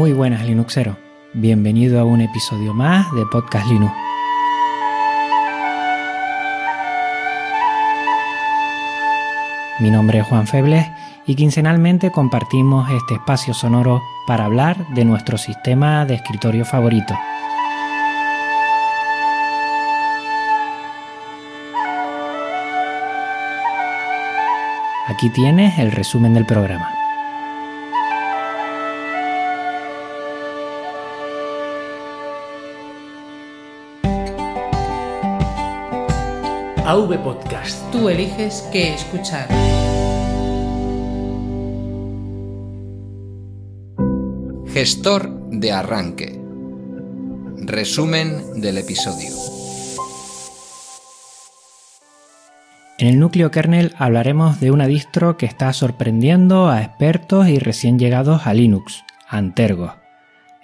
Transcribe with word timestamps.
Muy 0.00 0.14
buenas 0.14 0.46
Linuxero, 0.46 0.96
bienvenido 1.34 2.00
a 2.00 2.04
un 2.04 2.22
episodio 2.22 2.72
más 2.72 3.12
de 3.12 3.26
Podcast 3.26 3.66
Linux. 3.66 3.92
Mi 9.78 9.90
nombre 9.90 10.20
es 10.20 10.26
Juan 10.26 10.46
Febles 10.46 10.86
y 11.26 11.34
quincenalmente 11.34 12.10
compartimos 12.10 12.88
este 12.90 13.16
espacio 13.16 13.52
sonoro 13.52 14.00
para 14.26 14.46
hablar 14.46 14.88
de 14.94 15.04
nuestro 15.04 15.36
sistema 15.36 16.06
de 16.06 16.14
escritorio 16.14 16.64
favorito. 16.64 17.14
Aquí 25.08 25.28
tienes 25.28 25.78
el 25.78 25.92
resumen 25.92 26.32
del 26.32 26.46
programa. 26.46 26.99
AV 36.90 37.22
Podcast. 37.22 37.88
Tú 37.92 38.08
eliges 38.08 38.68
qué 38.72 38.94
escuchar. 38.94 39.46
Gestor 44.72 45.30
de 45.50 45.70
arranque. 45.70 46.40
Resumen 47.58 48.60
del 48.60 48.78
episodio. 48.78 49.30
En 52.98 53.06
el 53.06 53.20
núcleo 53.20 53.52
kernel 53.52 53.94
hablaremos 53.96 54.58
de 54.58 54.72
una 54.72 54.88
distro 54.88 55.36
que 55.36 55.46
está 55.46 55.72
sorprendiendo 55.72 56.70
a 56.70 56.82
expertos 56.82 57.46
y 57.46 57.60
recién 57.60 58.00
llegados 58.00 58.48
a 58.48 58.52
Linux, 58.52 59.04
Antergos. 59.28 59.92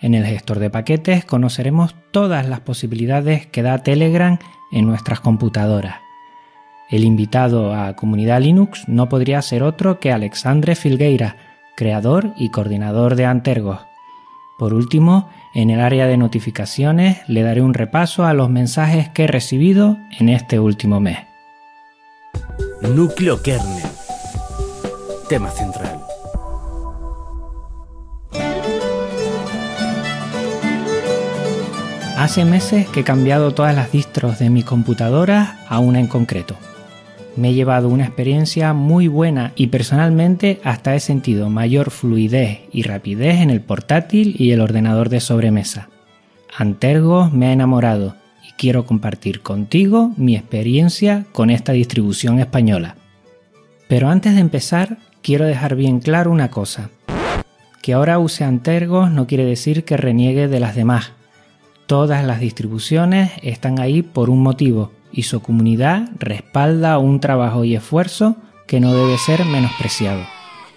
En 0.01 0.15
el 0.15 0.27
gestor 0.27 0.59
de 0.59 0.71
paquetes 0.71 1.25
conoceremos 1.25 1.95
todas 2.11 2.49
las 2.49 2.59
posibilidades 2.59 3.47
que 3.47 3.63
da 3.63 3.85
Telegram 3.85 4.41
en 4.73 4.87
nuestras 4.87 5.21
computadoras. 5.21 6.06
El 6.89 7.03
invitado 7.03 7.75
a 7.75 7.95
Comunidad 7.97 8.41
Linux 8.41 8.89
no 8.89 9.09
podría 9.09 9.42
ser 9.42 9.65
otro 9.65 9.98
que 9.98 10.12
Alexandre 10.12 10.77
Filgueira, 10.77 11.37
creador 11.77 12.33
y 12.37 12.51
coordinador 12.51 13.17
de 13.17 13.27
Antergos. 13.27 13.81
Por 14.56 14.73
último, 14.73 15.28
en 15.53 15.70
el 15.70 15.81
área 15.81 16.06
de 16.06 16.17
notificaciones 16.17 17.19
le 17.28 17.43
daré 17.43 17.61
un 17.61 17.75
repaso 17.75 18.25
a 18.25 18.34
los 18.34 18.51
mensajes 18.51 19.09
que 19.09 19.25
he 19.25 19.27
recibido 19.27 19.98
en 20.19 20.28
este 20.28 20.61
último 20.61 21.01
mes. 21.01 21.19
Núcleo 22.83 23.43
kernel. 23.43 23.82
Tema 25.28 25.50
central. 25.50 26.00
Hace 32.16 32.44
meses 32.44 32.88
que 32.88 33.00
he 33.00 33.05
cambiado 33.05 33.53
todas 33.53 33.75
las 33.75 33.93
distros 33.93 34.38
de 34.38 34.50
mi 34.50 34.62
computadora 34.62 35.59
a 35.69 35.81
una 35.81 36.00
en 36.00 36.06
concreto. 36.06 36.56
Me 37.37 37.51
he 37.51 37.55
llevado 37.55 37.91
una 37.91 38.07
experiencia 38.07 38.73
muy 38.73 39.09
buena 39.09 39.53
y 39.57 39.67
personalmente 39.67 40.59
hasta 40.65 40.95
he 40.95 41.01
sentido 41.01 41.51
mayor 41.51 41.91
fluidez 41.91 42.61
y 42.73 42.83
rapidez 42.83 43.43
en 43.43 43.51
el 43.51 43.61
portátil 43.61 44.35
y 44.39 44.53
el 44.53 44.63
ordenador 44.63 45.11
de 45.11 45.21
sobremesa. 45.21 45.91
Antergos 46.57 47.35
me 47.35 47.49
ha 47.49 47.53
enamorado 47.53 48.17
y 48.43 48.53
quiero 48.53 48.87
compartir 48.87 49.43
contigo 49.43 50.13
mi 50.17 50.35
experiencia 50.35 51.27
con 51.33 51.51
esta 51.51 51.73
distribución 51.73 52.39
española. 52.39 52.97
Pero 53.87 54.09
antes 54.09 54.35
de 54.35 54.41
empezar, 54.41 54.97
quiero 55.21 55.45
dejar 55.45 55.77
bien 55.77 56.01
claro 56.01 56.31
una 56.31 56.51
cosa. 56.51 56.89
Que 57.83 57.93
ahora 57.93 58.19
use 58.19 58.45
Antergos 58.45 59.11
no 59.11 59.27
quiere 59.27 59.45
decir 59.45 59.85
que 59.85 59.99
reniegue 59.99 60.49
de 60.49 60.59
las 60.59 60.75
demás. 60.75 61.13
Todas 61.87 62.25
las 62.25 62.41
distribuciones 62.41 63.33
están 63.43 63.79
ahí 63.79 64.01
por 64.01 64.31
un 64.31 64.43
motivo 64.43 64.96
y 65.16 65.22
su 65.22 65.41
comunidad 65.41 66.10
respalda 66.19 66.99
un 66.99 67.21
trabajo 67.21 67.65
y 67.65 67.75
esfuerzo 67.75 68.37
que 68.66 68.81
no 68.81 68.93
debe 68.93 69.16
ser 69.16 69.47
menospreciado. 69.47 70.21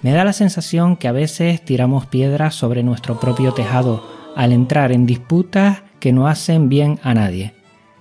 Me 0.01 0.13
da 0.13 0.23
la 0.23 0.31
sensación 0.31 0.95
que 0.95 1.09
a 1.09 1.11
veces 1.11 1.63
tiramos 1.63 2.05
piedras 2.05 2.55
sobre 2.55 2.81
nuestro 2.81 3.19
propio 3.19 3.53
tejado 3.53 4.01
al 4.37 4.53
entrar 4.53 4.93
en 4.93 5.05
disputas 5.05 5.83
que 5.99 6.13
no 6.13 6.27
hacen 6.27 6.69
bien 6.69 6.99
a 7.03 7.13
nadie. 7.13 7.53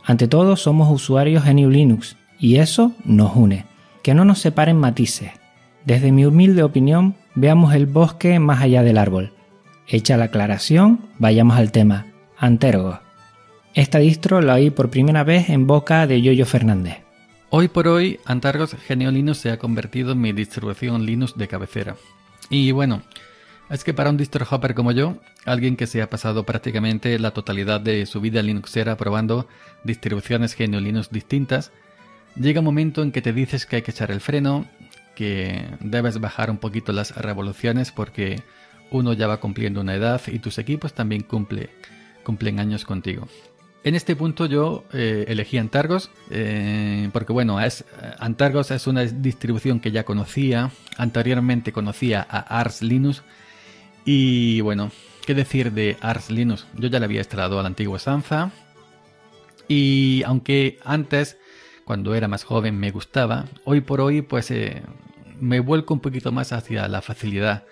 Ante 0.05 0.29
todo 0.29 0.55
somos 0.55 0.89
usuarios 0.91 1.45
en 1.45 1.57
New 1.57 1.71
Linux 1.71 2.17
y 2.39 2.57
eso 2.57 2.93
nos 3.05 3.35
une. 3.35 3.67
Que 4.05 4.15
no 4.15 4.25
nos 4.25 4.39
separen 4.39 4.79
matices. 4.79 5.33
Desde 5.85 6.13
mi 6.13 6.25
humilde 6.25 6.63
opinión, 6.63 7.17
veamos 7.35 7.75
el 7.75 7.87
bosque 7.87 8.39
más 8.39 8.63
allá 8.63 8.85
del 8.85 8.97
árbol. 8.97 9.33
Hecha 9.89 10.17
la 10.17 10.27
aclaración, 10.27 11.01
vayamos 11.19 11.57
al 11.57 11.73
tema. 11.73 12.07
Antergos. 12.39 13.08
Esta 13.79 14.01
distro 14.01 14.41
la 14.41 14.55
oí 14.55 14.71
por 14.71 14.91
primera 14.91 15.23
vez 15.23 15.51
en 15.51 15.69
boca 15.69 16.09
de 16.09 16.21
Yoyo 16.21 16.47
Fernández. 16.47 16.97
Hoy 17.49 17.69
por 17.69 17.87
hoy, 17.87 18.19
Antargos 18.25 18.75
Genio 18.75 19.13
Linux 19.13 19.39
se 19.39 19.53
ha 19.53 19.59
convertido 19.61 20.11
en 20.11 20.21
mi 20.21 20.33
distribución 20.33 21.07
Linux 21.07 21.37
de 21.37 21.47
cabecera. 21.47 21.95
Y 22.51 22.73
bueno, 22.73 23.03
es 23.71 23.85
que 23.85 23.95
para 23.95 24.11
un 24.11 24.17
distro 24.17 24.45
hopper 24.51 24.75
como 24.75 24.91
yo, 24.91 25.19
alguien 25.45 25.77
que 25.77 25.87
se 25.87 26.03
ha 26.03 26.11
pasado 26.11 26.43
prácticamente 26.43 27.17
la 27.21 27.31
totalidad 27.31 27.81
de 27.81 28.05
su 28.07 28.21
vida 28.21 28.43
linuxera 28.43 28.97
probando 28.97 29.47
distribuciones 29.85 30.55
Genio 30.55 30.81
Linux 30.81 31.11
distintas, 31.11 31.71
llega 32.35 32.59
un 32.59 32.67
momento 32.67 33.05
en 33.05 33.13
que 33.13 33.23
te 33.23 33.33
dices 33.33 33.65
que 33.65 33.77
hay 33.77 33.83
que 33.83 33.93
echar 33.93 34.11
el 34.11 34.21
freno, 34.21 34.67
que 35.15 35.69
debes 35.79 36.19
bajar 36.19 36.51
un 36.51 36.59
poquito 36.59 36.93
las 36.93 37.15
revoluciones 37.15 37.93
porque 37.93 38.43
uno 38.91 39.13
ya 39.13 39.29
va 39.29 39.39
cumpliendo 39.39 39.81
una 39.83 39.95
edad 39.95 40.21
y 40.27 40.41
tus 40.41 40.59
equipos 40.59 40.95
también 40.95 41.23
cumple, 41.23 41.71
cumplen 42.25 42.59
años 42.59 42.85
contigo. 42.85 43.29
En 43.85 43.95
este 43.95 44.17
punto 44.17 44.47
yo 44.47 44.85
eh, 44.93 45.25
elegí 45.29 45.57
Antargos 45.57 46.11
eh, 46.31 47.09
porque 47.13 47.33
bueno, 47.33 47.61
es, 47.61 47.85
Antargos 48.19 48.71
es 48.71 48.87
una 48.87 49.05
distribución 49.05 49.81
que 49.81 49.93
ya 49.93 50.05
conocía, 50.05 50.71
anteriormente 50.97 51.73
conocía 51.73 52.27
a 52.29 52.61
Ars 52.61 52.83
Linux 52.83 53.23
y 54.05 54.61
bueno, 54.63 54.91
¿qué 55.25 55.35
decir 55.35 55.73
de 55.73 55.97
Ars 56.01 56.31
Linux? 56.31 56.67
Yo 56.75 56.89
ya 56.89 56.99
le 56.99 57.05
había 57.05 57.21
instalado 57.21 57.59
a 57.59 57.63
la 57.63 57.69
antigua 57.69 57.99
Sanza 57.99 58.51
y 59.69 60.23
aunque 60.27 60.79
antes, 60.85 61.39
cuando 61.85 62.15
era 62.15 62.27
más 62.27 62.43
joven, 62.43 62.79
me 62.79 62.91
gustaba, 62.91 63.47
hoy 63.65 63.81
por 63.81 64.01
hoy 64.01 64.23
pues 64.23 64.51
eh, 64.51 64.83
me 65.41 65.61
vuelco 65.61 65.95
un 65.95 66.01
poquito 66.01 66.33
más 66.33 66.53
hacia 66.53 66.89
la 66.89 67.03
facilidad, 67.03 67.65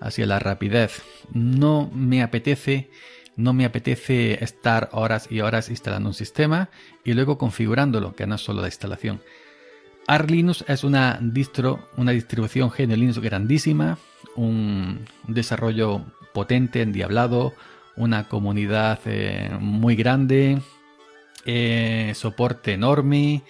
hacia 0.00 0.26
la 0.26 0.38
rapidez. 0.38 1.02
No 1.32 1.90
me 1.92 2.22
apetece 2.22 2.90
no 3.38 3.52
me 3.52 3.64
apetece 3.64 4.42
estar 4.42 4.88
horas 4.92 5.28
y 5.30 5.40
horas 5.40 5.70
instalando 5.70 6.08
un 6.08 6.14
sistema 6.14 6.70
y 7.04 7.14
luego 7.14 7.38
configurándolo, 7.38 8.14
que 8.16 8.26
no 8.26 8.34
es 8.34 8.40
solo 8.40 8.60
la 8.60 8.66
instalación. 8.66 9.22
Arch 10.08 10.28
Linux 10.28 10.64
es 10.66 10.82
una 10.82 11.18
distro, 11.22 11.88
una 11.96 12.10
distribución 12.10 12.70
GNU 12.76 12.96
Linux 12.96 13.20
grandísima, 13.20 13.96
un 14.34 15.04
desarrollo 15.28 16.04
potente, 16.34 16.82
endiablado, 16.82 17.54
una 17.96 18.28
comunidad 18.28 18.98
eh, 19.04 19.50
muy 19.60 19.94
grande, 19.94 20.60
eh, 21.44 22.12
soporte 22.16 22.72
enorme, 22.72 23.44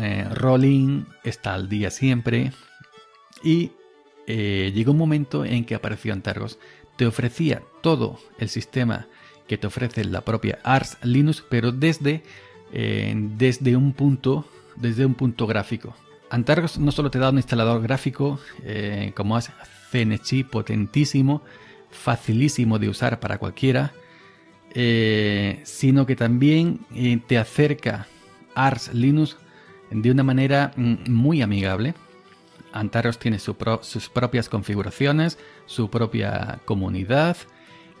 eh, 0.00 0.26
rolling, 0.32 1.04
está 1.22 1.54
al 1.54 1.68
día 1.68 1.90
siempre. 1.90 2.52
Y 3.44 3.70
llegó 4.26 4.92
un 4.92 4.98
momento 4.98 5.44
en 5.44 5.66
que 5.66 5.74
apareció 5.74 6.12
Antargos 6.12 6.58
te 6.96 7.06
ofrecía 7.06 7.62
todo 7.82 8.18
el 8.38 8.48
sistema 8.48 9.06
que 9.46 9.58
te 9.58 9.66
ofrece 9.66 10.04
la 10.04 10.22
propia 10.22 10.58
Ars 10.62 10.96
Linux, 11.02 11.44
pero 11.48 11.72
desde, 11.72 12.22
eh, 12.72 13.14
desde, 13.36 13.76
un, 13.76 13.92
punto, 13.92 14.46
desde 14.76 15.04
un 15.04 15.14
punto 15.14 15.46
gráfico. 15.46 15.94
Antargos 16.30 16.78
no 16.78 16.92
solo 16.92 17.10
te 17.10 17.18
da 17.18 17.30
un 17.30 17.36
instalador 17.36 17.82
gráfico 17.82 18.40
eh, 18.62 19.12
como 19.14 19.36
es 19.38 19.50
CNC 19.90 20.48
potentísimo, 20.50 21.42
facilísimo 21.90 22.78
de 22.78 22.88
usar 22.88 23.20
para 23.20 23.38
cualquiera, 23.38 23.92
eh, 24.72 25.60
sino 25.64 26.06
que 26.06 26.16
también 26.16 26.80
te 27.28 27.38
acerca 27.38 28.08
Ars 28.54 28.92
Linux 28.92 29.36
de 29.90 30.10
una 30.10 30.24
manera 30.24 30.72
mm, 30.76 31.10
muy 31.10 31.42
amigable. 31.42 31.94
Antaros 32.74 33.18
tiene 33.18 33.38
sus 33.38 34.08
propias 34.08 34.48
configuraciones, 34.48 35.38
su 35.66 35.88
propia 35.90 36.60
comunidad, 36.64 37.36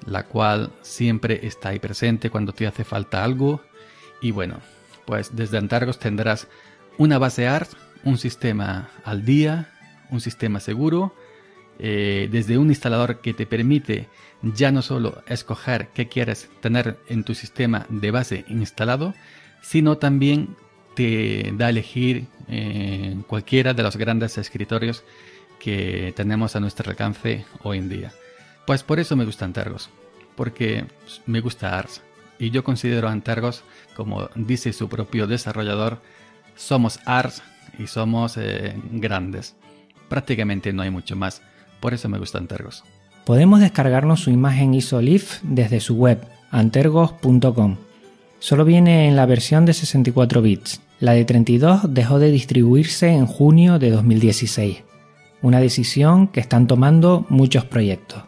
la 0.04 0.26
cual 0.26 0.72
siempre 0.82 1.46
está 1.46 1.70
ahí 1.70 1.78
presente 1.78 2.28
cuando 2.28 2.52
te 2.52 2.66
hace 2.66 2.82
falta 2.82 3.22
algo. 3.22 3.62
Y 4.20 4.32
bueno, 4.32 4.58
pues 5.06 5.36
desde 5.36 5.58
Antargos 5.58 6.00
tendrás 6.00 6.48
una 6.98 7.18
base 7.18 7.46
ARS, 7.46 7.76
un 8.02 8.18
sistema 8.18 8.90
al 9.04 9.24
día, 9.24 9.72
un 10.10 10.20
sistema 10.20 10.58
seguro, 10.58 11.14
eh, 11.78 12.28
desde 12.30 12.58
un 12.58 12.68
instalador 12.68 13.20
que 13.20 13.32
te 13.32 13.46
permite 13.46 14.08
ya 14.42 14.72
no 14.72 14.82
solo 14.82 15.22
escoger 15.26 15.88
qué 15.94 16.08
quieres 16.08 16.50
tener 16.60 16.98
en 17.08 17.24
tu 17.24 17.34
sistema 17.34 17.86
de 17.88 18.10
base 18.10 18.44
instalado, 18.48 19.14
sino 19.62 19.98
también 19.98 20.56
te 20.94 21.52
da 21.56 21.66
a 21.66 21.70
elegir 21.70 22.26
eh, 22.48 23.16
cualquiera 23.26 23.74
de 23.74 23.82
los 23.82 23.96
grandes 23.96 24.38
escritorios 24.38 25.04
que 25.58 26.12
tenemos 26.16 26.56
a 26.56 26.60
nuestro 26.60 26.90
alcance 26.90 27.44
hoy 27.62 27.78
en 27.78 27.88
día. 27.88 28.12
Pues 28.66 28.82
por 28.82 29.00
eso 29.00 29.16
me 29.16 29.24
gusta 29.24 29.44
Antergos, 29.44 29.90
porque 30.36 30.84
me 31.26 31.40
gusta 31.40 31.78
Ars. 31.78 32.02
Y 32.38 32.50
yo 32.50 32.64
considero 32.64 33.08
Antergos, 33.08 33.62
como 33.94 34.28
dice 34.34 34.72
su 34.72 34.88
propio 34.88 35.26
desarrollador, 35.26 36.00
somos 36.56 36.98
Ars 37.04 37.42
y 37.78 37.86
somos 37.86 38.36
eh, 38.36 38.74
grandes. 38.92 39.54
Prácticamente 40.08 40.72
no 40.72 40.82
hay 40.82 40.90
mucho 40.90 41.16
más. 41.16 41.42
Por 41.80 41.94
eso 41.94 42.08
me 42.08 42.18
gusta 42.18 42.38
Antergos. 42.38 42.84
Podemos 43.24 43.60
descargarnos 43.60 44.20
su 44.20 44.30
imagen 44.30 44.74
ISOLIF 44.74 45.40
desde 45.42 45.80
su 45.80 45.96
web, 45.96 46.20
antergos.com. 46.50 47.76
Solo 48.38 48.66
viene 48.66 49.08
en 49.08 49.16
la 49.16 49.24
versión 49.24 49.64
de 49.64 49.72
64 49.72 50.42
bits. 50.42 50.82
La 51.04 51.12
de 51.12 51.26
32 51.26 51.92
dejó 51.92 52.18
de 52.18 52.30
distribuirse 52.30 53.08
en 53.08 53.26
junio 53.26 53.78
de 53.78 53.90
2016, 53.90 54.84
una 55.42 55.60
decisión 55.60 56.28
que 56.28 56.40
están 56.40 56.66
tomando 56.66 57.26
muchos 57.28 57.66
proyectos. 57.66 58.22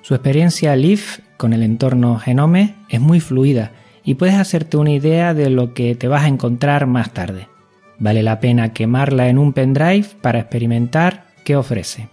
Su 0.00 0.14
experiencia 0.14 0.74
LIF 0.74 1.18
con 1.36 1.52
el 1.52 1.62
entorno 1.62 2.18
Genome 2.18 2.74
es 2.88 3.02
muy 3.02 3.20
fluida 3.20 3.72
y 4.02 4.14
puedes 4.14 4.36
hacerte 4.36 4.78
una 4.78 4.92
idea 4.92 5.34
de 5.34 5.50
lo 5.50 5.74
que 5.74 5.94
te 5.94 6.08
vas 6.08 6.22
a 6.22 6.28
encontrar 6.28 6.86
más 6.86 7.12
tarde. 7.12 7.48
Vale 7.98 8.22
la 8.22 8.40
pena 8.40 8.72
quemarla 8.72 9.28
en 9.28 9.36
un 9.36 9.52
pendrive 9.52 10.06
para 10.22 10.38
experimentar 10.38 11.26
qué 11.44 11.54
ofrece. 11.54 12.08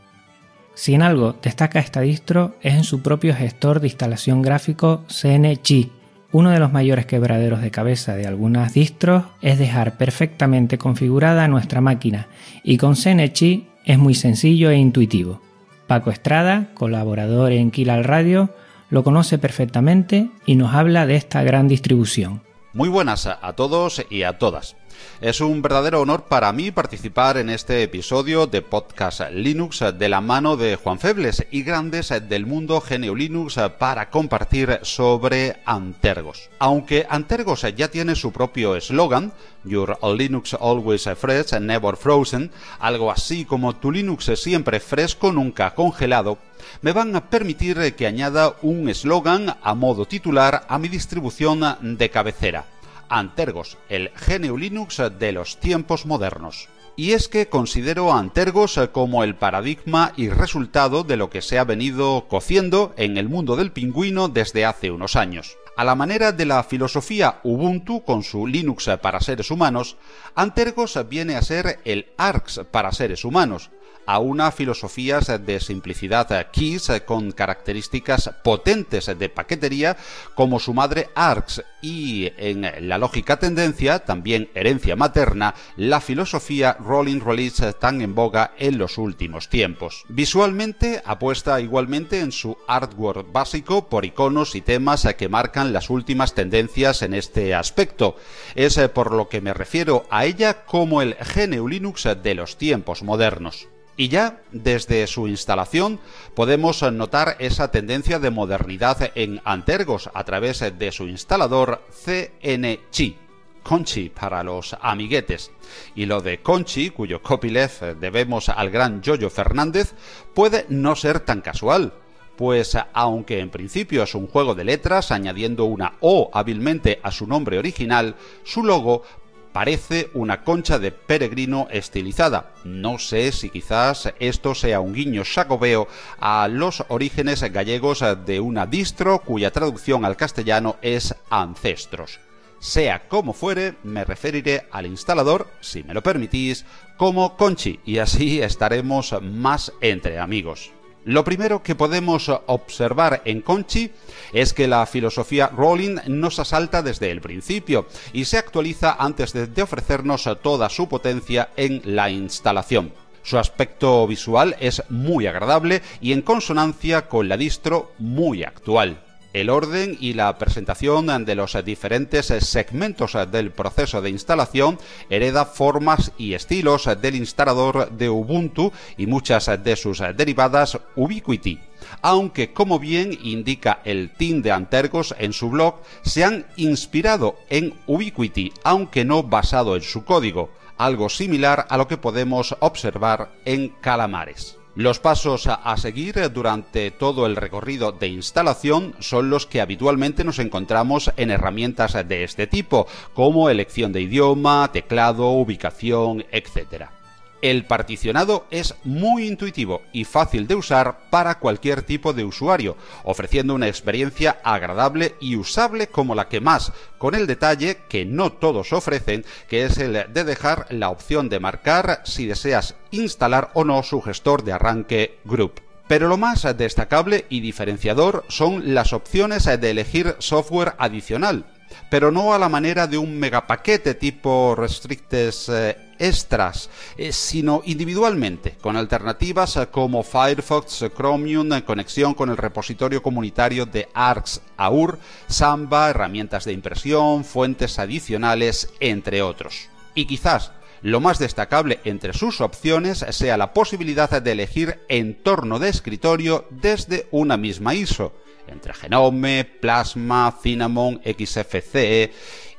Si 0.74 0.96
en 0.96 1.02
algo 1.02 1.38
destaca 1.42 1.80
esta 1.80 2.02
distro 2.02 2.58
es 2.62 2.74
en 2.74 2.84
su 2.84 3.02
propio 3.02 3.34
gestor 3.34 3.80
de 3.80 3.88
instalación 3.88 4.42
gráfico 4.42 5.06
CNChi. 5.08 5.94
Uno 6.32 6.52
de 6.52 6.60
los 6.60 6.72
mayores 6.72 7.08
quebraderos 7.08 7.62
de 7.62 7.72
cabeza 7.72 8.16
de 8.16 8.28
algunas 8.28 8.74
distros 8.74 9.24
es 9.42 9.58
dejar 9.58 9.98
perfectamente 9.98 10.78
configurada 10.78 11.48
nuestra 11.48 11.82
máquina 11.82 12.28
y 12.64 12.78
con 12.78 12.96
CNChi 12.96 13.68
es 13.84 13.98
muy 13.98 14.14
sencillo 14.14 14.70
e 14.70 14.78
intuitivo. 14.78 15.42
Paco 15.88 16.12
Estrada, 16.12 16.70
colaborador 16.76 17.52
en 17.52 17.72
Kilal 17.72 18.04
Radio, 18.04 18.54
lo 18.92 19.04
conoce 19.04 19.40
perfectamente 19.40 20.30
y 20.46 20.56
nos 20.56 20.76
habla 20.76 21.08
de 21.08 21.16
esta 21.16 21.42
gran 21.42 21.68
distribución. 21.68 22.42
Muy 22.74 22.90
buenas 22.90 23.26
a 23.26 23.54
todos 23.54 24.06
y 24.12 24.22
a 24.22 24.38
todas. 24.38 24.76
Es 25.22 25.42
un 25.42 25.62
verdadero 25.62 26.02
honor 26.02 26.24
para 26.24 26.52
mí 26.54 26.72
participar 26.72 27.38
en 27.38 27.50
este 27.50 27.84
episodio 27.84 28.48
de 28.48 28.62
Podcast 28.62 29.22
Linux 29.32 29.84
de 29.98 30.08
la 30.08 30.22
mano 30.22 30.56
de 30.56 30.78
Juan 30.78 30.98
Febles 30.98 31.46
y 31.52 31.64
grandes 31.64 32.14
del 32.30 32.46
mundo 32.46 32.82
GNU 32.82 33.16
Linux 33.16 33.60
para 33.78 34.10
compartir 34.10 34.80
sobre 34.84 35.58
Antergos. 35.66 36.50
Aunque 36.60 37.06
Antergos 37.10 37.66
ya 37.76 37.90
tiene 37.90 38.16
su 38.16 38.32
propio 38.32 38.76
eslogan, 38.76 39.34
Your 39.66 39.98
Linux 40.16 40.54
Always 40.54 41.10
Fresh, 41.18 41.60
Never 41.60 41.98
Frozen, 41.98 42.50
algo 42.80 43.12
así 43.12 43.44
como 43.44 43.76
tu 43.76 43.92
Linux 43.92 44.32
siempre 44.36 44.80
fresco, 44.80 45.34
nunca 45.34 45.76
congelado, 45.76 46.38
me 46.82 46.94
van 46.94 47.16
a 47.16 47.30
permitir 47.30 47.94
que 47.96 48.08
añada 48.08 48.56
un 48.62 48.88
eslogan 48.88 49.58
a 49.62 49.74
modo 49.74 50.06
titular 50.06 50.66
a 50.70 50.78
mi 50.80 50.88
distribución 50.88 51.98
de 51.98 52.10
cabecera 52.10 52.66
Antergos, 53.10 53.78
el 53.90 54.12
GNU 54.12 54.58
Linux 54.58 55.02
de 55.20 55.32
los 55.32 55.60
tiempos 55.60 56.06
modernos. 56.06 56.70
Y 56.96 57.14
es 57.14 57.30
que 57.30 57.48
considero 57.48 58.12
a 58.12 58.20
Antergos 58.20 58.80
como 58.92 59.24
el 59.24 59.36
paradigma 59.36 60.12
y 60.18 60.30
resultado 60.30 61.04
de 61.04 61.18
lo 61.18 61.30
que 61.30 61.42
se 61.42 61.58
ha 61.58 61.64
venido 61.64 62.28
cociendo 62.28 62.94
en 62.98 63.18
el 63.18 63.30
mundo 63.30 63.56
del 63.56 63.72
pingüino 63.72 64.28
desde 64.28 64.66
hace 64.66 64.92
unos 64.92 65.16
años. 65.16 65.58
A 65.78 65.86
la 65.86 65.96
manera 65.96 66.34
de 66.34 66.46
la 66.46 66.62
filosofía 66.64 67.40
Ubuntu 67.44 68.04
con 68.04 68.24
su 68.24 68.46
Linux 68.46 68.90
para 69.02 69.22
seres 69.22 69.50
humanos, 69.50 69.96
Antergos 70.36 71.00
viene 71.08 71.38
a 71.38 71.42
ser 71.42 71.80
el 71.86 72.08
ARX 72.18 72.62
para 72.70 72.92
seres 72.92 73.24
humanos, 73.24 73.70
a 74.10 74.18
una 74.18 74.52
filosofía 74.52 75.20
de 75.20 75.60
simplicidad 75.60 76.50
KISS 76.50 77.04
con 77.06 77.32
características 77.32 78.32
potentes 78.44 79.06
de 79.06 79.30
paquetería 79.30 79.98
como 80.34 80.60
su 80.60 80.74
madre 80.74 81.10
ARX 81.14 81.62
y 81.80 82.32
en 82.38 82.90
la 82.90 82.98
lógica 82.98 83.38
tendencia, 83.38 84.00
también 84.00 84.50
herencia 84.56 84.96
materna, 84.96 85.54
la 85.78 86.02
filosofía 86.02 86.76
Rolling 86.80 87.20
Release 87.20 87.74
tan 87.74 88.02
en 88.02 88.16
boga 88.16 88.56
en 88.58 88.80
los 88.80 88.98
últimos 88.98 89.48
tiempos. 89.48 90.06
Visualmente 90.10 91.04
apuesta 91.06 91.62
igualmente 91.62 92.22
en 92.22 92.32
su 92.32 92.58
artwork 92.68 93.32
básico 93.32 93.90
por 93.90 94.06
iconos 94.06 94.56
y 94.56 94.62
temas 94.62 95.08
que 95.20 95.30
marcan 95.30 95.72
las 95.72 95.92
últimas 95.92 96.34
tendencias 96.34 97.04
en 97.04 97.14
este 97.14 97.54
aspecto. 97.54 98.16
Es 98.56 98.80
por 98.92 99.14
lo 99.14 99.30
que 99.30 99.40
me 99.40 99.54
refiero 99.54 100.08
a 100.10 100.26
ella 100.26 100.66
como 100.66 101.04
el 101.04 101.16
GNU 101.16 101.68
Linux 101.68 102.08
de 102.24 102.34
los 102.34 102.58
tiempos 102.58 103.04
modernos. 103.04 103.68
Y 104.00 104.08
ya 104.08 104.40
desde 104.54 105.06
su 105.08 105.28
instalación 105.28 106.00
podemos 106.34 106.82
notar 106.84 107.36
esa 107.40 107.70
tendencia 107.70 108.18
de 108.18 108.30
modernidad 108.30 109.12
en 109.14 109.42
Antergos 109.44 110.10
a 110.14 110.24
través 110.24 110.60
de 110.62 110.92
su 110.94 111.10
instalador 111.10 111.82
CNChi. 111.92 113.18
Conchi 113.62 114.08
para 114.08 114.42
los 114.42 114.78
amiguetes. 114.80 115.52
Y 115.96 116.06
lo 116.06 116.22
de 116.22 116.42
Conchi, 116.42 116.92
cuyo 116.92 117.22
copyleft 117.22 117.82
debemos 118.00 118.48
al 118.48 118.70
gran 118.70 119.04
Jojo 119.04 119.30
Fernández, 119.30 119.94
puede 120.34 120.66
no 120.70 120.96
ser 120.96 121.20
tan 121.20 121.42
casual 121.42 121.92
pues 122.38 122.78
aunque 122.94 123.40
en 123.40 123.50
principio 123.50 124.04
es 124.04 124.16
un 124.16 124.28
juego 124.28 124.56
de 124.56 124.64
letras 124.64 125.12
añadiendo 125.12 125.66
una 125.66 125.96
O 126.00 126.32
hábilmente 126.34 127.02
a 127.04 127.12
su 127.12 127.28
nombre 127.28 127.60
original, 127.60 128.16
su 128.46 128.64
logo 128.64 129.04
parece 129.52 130.10
una 130.14 130.44
concha 130.44 130.80
de 130.80 130.92
peregrino 130.92 131.68
estilizada. 131.72 132.52
No 132.64 133.00
sé 133.00 133.32
si 133.32 133.50
quizás 133.50 134.14
esto 134.20 134.56
sea 134.56 134.80
un 134.80 134.94
guiño 134.94 135.26
sacobeo 135.26 135.88
a 136.20 136.48
los 136.48 136.84
orígenes 136.90 137.42
gallegos 137.52 138.04
de 138.26 138.40
una 138.40 138.66
distro 138.66 139.20
cuya 139.20 139.52
traducción 139.52 140.06
al 140.06 140.18
castellano 140.18 140.78
es 140.82 141.16
ancestros. 141.30 142.20
Sea 142.60 143.08
como 143.08 143.34
fuere, 143.34 143.76
me 143.84 144.04
referiré 144.04 144.68
al 144.72 144.86
instalador, 144.86 145.48
si 145.62 145.84
me 145.84 145.94
lo 145.94 146.04
permitís, 146.04 146.66
como 146.98 147.38
Conchi, 147.38 147.80
y 147.86 148.00
así 148.00 148.42
estaremos 148.42 149.16
más 149.22 149.72
entre 149.80 150.20
amigos. 150.20 150.72
Lo 151.06 151.24
primero 151.24 151.64
que 151.64 151.76
podemos 151.76 152.30
observar 152.48 153.22
en 153.26 153.42
Conchi 153.42 153.92
es 154.34 154.54
que 154.54 154.68
la 154.68 154.86
filosofía 154.86 155.48
Rolling 155.48 155.98
nos 156.08 156.40
asalta 156.40 156.82
desde 156.82 157.10
el 157.10 157.22
principio 157.22 157.88
y 158.12 158.26
se 158.26 158.38
actualiza 158.38 158.98
antes 159.00 159.34
de 159.34 159.62
ofrecernos 159.62 160.30
toda 160.42 160.70
su 160.70 160.90
potencia 160.90 161.50
en 161.56 161.82
la 161.84 162.10
instalación. 162.10 162.94
Su 163.24 163.38
aspecto 163.38 164.08
visual 164.08 164.56
es 164.60 164.84
muy 164.90 165.28
agradable 165.28 165.82
y 166.02 166.14
en 166.14 166.22
consonancia 166.22 167.08
con 167.08 167.30
la 167.30 167.38
distro 167.38 167.92
muy 167.98 168.44
actual 168.44 169.04
el 169.40 169.50
orden 169.50 169.98
y 170.00 170.14
la 170.14 170.38
presentación 170.38 171.26
de 171.26 171.36
los 171.36 171.58
diferentes 171.64 172.28
segmentos 172.28 173.18
del 173.32 173.52
proceso 173.52 174.02
de 174.02 174.10
instalación 174.10 174.78
hereda 175.10 175.46
formas 175.46 176.12
y 176.18 176.34
estilos 176.34 176.90
del 177.02 177.16
instalador 177.16 177.92
de 177.92 178.10
Ubuntu 178.10 178.72
y 178.98 179.08
muchas 179.08 179.50
de 179.64 179.76
sus 179.76 180.00
derivadas 180.16 180.78
Ubiquiti. 180.96 181.60
Aunque, 182.02 182.54
como 182.54 182.80
bien 182.80 183.18
indica 183.24 183.80
el 183.84 184.12
team 184.12 184.42
de 184.42 184.52
Antergos 184.52 185.16
en 185.18 185.34
su 185.34 185.50
blog, 185.50 185.82
se 186.04 186.24
han 186.24 186.46
inspirado 186.56 187.36
en 187.50 187.74
Ubiquiti, 187.88 188.54
aunque 188.64 189.06
no 189.06 189.24
basado 189.24 189.76
en 189.76 189.82
su 189.82 190.06
código, 190.06 190.52
algo 190.78 191.10
similar 191.10 191.66
a 191.70 191.78
lo 191.78 191.88
que 191.88 191.98
podemos 191.98 192.56
observar 192.60 193.32
en 193.46 193.70
Calamares. 193.82 194.59
Los 194.80 195.00
pasos 195.00 195.46
a 195.48 195.76
seguir 195.76 196.32
durante 196.32 196.90
todo 196.90 197.26
el 197.26 197.36
recorrido 197.36 197.92
de 197.92 198.08
instalación 198.08 198.96
son 199.00 199.30
los 199.30 199.46
que 199.46 199.60
habitualmente 199.60 200.24
nos 200.24 200.40
encontramos 200.40 201.12
en 201.18 201.32
herramientas 201.32 201.98
de 202.08 202.24
este 202.24 202.48
tipo, 202.48 202.88
como 203.14 203.50
elección 203.50 203.92
de 203.92 204.00
idioma, 204.00 204.72
teclado, 204.72 205.32
ubicación, 205.32 206.24
etc. 206.32 206.99
El 207.42 207.66
particionado 207.66 208.46
es 208.52 208.76
muy 208.84 209.26
intuitivo 209.26 209.82
y 209.94 210.04
fácil 210.04 210.46
de 210.46 210.56
usar 210.56 211.10
para 211.10 211.40
cualquier 211.40 211.84
tipo 211.84 212.12
de 212.12 212.26
usuario, 212.26 212.76
ofreciendo 213.04 213.56
una 213.56 213.70
experiencia 213.70 214.40
agradable 214.44 215.16
y 215.22 215.38
usable 215.38 215.88
como 215.88 216.16
la 216.16 216.28
que 216.28 216.42
más, 216.42 216.74
con 216.98 217.16
el 217.16 217.28
detalle 217.28 217.78
que 217.88 218.04
no 218.06 218.34
todos 218.34 218.74
ofrecen, 218.74 219.24
que 219.48 219.64
es 219.64 219.78
el 219.78 219.94
de 219.94 220.24
dejar 220.26 220.68
la 220.70 220.90
opción 220.90 221.30
de 221.30 221.40
marcar 221.40 222.02
si 222.04 222.26
deseas 222.26 222.76
instalar 222.92 223.52
o 223.54 223.64
no 223.64 223.84
su 223.84 224.02
gestor 224.02 224.44
de 224.44 224.52
arranque 224.52 225.20
Group. 225.24 225.62
Pero 225.88 226.08
lo 226.08 226.18
más 226.18 226.46
destacable 226.58 227.26
y 227.30 227.40
diferenciador 227.40 228.26
son 228.28 228.76
las 228.76 228.94
opciones 228.94 229.46
de 229.46 229.70
elegir 229.70 230.16
software 230.20 230.76
adicional, 230.78 231.46
pero 231.90 232.12
no 232.12 232.34
a 232.34 232.40
la 232.40 232.50
manera 232.50 232.88
de 232.88 232.98
un 232.98 233.18
megapaquete 233.18 233.96
tipo 233.96 234.56
Restricted 234.56 235.34
eh, 235.50 235.78
extras, 236.00 236.70
eh, 236.98 237.12
sino 237.12 237.62
individualmente, 237.66 238.56
con 238.62 238.78
alternativas 238.78 239.58
eh, 239.58 239.68
como 239.68 240.04
Firefox, 240.04 240.86
Chromium, 240.96 241.52
en 241.54 241.62
conexión 241.62 242.14
con 242.14 242.30
el 242.30 242.38
repositorio 242.38 243.04
comunitario 243.04 243.66
de 243.66 243.90
ARCS 243.94 244.42
AUR, 244.58 245.00
Samba, 245.28 245.90
herramientas 245.90 246.46
de 246.46 246.54
impresión, 246.54 247.26
fuentes 247.26 247.80
adicionales, 247.80 248.70
entre 248.80 249.22
otros. 249.22 249.70
Y 249.96 250.06
quizás 250.06 250.52
lo 250.82 251.02
más 251.02 251.20
destacable 251.20 251.80
entre 251.84 252.14
sus 252.14 252.40
opciones 252.40 253.06
sea 253.10 253.38
la 253.38 253.54
posibilidad 253.54 254.22
de 254.22 254.32
elegir 254.32 254.80
entorno 254.88 255.60
de 255.60 255.68
escritorio 255.68 256.48
desde 256.52 257.08
una 257.12 257.36
misma 257.36 257.74
ISO 257.74 258.14
entre 258.52 258.74
Genome, 258.74 259.46
Plasma, 259.46 260.38
Cinnamon, 260.42 261.02
XFCE 261.04 262.12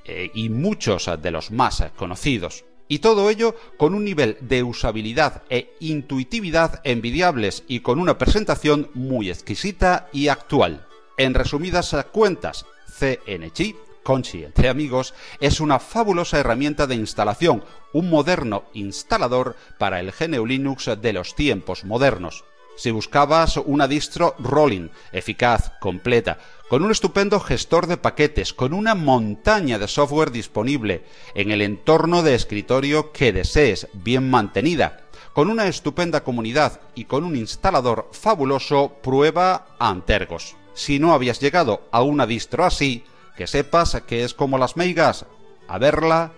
eh, 0.04 0.30
y 0.34 0.48
muchos 0.48 1.10
de 1.20 1.30
los 1.30 1.50
más 1.50 1.84
conocidos. 1.96 2.64
Y 2.88 2.98
todo 2.98 3.30
ello 3.30 3.54
con 3.76 3.94
un 3.94 4.04
nivel 4.04 4.36
de 4.40 4.64
usabilidad 4.64 5.42
e 5.48 5.76
intuitividad 5.78 6.80
envidiables 6.82 7.62
y 7.68 7.80
con 7.80 8.00
una 8.00 8.18
presentación 8.18 8.90
muy 8.94 9.30
exquisita 9.30 10.08
y 10.12 10.28
actual. 10.28 10.86
En 11.16 11.34
resumidas 11.34 11.94
cuentas, 12.10 12.66
CNG, 12.98 13.76
Conchi 14.02 14.42
entre 14.42 14.68
amigos, 14.68 15.14
es 15.40 15.60
una 15.60 15.78
fabulosa 15.78 16.40
herramienta 16.40 16.86
de 16.86 16.96
instalación, 16.96 17.62
un 17.92 18.10
moderno 18.10 18.64
instalador 18.72 19.54
para 19.78 20.00
el 20.00 20.10
GNU 20.10 20.44
Linux 20.44 20.90
de 21.00 21.12
los 21.12 21.36
tiempos 21.36 21.84
modernos 21.84 22.44
si 22.80 22.92
buscabas 22.92 23.58
una 23.58 23.86
distro 23.86 24.34
rolling, 24.38 24.88
eficaz, 25.12 25.72
completa, 25.80 26.38
con 26.70 26.82
un 26.82 26.90
estupendo 26.90 27.38
gestor 27.38 27.86
de 27.86 27.98
paquetes, 27.98 28.54
con 28.54 28.72
una 28.72 28.94
montaña 28.94 29.78
de 29.78 29.86
software 29.86 30.30
disponible, 30.30 31.04
en 31.34 31.50
el 31.50 31.60
entorno 31.60 32.22
de 32.22 32.34
escritorio 32.34 33.12
que 33.12 33.34
desees, 33.34 33.88
bien 33.92 34.30
mantenida, 34.30 35.02
con 35.34 35.50
una 35.50 35.66
estupenda 35.66 36.24
comunidad 36.24 36.80
y 36.94 37.04
con 37.04 37.24
un 37.24 37.36
instalador 37.36 38.08
fabuloso, 38.12 38.94
prueba 39.02 39.66
Antergos. 39.78 40.56
Si 40.72 40.98
no 40.98 41.12
habías 41.12 41.38
llegado 41.38 41.82
a 41.92 42.00
una 42.00 42.26
distro 42.26 42.64
así, 42.64 43.04
que 43.36 43.46
sepas 43.46 44.00
que 44.06 44.24
es 44.24 44.32
como 44.32 44.56
las 44.56 44.78
meigas, 44.78 45.26
a 45.68 45.76
verla, 45.76 46.32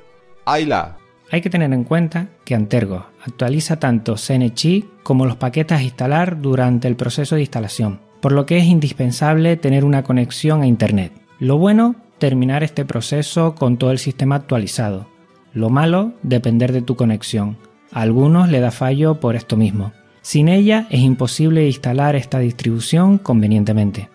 hayla. 0.45 0.99
Hay 1.33 1.41
que 1.41 1.49
tener 1.49 1.73
en 1.73 1.85
cuenta 1.85 2.29
que 2.45 2.55
Antergos 2.55 3.05
actualiza 3.25 3.81
tanto 3.81 4.17
CNC 4.17 5.03
como 5.03 5.25
los 5.25 5.37
paquetes 5.37 5.79
a 5.79 5.83
instalar 5.83 6.43
durante 6.43 6.89
el 6.89 6.95
proceso 6.95 7.37
de 7.37 7.41
instalación, 7.41 8.01
por 8.21 8.33
lo 8.33 8.45
que 8.45 8.59
es 8.59 8.65
indispensable 8.67 9.57
tener 9.57 9.87
una 9.87 10.03
conexión 10.03 10.61
a 10.61 10.67
Internet. 10.67 11.11
Lo 11.39 11.57
bueno, 11.57 11.97
terminar 12.19 12.63
este 12.63 12.85
proceso 12.85 13.55
con 13.55 13.79
todo 13.79 13.93
el 13.93 13.99
sistema 13.99 14.37
actualizado. 14.37 15.09
Lo 15.55 15.71
malo, 15.71 16.13
depender 16.23 16.71
de 16.71 16.83
tu 16.83 16.97
conexión. 16.97 17.57
A 17.93 18.03
algunos 18.03 18.51
le 18.51 18.61
da 18.61 18.71
fallo 18.71 19.19
por 19.19 19.35
esto 19.35 19.57
mismo. 19.57 19.93
Sin 20.21 20.49
ella 20.49 20.87
es 20.91 21.01
imposible 21.01 21.67
instalar 21.67 22.15
esta 22.15 22.41
distribución 22.41 23.17
convenientemente. 23.17 24.11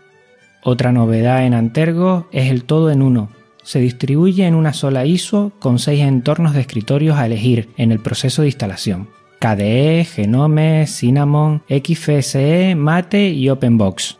Otra 0.63 0.91
novedad 0.91 1.47
en 1.47 1.55
Antergos 1.55 2.25
es 2.31 2.51
el 2.51 2.63
todo 2.63 2.91
en 2.91 3.01
uno, 3.01 3.29
se 3.67 3.79
distribuye 3.79 4.47
en 4.47 4.55
una 4.55 4.71
sola 4.71 5.05
ISO 5.05 5.51
con 5.59 5.77
seis 5.77 5.99
entornos 5.99 6.53
de 6.53 6.61
escritorios 6.61 7.17
a 7.17 7.25
elegir 7.25 7.67
en 7.75 7.91
el 7.91 7.99
proceso 7.99 8.41
de 8.41 8.47
instalación. 8.47 9.09
KDE, 9.41 10.05
Genome, 10.05 10.87
Cinnamon, 10.87 11.63
XFCE, 11.67 12.75
Mate 12.75 13.27
y 13.27 13.49
OpenBox. 13.49 14.19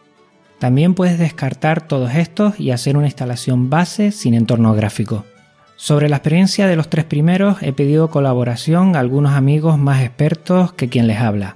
También 0.60 0.96
puedes 0.96 1.18
descartar 1.18 1.88
todos 1.88 2.14
estos 2.14 2.60
y 2.60 2.72
hacer 2.72 2.98
una 2.98 3.08
instalación 3.08 3.70
base 3.70 4.12
sin 4.12 4.34
entorno 4.34 4.76
gráfico. 4.76 5.24
Sobre 5.78 6.10
la 6.10 6.18
experiencia 6.18 6.68
de 6.68 6.76
los 6.76 6.90
tres 6.90 7.06
primeros 7.06 7.64
he 7.64 7.72
pedido 7.72 8.10
colaboración 8.10 8.98
a 8.98 9.00
algunos 9.00 9.32
amigos 9.32 9.78
más 9.78 10.04
expertos 10.04 10.74
que 10.74 10.90
quien 10.90 11.08
les 11.08 11.22
habla. 11.22 11.56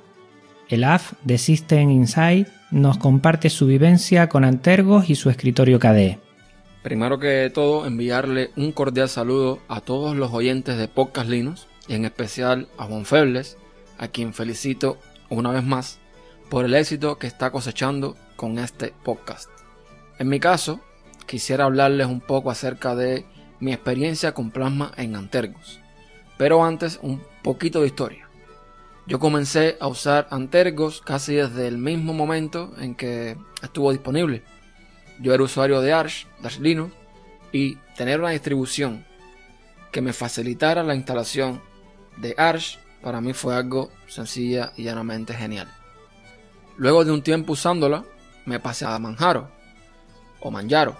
El 0.69 0.85
AF 0.85 1.11
de 1.25 1.37
System 1.37 1.91
Insight 1.91 2.47
nos 2.71 2.97
comparte 2.97 3.49
su 3.49 3.67
vivencia 3.67 4.29
con 4.29 4.45
Antergos 4.45 5.09
y 5.09 5.15
su 5.15 5.29
escritorio 5.29 5.77
KDE. 5.77 6.30
Primero 6.83 7.19
que 7.19 7.51
todo, 7.53 7.85
enviarle 7.85 8.49
un 8.55 8.71
cordial 8.71 9.07
saludo 9.07 9.59
a 9.67 9.81
todos 9.81 10.15
los 10.15 10.33
oyentes 10.33 10.77
de 10.77 10.87
Podcast 10.87 11.29
Linux 11.29 11.67
y 11.87 11.93
en 11.93 12.05
especial 12.05 12.69
a 12.79 12.85
Juan 12.85 13.05
Febles, 13.05 13.57
a 13.99 14.07
quien 14.07 14.33
felicito 14.33 14.97
una 15.29 15.51
vez 15.51 15.63
más 15.63 15.99
por 16.49 16.65
el 16.65 16.73
éxito 16.73 17.19
que 17.19 17.27
está 17.27 17.51
cosechando 17.51 18.17
con 18.35 18.57
este 18.57 18.95
podcast. 19.03 19.47
En 20.17 20.27
mi 20.27 20.39
caso, 20.39 20.81
quisiera 21.27 21.65
hablarles 21.65 22.07
un 22.07 22.19
poco 22.19 22.49
acerca 22.49 22.95
de 22.95 23.25
mi 23.59 23.73
experiencia 23.73 24.33
con 24.33 24.49
Plasma 24.49 24.91
en 24.97 25.15
Antergos. 25.15 25.79
Pero 26.39 26.65
antes, 26.65 26.99
un 27.03 27.21
poquito 27.43 27.81
de 27.81 27.87
historia. 27.87 28.27
Yo 29.05 29.19
comencé 29.19 29.77
a 29.79 29.87
usar 29.87 30.27
Antergos 30.31 31.01
casi 31.01 31.35
desde 31.35 31.67
el 31.67 31.77
mismo 31.77 32.13
momento 32.13 32.73
en 32.79 32.95
que 32.95 33.37
estuvo 33.61 33.91
disponible 33.91 34.43
yo 35.21 35.33
era 35.33 35.43
usuario 35.43 35.81
de 35.81 35.93
Arch, 35.93 36.27
Arch 36.43 36.59
Linux, 36.59 36.93
y 37.51 37.75
tener 37.95 38.19
una 38.19 38.31
distribución 38.31 39.05
que 39.91 40.01
me 40.01 40.13
facilitara 40.13 40.83
la 40.83 40.95
instalación 40.95 41.61
de 42.17 42.33
Arch 42.37 42.79
para 43.01 43.21
mí 43.21 43.33
fue 43.33 43.55
algo 43.55 43.91
sencilla 44.07 44.73
y 44.77 44.83
llanamente 44.83 45.33
genial. 45.33 45.67
Luego 46.77 47.03
de 47.03 47.11
un 47.11 47.21
tiempo 47.21 47.53
usándola, 47.53 48.05
me 48.45 48.59
pasé 48.59 48.85
a 48.85 48.97
Manjaro 48.99 49.49
o 50.39 50.51
Manjaro, 50.51 50.95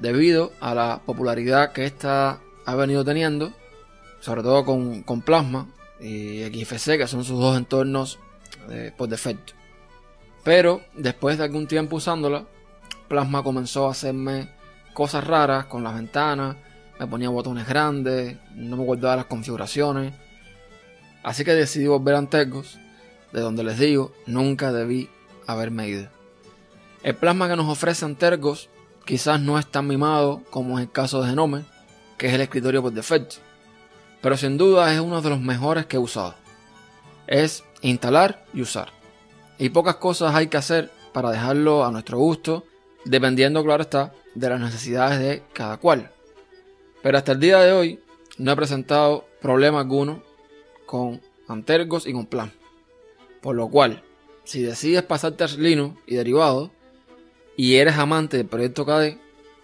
debido 0.00 0.52
a 0.60 0.74
la 0.74 1.00
popularidad 1.04 1.72
que 1.72 1.84
esta 1.84 2.40
ha 2.64 2.74
venido 2.74 3.04
teniendo, 3.04 3.52
sobre 4.20 4.42
todo 4.42 4.64
con, 4.64 5.22
Plasma 5.22 5.66
y 6.00 6.44
XFC, 6.44 6.98
que 6.98 7.08
son 7.08 7.24
sus 7.24 7.40
dos 7.40 7.56
entornos 7.56 8.18
eh, 8.70 8.92
por 8.96 9.08
defecto. 9.08 9.54
Pero 10.44 10.82
después 10.94 11.38
de 11.38 11.44
algún 11.44 11.66
tiempo 11.66 11.96
usándola, 11.96 12.46
Plasma 13.08 13.42
comenzó 13.42 13.88
a 13.88 13.92
hacerme 13.92 14.48
cosas 14.92 15.26
raras 15.26 15.66
con 15.66 15.82
las 15.82 15.94
ventanas, 15.94 16.56
me 16.98 17.06
ponía 17.06 17.28
botones 17.28 17.66
grandes, 17.66 18.36
no 18.54 18.76
me 18.76 18.84
guardaba 18.84 19.16
las 19.16 19.26
configuraciones. 19.26 20.12
Así 21.22 21.44
que 21.44 21.54
decidí 21.54 21.86
volver 21.86 22.14
a 22.14 22.18
Antergos, 22.18 22.78
de 23.32 23.40
donde 23.40 23.64
les 23.64 23.78
digo, 23.78 24.12
nunca 24.26 24.72
debí 24.72 25.08
haberme 25.46 25.88
ido. 25.88 26.08
El 27.02 27.14
plasma 27.14 27.48
que 27.48 27.56
nos 27.56 27.68
ofrece 27.68 28.04
Antergos 28.04 28.68
quizás 29.04 29.40
no 29.40 29.58
es 29.58 29.66
tan 29.66 29.86
mimado 29.86 30.42
como 30.50 30.78
en 30.78 30.84
el 30.84 30.90
caso 30.90 31.22
de 31.22 31.30
Genome, 31.30 31.64
que 32.18 32.26
es 32.26 32.34
el 32.34 32.40
escritorio 32.40 32.82
por 32.82 32.92
defecto, 32.92 33.36
pero 34.20 34.36
sin 34.36 34.58
duda 34.58 34.92
es 34.92 35.00
uno 35.00 35.22
de 35.22 35.30
los 35.30 35.40
mejores 35.40 35.86
que 35.86 35.96
he 35.96 36.00
usado. 36.00 36.34
Es 37.26 37.64
instalar 37.82 38.44
y 38.52 38.62
usar. 38.62 38.92
Y 39.58 39.70
pocas 39.70 39.96
cosas 39.96 40.34
hay 40.34 40.48
que 40.48 40.56
hacer 40.56 40.90
para 41.12 41.30
dejarlo 41.30 41.84
a 41.84 41.90
nuestro 41.90 42.18
gusto 42.18 42.64
dependiendo, 43.04 43.64
claro 43.64 43.82
está, 43.82 44.12
de 44.34 44.48
las 44.48 44.60
necesidades 44.60 45.18
de 45.18 45.42
cada 45.52 45.76
cual. 45.78 46.10
Pero 47.02 47.18
hasta 47.18 47.32
el 47.32 47.40
día 47.40 47.60
de 47.60 47.72
hoy 47.72 48.00
no 48.38 48.52
he 48.52 48.56
presentado 48.56 49.26
problema 49.40 49.80
alguno 49.80 50.22
con 50.86 51.20
Antergos 51.46 52.06
y 52.06 52.12
con 52.12 52.26
Plan. 52.26 52.52
Por 53.40 53.56
lo 53.56 53.68
cual, 53.68 54.02
si 54.44 54.62
decides 54.62 55.02
pasarte 55.02 55.44
a 55.44 55.48
Linux 55.48 56.00
y 56.06 56.16
derivados 56.16 56.70
y 57.56 57.76
eres 57.76 57.96
amante 57.98 58.36
del 58.36 58.46
proyecto 58.46 58.84
KDE, 58.84 59.20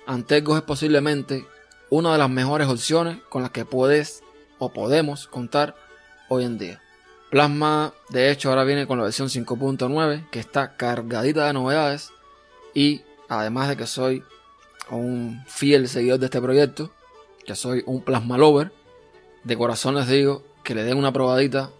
Antergos 0.06 0.58
es 0.58 0.62
posiblemente 0.62 1.46
una 1.90 2.12
de 2.12 2.18
las 2.18 2.30
mejores 2.30 2.68
opciones 2.68 3.18
con 3.28 3.42
las 3.42 3.50
que 3.50 3.64
puedes 3.64 4.22
o 4.58 4.72
podemos 4.72 5.26
contar 5.26 5.74
hoy 6.28 6.44
en 6.44 6.58
día. 6.58 6.80
Plasma, 7.30 7.94
de 8.10 8.30
hecho, 8.30 8.50
ahora 8.50 8.64
viene 8.64 8.86
con 8.86 8.98
la 8.98 9.04
versión 9.04 9.28
5.9 9.28 10.28
que 10.30 10.38
está 10.38 10.76
cargadita 10.76 11.46
de 11.46 11.52
novedades 11.52 12.10
y 12.74 13.02
además 13.28 13.68
de 13.68 13.76
que 13.76 13.86
soy 13.86 14.22
un 14.90 15.42
fiel 15.46 15.88
seguidor 15.88 16.18
de 16.18 16.26
este 16.26 16.40
proyecto, 16.40 16.90
que 17.46 17.54
soy 17.54 17.82
un 17.86 18.02
plasma 18.02 18.38
lover, 18.38 18.72
de 19.44 19.56
corazón 19.56 19.94
les 19.94 20.08
digo 20.08 20.42
que 20.62 20.74
le 20.74 20.84
den 20.84 20.96
una 20.96 21.12
probadita 21.12 21.70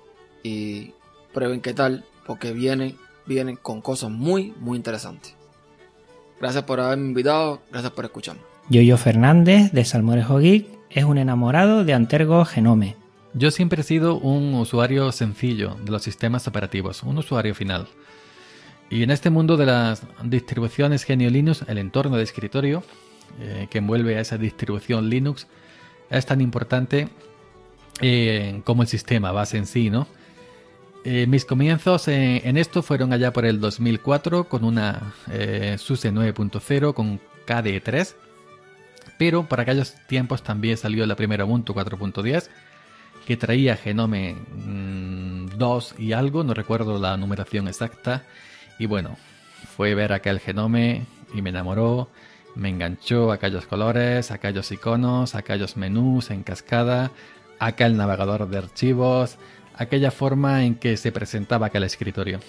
y 0.43 0.93
prueben 1.33 1.61
qué 1.61 1.73
tal, 1.73 2.05
porque 2.27 2.53
vienen, 2.53 2.97
vienen 3.27 3.57
con 3.57 3.81
cosas 3.81 4.11
muy, 4.11 4.53
muy 4.61 4.77
interesantes. 4.77 5.35
Gracias 6.41 6.65
por 6.65 6.81
haberme 6.81 7.07
invitado, 7.09 7.61
gracias 7.71 7.93
por 7.93 8.05
escucharme. 8.05 8.43
Yoyo 8.69 8.97
Fernández 8.97 9.73
de 9.73 9.85
Salmorejo 9.85 10.39
Geek 10.39 10.67
es 10.91 11.05
un 11.05 11.19
enamorado 11.19 11.85
de 11.85 11.95
Antergo 11.95 12.45
Genome. 12.45 12.97
Yo 13.33 13.51
siempre 13.51 13.81
he 13.81 13.85
sido 13.85 14.17
un 14.17 14.55
usuario 14.55 15.11
sencillo 15.11 15.77
de 15.85 15.91
los 15.91 16.03
sistemas 16.03 16.47
operativos, 16.47 17.03
un 17.03 17.19
usuario 17.19 17.55
final. 17.55 17.89
Y 18.95 19.03
en 19.03 19.11
este 19.11 19.29
mundo 19.29 19.57
de 19.57 19.67
las 19.67 20.03
distribuciones 20.23 21.05
GNU 21.05 21.29
Linux, 21.29 21.65
el 21.67 21.79
entorno 21.79 22.17
de 22.17 22.23
escritorio 22.23 22.85
eh, 23.41 23.67
que 23.69 23.79
envuelve 23.79 24.17
a 24.17 24.21
esa 24.21 24.39
distribución 24.39 25.11
Linux 25.11 25.49
es 26.11 26.25
tan 26.27 26.41
importante 26.41 27.09
eh, 28.01 28.63
como 28.63 28.83
el 28.83 28.89
sistema 28.89 29.33
base 29.33 29.57
en 29.59 29.67
sí, 29.67 29.91
¿no? 29.91 30.07
Eh, 31.05 31.27
mis 31.27 31.45
comienzos 31.45 32.07
en 32.07 32.57
esto 32.57 32.85
fueron 32.85 33.13
allá 33.13 33.33
por 33.33 33.47
el 33.47 33.59
2004 33.59 34.45
con 34.45 34.63
una 34.63 35.13
SUSE 35.77 36.13
9.0 36.13 36.95
con 36.95 37.19
KDE3, 37.49 38.15
pero 39.19 39.49
para 39.49 39.65
aquellos 39.65 39.95
tiempos 40.07 40.45
también 40.45 40.77
salió 40.77 41.05
la 41.05 41.17
primera 41.17 41.45
Ubuntu 41.45 41.75
4.10 41.75 42.49
que 43.27 43.37
traía 43.37 43.77
Genome 43.77 44.37
2 45.57 45.95
mm, 45.99 46.01
y 46.01 46.13
algo, 46.13 46.45
no 46.45 46.55
recuerdo 46.55 47.01
la 47.01 47.17
numeración 47.17 47.67
exacta, 47.67 48.23
y 48.79 48.87
bueno, 48.87 49.17
fue 49.77 49.95
ver 49.95 50.13
aquel 50.13 50.41
Genome 50.41 51.07
y 51.35 51.43
me 51.43 51.51
enamoró, 51.51 52.09
me 52.55 52.69
enganchó 52.69 53.33
a 53.33 53.35
aquellos 53.35 53.67
colores, 53.67 54.31
a 54.31 54.35
aquellos 54.35 54.71
iconos, 54.71 55.35
a 55.35 55.39
aquellos 55.39 55.77
menús 55.77 56.31
en 56.31 56.43
cascada, 56.43 57.11
aquel 57.59 57.97
navegador 57.97 58.49
de 58.49 58.59
archivos, 58.59 59.37
aquella 59.77 60.11
forma 60.11 60.65
en 60.65 60.77
que 60.77 60.97
se 60.97 61.13
presentaba 61.13 61.67
aquel 61.67 61.85
escritorio. 61.85 62.41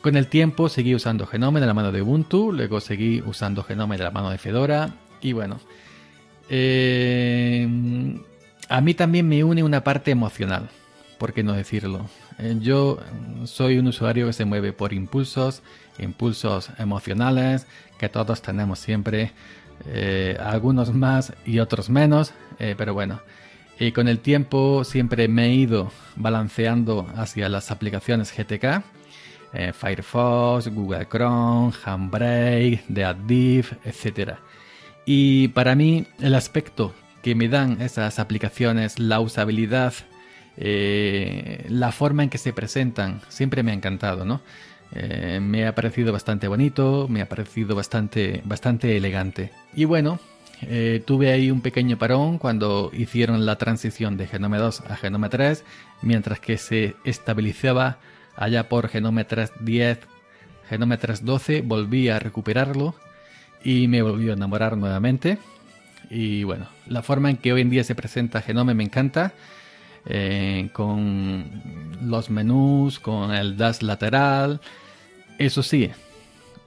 Con 0.00 0.16
el 0.16 0.26
tiempo 0.26 0.68
seguí 0.68 0.94
usando 0.94 1.26
Genome 1.26 1.60
de 1.60 1.66
la 1.66 1.74
mano 1.74 1.92
de 1.92 2.02
Ubuntu, 2.02 2.52
luego 2.52 2.80
seguí 2.80 3.22
usando 3.24 3.62
Genome 3.62 3.96
de 3.96 4.04
la 4.04 4.10
mano 4.10 4.30
de 4.30 4.38
Fedora 4.38 4.94
y 5.20 5.32
bueno, 5.32 5.60
eh, 6.50 7.66
a 8.68 8.80
mí 8.80 8.94
también 8.94 9.28
me 9.28 9.44
une 9.44 9.62
una 9.62 9.82
parte 9.82 10.10
emocional, 10.10 10.68
¿por 11.18 11.32
qué 11.32 11.42
no 11.42 11.54
decirlo? 11.54 12.06
Eh, 12.38 12.56
yo 12.60 12.98
soy 13.44 13.78
un 13.78 13.88
usuario 13.88 14.26
que 14.26 14.32
se 14.32 14.44
mueve 14.44 14.72
por 14.72 14.92
impulsos, 14.92 15.62
impulsos 15.98 16.70
emocionales, 16.78 17.66
que 17.98 18.08
todos 18.08 18.42
tenemos 18.42 18.78
siempre, 18.78 19.32
eh, 19.86 20.36
algunos 20.40 20.92
más 20.92 21.32
y 21.44 21.58
otros 21.58 21.90
menos, 21.90 22.32
eh, 22.58 22.74
pero 22.76 22.94
bueno. 22.94 23.20
Y 23.78 23.92
con 23.92 24.08
el 24.08 24.20
tiempo 24.20 24.84
siempre 24.84 25.26
me 25.28 25.46
he 25.46 25.54
ido 25.54 25.90
balanceando 26.16 27.08
hacia 27.16 27.48
las 27.48 27.70
aplicaciones 27.70 28.32
GTK, 28.32 28.82
Firefox, 29.72 30.66
Google 30.68 31.06
Chrome, 31.08 31.72
Handbrake, 31.84 32.84
TheAddiv, 32.92 33.78
etc. 33.84 34.34
Y 35.06 35.48
para 35.48 35.76
mí 35.76 36.06
el 36.20 36.34
aspecto 36.34 36.92
que 37.22 37.34
me 37.34 37.48
dan 37.48 37.80
esas 37.80 38.18
aplicaciones, 38.18 38.98
la 38.98 39.20
usabilidad, 39.20 39.94
eh, 40.56 41.66
la 41.68 41.92
forma 41.92 42.22
en 42.22 42.30
que 42.30 42.38
se 42.38 42.52
presentan 42.52 43.20
siempre 43.28 43.62
me 43.62 43.72
ha 43.72 43.74
encantado, 43.74 44.24
¿no? 44.24 44.40
Eh, 44.92 45.40
me 45.42 45.66
ha 45.66 45.74
parecido 45.74 46.12
bastante 46.12 46.46
bonito, 46.46 47.08
me 47.08 47.20
ha 47.20 47.28
parecido 47.28 47.74
bastante, 47.74 48.42
bastante 48.44 48.96
elegante. 48.96 49.50
Y 49.74 49.86
bueno, 49.86 50.20
eh, 50.62 51.02
tuve 51.04 51.32
ahí 51.32 51.50
un 51.50 51.60
pequeño 51.60 51.98
parón 51.98 52.38
cuando 52.38 52.90
hicieron 52.92 53.44
la 53.44 53.56
transición 53.56 54.16
de 54.16 54.26
Genome 54.26 54.58
2 54.58 54.82
a 54.88 54.96
Genome 54.96 55.28
3, 55.28 55.64
mientras 56.02 56.38
que 56.38 56.58
se 56.58 56.94
estabilizaba 57.04 57.98
allá 58.36 58.68
por 58.68 58.88
Genome 58.88 59.26
3.10, 59.26 59.98
Genome 60.68 60.98
3.12, 60.98 61.62
volví 61.64 62.08
a 62.08 62.18
recuperarlo 62.18 62.94
y 63.62 63.88
me 63.88 64.02
volvió 64.02 64.30
a 64.30 64.36
enamorar 64.36 64.76
nuevamente. 64.76 65.38
Y 66.10 66.44
bueno, 66.44 66.68
la 66.86 67.02
forma 67.02 67.30
en 67.30 67.36
que 67.36 67.52
hoy 67.52 67.62
en 67.62 67.70
día 67.70 67.82
se 67.82 67.94
presenta 67.94 68.42
Genome 68.42 68.74
me 68.74 68.84
encanta. 68.84 69.32
Eh, 70.06 70.68
con 70.74 71.62
los 72.02 72.28
menús, 72.28 72.98
con 72.98 73.32
el 73.32 73.56
dash 73.56 73.80
lateral. 73.80 74.60
Eso 75.38 75.62
sí, 75.62 75.90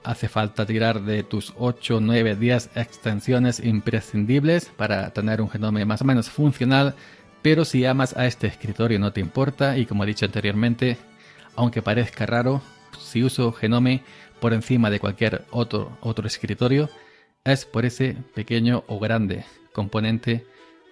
hace 0.02 0.28
falta 0.28 0.66
tirar 0.66 1.02
de 1.02 1.22
tus 1.22 1.54
8, 1.56 2.00
9, 2.00 2.34
10 2.36 2.70
extensiones 2.74 3.60
imprescindibles 3.60 4.66
para 4.76 5.10
tener 5.10 5.40
un 5.40 5.50
genome 5.50 5.84
más 5.84 6.02
o 6.02 6.04
menos 6.04 6.28
funcional. 6.28 6.94
Pero 7.42 7.64
si 7.64 7.84
amas 7.84 8.16
a 8.16 8.26
este 8.26 8.48
escritorio 8.48 8.98
no 8.98 9.12
te 9.12 9.20
importa 9.20 9.78
y 9.78 9.86
como 9.86 10.02
he 10.02 10.08
dicho 10.08 10.26
anteriormente, 10.26 10.98
aunque 11.54 11.82
parezca 11.82 12.26
raro, 12.26 12.60
si 12.98 13.22
uso 13.22 13.52
genome 13.52 14.02
por 14.40 14.52
encima 14.52 14.90
de 14.90 14.98
cualquier 14.98 15.44
otro, 15.50 15.96
otro 16.00 16.26
escritorio, 16.26 16.90
es 17.44 17.64
por 17.64 17.84
ese 17.84 18.16
pequeño 18.34 18.82
o 18.88 18.98
grande 18.98 19.44
componente 19.72 20.44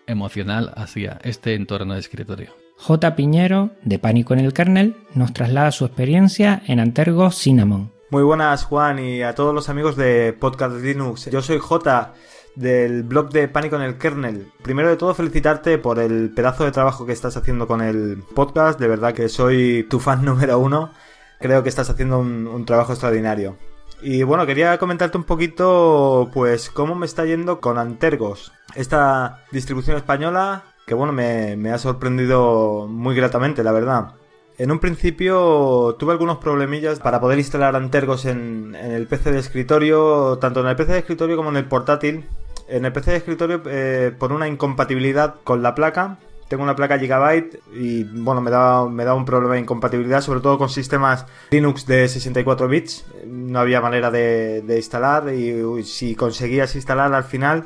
emocional 0.06 0.72
hacia 0.76 1.18
este 1.22 1.54
entorno 1.54 1.94
de 1.94 2.00
escritorio. 2.00 2.50
J. 2.78 3.16
Piñero, 3.16 3.70
de 3.82 3.98
Pánico 3.98 4.34
en 4.34 4.40
el 4.40 4.52
Kernel, 4.52 4.96
nos 5.14 5.32
traslada 5.32 5.72
su 5.72 5.84
experiencia 5.84 6.62
en 6.66 6.80
Antergos 6.80 7.36
Cinnamon. 7.36 7.90
Muy 8.10 8.22
buenas 8.22 8.64
Juan 8.64 8.98
y 8.98 9.22
a 9.22 9.34
todos 9.34 9.54
los 9.54 9.68
amigos 9.68 9.96
de 9.96 10.32
Podcast 10.32 10.76
Linux. 10.76 11.28
Yo 11.30 11.42
soy 11.42 11.58
J 11.58 12.12
del 12.54 13.02
blog 13.02 13.30
de 13.30 13.48
Pánico 13.48 13.76
en 13.76 13.82
el 13.82 13.98
Kernel. 13.98 14.52
Primero 14.62 14.88
de 14.88 14.96
todo 14.96 15.14
felicitarte 15.14 15.78
por 15.78 15.98
el 15.98 16.30
pedazo 16.30 16.64
de 16.64 16.72
trabajo 16.72 17.06
que 17.06 17.12
estás 17.12 17.36
haciendo 17.36 17.66
con 17.66 17.80
el 17.80 18.22
podcast. 18.34 18.78
De 18.78 18.88
verdad 18.88 19.14
que 19.14 19.28
soy 19.28 19.86
tu 19.88 20.00
fan 20.00 20.24
número 20.24 20.58
uno. 20.58 20.92
Creo 21.40 21.62
que 21.62 21.68
estás 21.68 21.90
haciendo 21.90 22.18
un, 22.18 22.46
un 22.46 22.64
trabajo 22.64 22.92
extraordinario. 22.92 23.56
Y 24.02 24.22
bueno, 24.22 24.46
quería 24.46 24.78
comentarte 24.78 25.16
un 25.16 25.24
poquito, 25.24 26.30
pues, 26.34 26.70
cómo 26.70 26.94
me 26.94 27.06
está 27.06 27.24
yendo 27.24 27.60
con 27.60 27.78
Antergos, 27.78 28.52
esta 28.74 29.44
distribución 29.52 29.96
española 29.96 30.64
que, 30.86 30.94
bueno, 30.94 31.12
me, 31.12 31.70
ha 31.72 31.78
sorprendido 31.78 32.86
muy 32.88 33.14
gratamente, 33.16 33.64
la 33.64 33.72
verdad. 33.72 34.14
En 34.58 34.70
un 34.70 34.78
principio 34.78 35.96
tuve 35.98 36.12
algunos 36.12 36.38
problemillas 36.38 37.00
para 37.00 37.20
poder 37.20 37.38
instalar 37.38 37.74
Antergos 37.74 38.24
en, 38.24 38.74
el 38.74 39.06
PC 39.06 39.32
de 39.32 39.40
escritorio, 39.40 40.38
tanto 40.38 40.60
en 40.60 40.68
el 40.68 40.76
PC 40.76 40.92
de 40.92 40.98
escritorio 41.00 41.36
como 41.36 41.50
en 41.50 41.56
el 41.56 41.66
portátil. 41.66 42.26
En 42.68 42.84
el 42.84 42.92
PC 42.92 43.10
de 43.12 43.16
escritorio 43.18 43.62
eh, 43.66 44.14
por 44.18 44.32
una 44.32 44.48
incompatibilidad 44.48 45.36
con 45.44 45.62
la 45.62 45.74
placa 45.74 46.18
tengo 46.48 46.62
una 46.62 46.76
placa 46.76 46.98
Gigabyte 46.98 47.60
y 47.72 48.04
bueno, 48.04 48.40
me 48.40 48.50
da, 48.50 48.88
me 48.88 49.04
da 49.04 49.14
un 49.14 49.24
problema 49.24 49.54
de 49.54 49.60
incompatibilidad, 49.60 50.20
sobre 50.20 50.40
todo 50.40 50.58
con 50.58 50.68
sistemas 50.68 51.26
Linux 51.50 51.86
de 51.86 52.08
64 52.08 52.68
bits. 52.68 53.04
No 53.26 53.58
había 53.58 53.80
manera 53.80 54.10
de, 54.10 54.64
instalar 54.76 55.32
y 55.32 55.82
si 55.84 56.14
conseguías 56.14 56.74
instalar 56.76 57.12
al 57.14 57.24
final, 57.24 57.64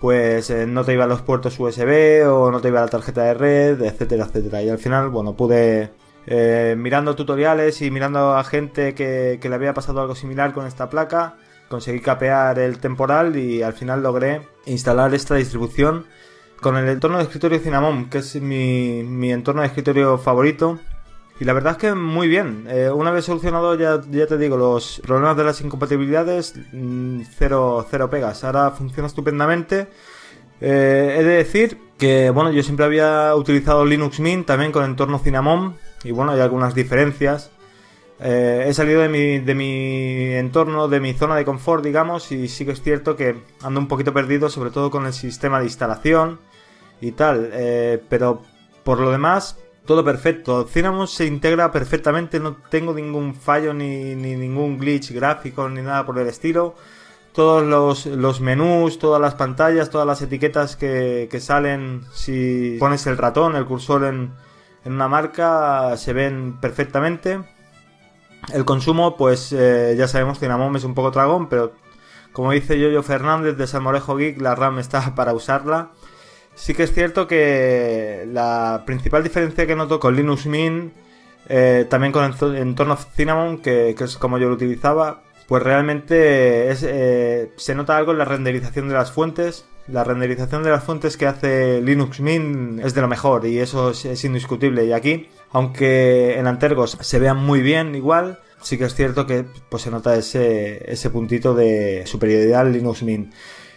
pues 0.00 0.50
eh, 0.50 0.66
no 0.66 0.84
te 0.84 0.92
iban 0.92 1.08
los 1.08 1.22
puertos 1.22 1.58
USB 1.58 2.28
o 2.28 2.50
no 2.50 2.60
te 2.60 2.68
iba 2.68 2.80
la 2.80 2.88
tarjeta 2.88 3.22
de 3.22 3.34
red, 3.34 3.80
etcétera, 3.82 4.24
etcétera. 4.24 4.62
Y 4.62 4.68
al 4.70 4.78
final, 4.78 5.08
bueno, 5.08 5.36
pude 5.36 5.90
eh, 6.26 6.74
mirando 6.76 7.14
tutoriales 7.14 7.80
y 7.82 7.90
mirando 7.90 8.34
a 8.34 8.42
gente 8.42 8.94
que 8.94 9.38
le 9.40 9.54
había 9.54 9.74
pasado 9.74 10.00
algo 10.00 10.16
similar 10.16 10.52
con 10.52 10.66
esta 10.66 10.90
placa, 10.90 11.36
conseguí 11.68 12.00
capear 12.00 12.58
el 12.58 12.78
temporal 12.78 13.36
y 13.36 13.62
al 13.62 13.72
final 13.72 14.02
logré 14.02 14.42
instalar 14.66 15.14
esta 15.14 15.36
distribución 15.36 16.06
con 16.60 16.76
el 16.76 16.88
entorno 16.88 17.18
de 17.18 17.24
escritorio 17.24 17.58
Cinnamon, 17.58 18.08
que 18.08 18.18
es 18.18 18.40
mi, 18.40 19.30
entorno 19.30 19.62
de 19.62 19.68
escritorio 19.68 20.18
favorito. 20.18 20.78
Y 21.38 21.44
la 21.44 21.52
verdad 21.52 21.72
es 21.72 21.78
que 21.78 21.94
muy 21.94 22.28
bien. 22.28 22.66
Eh, 22.68 22.90
una 22.90 23.10
vez 23.10 23.26
solucionado, 23.26 23.74
ya, 23.74 24.00
ya 24.10 24.26
te 24.26 24.38
digo, 24.38 24.56
los 24.56 25.00
problemas 25.04 25.36
de 25.36 25.44
las 25.44 25.60
incompatibilidades, 25.60 26.54
mm, 26.72 27.22
cero, 27.36 27.86
cero 27.90 28.08
pegas. 28.08 28.42
Ahora 28.44 28.70
funciona 28.70 29.06
estupendamente. 29.06 29.88
Eh, 30.60 31.16
he 31.18 31.22
de 31.22 31.36
decir 31.36 31.78
que, 31.98 32.30
bueno, 32.30 32.50
yo 32.50 32.62
siempre 32.62 32.86
había 32.86 33.34
utilizado 33.34 33.84
Linux 33.84 34.18
Mint 34.20 34.46
también 34.46 34.72
con 34.72 34.84
entorno 34.84 35.18
Cinnamon. 35.18 35.76
Y 36.04 36.12
bueno, 36.12 36.32
hay 36.32 36.40
algunas 36.40 36.74
diferencias. 36.74 37.50
Eh, 38.18 38.64
he 38.66 38.74
salido 38.74 39.02
de 39.02 39.08
mi, 39.08 39.38
de 39.40 39.54
mi 39.54 40.32
entorno, 40.34 40.88
de 40.88 41.00
mi 41.00 41.12
zona 41.12 41.36
de 41.36 41.44
confort, 41.44 41.84
digamos, 41.84 42.32
y 42.32 42.48
sí 42.48 42.64
que 42.64 42.72
es 42.72 42.82
cierto 42.82 43.16
que 43.16 43.36
ando 43.62 43.80
un 43.80 43.88
poquito 43.88 44.14
perdido, 44.14 44.48
sobre 44.48 44.70
todo 44.70 44.90
con 44.90 45.06
el 45.06 45.12
sistema 45.12 45.58
de 45.58 45.66
instalación 45.66 46.40
y 47.00 47.12
tal. 47.12 47.50
Eh, 47.52 48.02
pero 48.08 48.42
por 48.84 49.00
lo 49.00 49.10
demás, 49.10 49.58
todo 49.84 50.04
perfecto. 50.04 50.66
Cinnamon 50.66 51.08
se 51.08 51.26
integra 51.26 51.70
perfectamente, 51.72 52.40
no 52.40 52.56
tengo 52.70 52.94
ningún 52.94 53.34
fallo 53.34 53.74
ni, 53.74 54.14
ningún 54.14 54.78
glitch 54.78 55.12
gráfico 55.12 55.68
ni 55.68 55.82
nada 55.82 56.06
por 56.06 56.18
el 56.18 56.28
estilo. 56.28 56.74
Todos 57.32 58.06
los, 58.06 58.40
menús, 58.40 58.98
todas 58.98 59.20
las 59.20 59.34
pantallas, 59.34 59.90
todas 59.90 60.06
las 60.06 60.22
etiquetas 60.22 60.74
que, 60.74 61.28
que 61.30 61.38
salen 61.38 62.00
si 62.14 62.78
pones 62.80 63.06
el 63.06 63.18
ratón, 63.18 63.56
el 63.56 63.66
cursor 63.66 64.04
en, 64.04 64.32
en 64.86 64.92
una 64.94 65.06
marca, 65.06 65.94
se 65.98 66.14
ven 66.14 66.58
perfectamente. 66.60 67.40
El 68.52 68.64
consumo, 68.64 69.16
pues 69.16 69.52
eh, 69.52 69.94
ya 69.98 70.08
sabemos 70.08 70.38
que 70.38 70.46
Cinnamon 70.46 70.76
es 70.76 70.84
un 70.84 70.94
poco 70.94 71.10
dragón, 71.10 71.48
pero 71.48 71.72
como 72.32 72.52
dice 72.52 72.78
Yoyo 72.78 73.02
Fernández 73.02 73.56
de 73.56 73.66
Salmorejo 73.66 74.16
Geek, 74.16 74.40
la 74.40 74.54
RAM 74.54 74.78
está 74.78 75.14
para 75.14 75.32
usarla. 75.32 75.90
Sí 76.54 76.74
que 76.74 76.84
es 76.84 76.92
cierto 76.92 77.26
que 77.26 78.26
la 78.32 78.84
principal 78.86 79.22
diferencia 79.22 79.66
que 79.66 79.76
noto 79.76 80.00
con 80.00 80.16
Linux 80.16 80.46
Mint, 80.46 80.94
eh, 81.48 81.86
también 81.90 82.12
con 82.12 82.24
el 82.24 82.56
entorno 82.56 82.96
Cinnamon, 82.96 83.58
que, 83.58 83.90
es 83.90 84.16
como 84.16 84.38
yo 84.38 84.48
lo 84.48 84.54
utilizaba, 84.54 85.22
pues 85.48 85.62
realmente 85.62 86.70
eh, 86.70 87.52
se 87.56 87.74
nota 87.74 87.96
algo 87.96 88.12
en 88.12 88.18
la 88.18 88.24
renderización 88.24 88.88
de 88.88 88.94
las 88.94 89.12
fuentes. 89.12 89.66
La 89.88 90.02
renderización 90.02 90.64
de 90.64 90.70
las 90.70 90.82
fuentes 90.82 91.16
que 91.16 91.26
hace 91.26 91.80
Linux 91.80 92.20
Mint 92.20 92.80
es 92.84 92.94
de 92.94 93.00
lo 93.00 93.08
mejor 93.08 93.46
y 93.46 93.60
eso 93.60 93.90
es, 93.90 94.24
indiscutible. 94.24 94.84
Y 94.84 94.92
aquí, 94.92 95.28
aunque 95.52 96.38
en 96.38 96.48
Antergos 96.48 96.98
se 97.00 97.18
vean 97.20 97.36
muy 97.36 97.62
bien 97.62 97.94
igual, 97.94 98.40
sí 98.60 98.78
que 98.78 98.84
es 98.84 98.94
cierto 98.94 99.26
que 99.26 99.44
pues, 99.68 99.82
se 99.82 99.92
nota 99.92 100.16
ese, 100.16 100.90
ese 100.90 101.10
puntito 101.10 101.54
de 101.54 102.02
superioridad 102.06 102.68
Linux 102.68 103.04
Mint. 103.04 103.32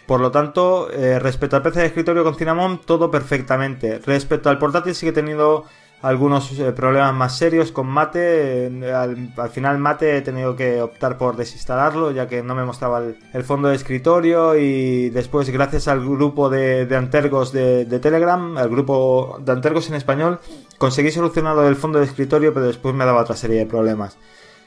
Por 0.08 0.22
lo 0.22 0.32
tanto, 0.32 0.90
eh, 0.92 1.20
respecto 1.20 1.56
al 1.56 1.62
PC 1.62 1.82
de 1.82 1.86
escritorio 1.86 2.24
con 2.24 2.34
Cinnamon, 2.34 2.82
todo 2.84 3.12
perfectamente. 3.12 4.00
Respecto 4.00 4.50
al 4.50 4.58
portátil, 4.58 4.96
he 5.00 5.12
tenido 5.12 5.66
algunos 6.02 6.58
eh, 6.58 6.72
problemas 6.72 7.14
más 7.14 7.38
serios 7.38 7.72
con 7.72 7.88
Mate. 7.88 8.68
Al, 8.94 9.50
final 9.52 9.78
Mate 9.78 10.18
he 10.18 10.22
tenido 10.22 10.56
que 10.56 10.82
optar 10.82 11.18
por 11.18 11.36
desinstalarlo 11.36 12.12
ya 12.12 12.28
que 12.28 12.42
no 12.42 12.56
me 12.56 12.64
mostraba 12.64 13.02
el, 13.34 13.44
fondo 13.44 13.68
de 13.68 13.76
escritorio 13.76 14.56
y 14.56 15.10
después 15.10 15.50
gracias 15.50 15.88
al 15.88 16.02
grupo 16.02 16.50
de, 16.50 16.88
Antergos 16.96 17.52
de, 17.52 17.86
Telegram, 18.02 18.58
al 18.58 18.70
grupo 18.70 19.40
de 19.44 19.52
Antergos 19.52 19.90
en 19.90 19.96
español, 19.96 20.40
conseguí 20.78 21.12
solucionarlo 21.12 21.64
del 21.64 21.76
fondo 21.76 22.00
de 22.00 22.06
escritorio 22.06 22.54
pero 22.54 22.68
después 22.68 22.96
me 22.96 23.06
daba 23.06 23.22
otra 23.22 23.36
serie 23.36 23.58
de 23.60 23.66
problemas. 23.66 24.18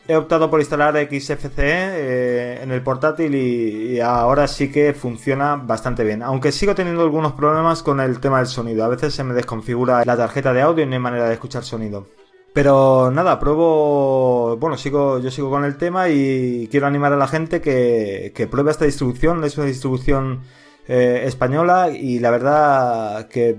He 0.09 0.17
optado 0.17 0.51
por 0.51 0.59
instalar 0.59 0.97
XFCE 0.97 1.53
eh, 1.59 2.62
en 2.62 2.73
el 2.73 2.83
portátil 2.83 3.35
y, 3.37 4.01
ahora 4.01 4.49
sí 4.49 4.73
que 4.73 4.95
funciona 4.95 5.55
bastante 5.57 6.03
bien. 6.03 6.23
Aunque 6.23 6.51
sigo 6.51 6.75
teniendo 6.75 7.03
algunos 7.03 7.35
problemas 7.35 7.85
con 7.85 8.01
el 8.01 8.19
tema 8.19 8.38
del 8.38 8.49
sonido. 8.49 8.85
A 8.85 8.88
veces 8.88 9.15
se 9.15 9.23
me 9.23 9.33
desconfigura 9.33 10.05
la 10.05 10.17
tarjeta 10.17 10.53
de 10.53 10.62
audio 10.62 10.85
y 10.85 10.88
no 10.88 10.95
hay 10.95 10.99
manera 10.99 11.29
de 11.29 11.35
escuchar 11.35 11.62
sonido. 11.62 12.09
Pero 12.53 13.12
nada, 13.12 13.38
pruebo. 13.38 14.57
Bueno, 14.59 14.77
sigo, 14.77 15.21
yo 15.21 15.31
sigo 15.31 15.51
con 15.51 15.65
el 15.65 15.77
tema 15.79 16.09
y 16.09 16.69
quiero 16.71 16.87
animar 16.88 17.12
a 17.12 17.17
la 17.17 17.29
gente 17.29 17.61
que, 17.61 18.49
pruebe 18.51 18.73
esta 18.73 18.85
distribución. 18.85 19.45
Es 19.45 19.57
una 19.57 19.67
distribución 19.67 20.43
eh, 20.88 21.23
española 21.27 21.91
y 21.91 22.19
la 22.19 22.31
verdad 22.33 23.29
que 23.29 23.57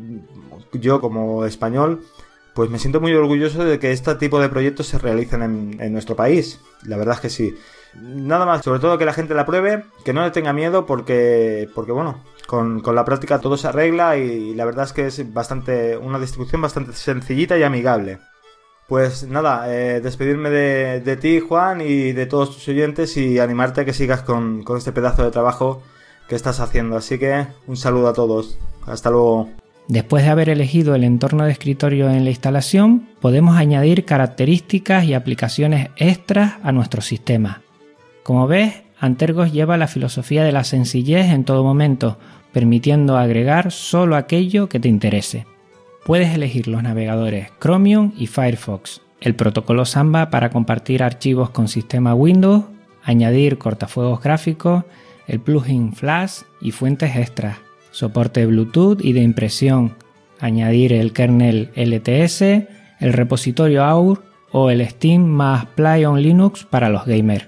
yo 0.73 0.99
como 0.99 1.45
español 1.45 2.03
pues 2.53 2.69
me 2.69 2.79
siento 2.79 3.01
muy 3.01 3.13
orgulloso 3.13 3.63
de 3.63 3.79
que 3.79 3.91
este 3.91 4.15
tipo 4.15 4.39
de 4.39 4.49
proyectos 4.49 4.87
se 4.87 4.99
realicen 4.99 5.41
en, 5.79 5.93
nuestro 5.93 6.15
país. 6.15 6.59
La 6.83 6.97
verdad 6.97 7.15
es 7.15 7.21
que 7.21 7.29
sí. 7.29 7.55
Nada 7.95 8.45
más, 8.45 8.63
sobre 8.63 8.79
todo 8.79 8.97
que 8.97 9.05
la 9.05 9.13
gente 9.13 9.33
la 9.33 9.45
pruebe, 9.45 9.85
que 10.05 10.13
no 10.13 10.23
le 10.23 10.31
tenga 10.31 10.53
miedo 10.53 10.85
porque, 10.85 11.67
porque 11.73 11.91
bueno, 11.91 12.23
con, 12.47 12.81
la 12.93 13.05
práctica 13.05 13.39
todo 13.39 13.57
se 13.57 13.67
arregla 13.67 14.17
y, 14.17 14.53
la 14.53 14.65
verdad 14.65 14.85
es 14.85 14.93
que 14.93 15.07
es 15.07 15.33
bastante, 15.33 15.97
una 15.97 16.19
distribución 16.19 16.61
bastante 16.61 16.93
sencillita 16.93 17.57
y 17.57 17.63
amigable. 17.63 18.19
Pues 18.87 19.23
nada, 19.27 19.73
eh, 19.73 20.01
despedirme 20.01 20.49
de, 20.49 21.17
ti, 21.17 21.39
Juan, 21.39 21.81
y 21.81 22.11
de 22.11 22.25
todos 22.25 22.53
tus 22.53 22.67
oyentes 22.67 23.17
y 23.17 23.39
animarte 23.39 23.81
a 23.81 23.85
que 23.85 23.93
sigas 23.93 24.21
con, 24.21 24.63
con 24.63 24.77
este 24.77 24.91
pedazo 24.91 25.23
de 25.23 25.31
trabajo 25.31 25.81
que 26.27 26.35
estás 26.35 26.59
haciendo. 26.59 26.97
Así 26.97 27.17
que 27.17 27.47
un 27.65 27.77
saludo 27.77 28.09
a 28.09 28.13
todos. 28.13 28.59
Hasta 28.85 29.09
luego. 29.09 29.62
Después 29.87 30.23
de 30.23 30.29
haber 30.29 30.49
elegido 30.49 30.95
el 30.95 31.03
entorno 31.03 31.43
de 31.43 31.51
escritorio 31.51 32.09
en 32.09 32.23
la 32.23 32.29
instalación, 32.29 33.09
podemos 33.19 33.57
añadir 33.57 34.05
características 34.05 35.03
y 35.03 35.13
aplicaciones 35.13 35.89
extras 35.97 36.53
a 36.63 36.71
nuestro 36.71 37.01
sistema. 37.01 37.61
Como 38.23 38.47
ves, 38.47 38.83
Antergos 38.97 39.51
lleva 39.51 39.77
la 39.77 39.87
filosofía 39.87 40.45
de 40.45 40.53
la 40.53 40.63
sencillez 40.63 41.27
en 41.31 41.43
todo 41.43 41.63
momento, 41.63 42.17
permitiendo 42.53 43.17
agregar 43.17 43.71
solo 43.71 44.15
aquello 44.15 44.69
que 44.69 44.79
te 44.79 44.87
interese. 44.87 45.45
Puedes 46.05 46.33
elegir 46.33 46.69
los 46.69 46.81
navegadores 46.83 47.51
Chromium 47.59 48.13
y 48.17 48.27
Firefox, 48.27 49.01
el 49.19 49.35
protocolo 49.35 49.83
Samba 49.83 50.29
para 50.29 50.49
compartir 50.49 51.03
archivos 51.03 51.49
con 51.49 51.67
sistema 51.67 52.13
Windows, 52.13 52.63
añadir 53.03 53.57
cortafuegos 53.57 54.21
gráficos, 54.21 54.85
el 55.27 55.41
plugin 55.41 55.93
Flash 55.93 56.43
y 56.61 56.71
fuentes 56.71 57.15
extras 57.17 57.57
soporte 57.93 58.45
Bluetooth 58.45 58.99
y 59.01 59.13
de 59.13 59.21
impresión, 59.21 59.93
añadir 60.41 60.91
el 60.91 61.13
kernel 61.13 61.69
LTS, 61.75 62.41
el 62.99 63.13
repositorio 63.13 63.85
AUR 63.85 64.23
o 64.51 64.69
el 64.69 64.85
Steam 64.85 65.23
más 65.23 65.67
Play 65.67 66.03
on 66.03 66.21
Linux 66.21 66.65
para 66.65 66.89
los 66.89 67.05
gamers. 67.05 67.47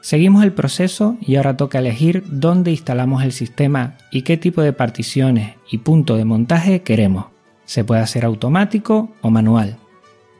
Seguimos 0.00 0.44
el 0.44 0.52
proceso 0.52 1.16
y 1.20 1.34
ahora 1.34 1.56
toca 1.56 1.80
elegir 1.80 2.22
dónde 2.28 2.70
instalamos 2.70 3.24
el 3.24 3.32
sistema 3.32 3.96
y 4.12 4.22
qué 4.22 4.36
tipo 4.36 4.62
de 4.62 4.72
particiones 4.72 5.56
y 5.68 5.78
punto 5.78 6.16
de 6.16 6.24
montaje 6.24 6.82
queremos. 6.82 7.26
Se 7.64 7.82
puede 7.82 8.02
hacer 8.02 8.24
automático 8.24 9.10
o 9.20 9.30
manual. 9.30 9.78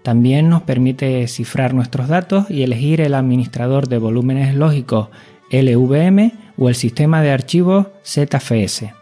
También 0.04 0.48
nos 0.48 0.62
permite 0.62 1.26
cifrar 1.26 1.74
nuestros 1.74 2.06
datos 2.06 2.48
y 2.48 2.62
elegir 2.62 3.00
el 3.00 3.14
administrador 3.14 3.88
de 3.88 3.98
volúmenes 3.98 4.54
lógicos 4.54 5.08
LVM 5.50 6.32
o 6.56 6.68
el 6.68 6.76
sistema 6.76 7.22
de 7.22 7.32
archivos 7.32 7.88
ZFS. 8.04 8.95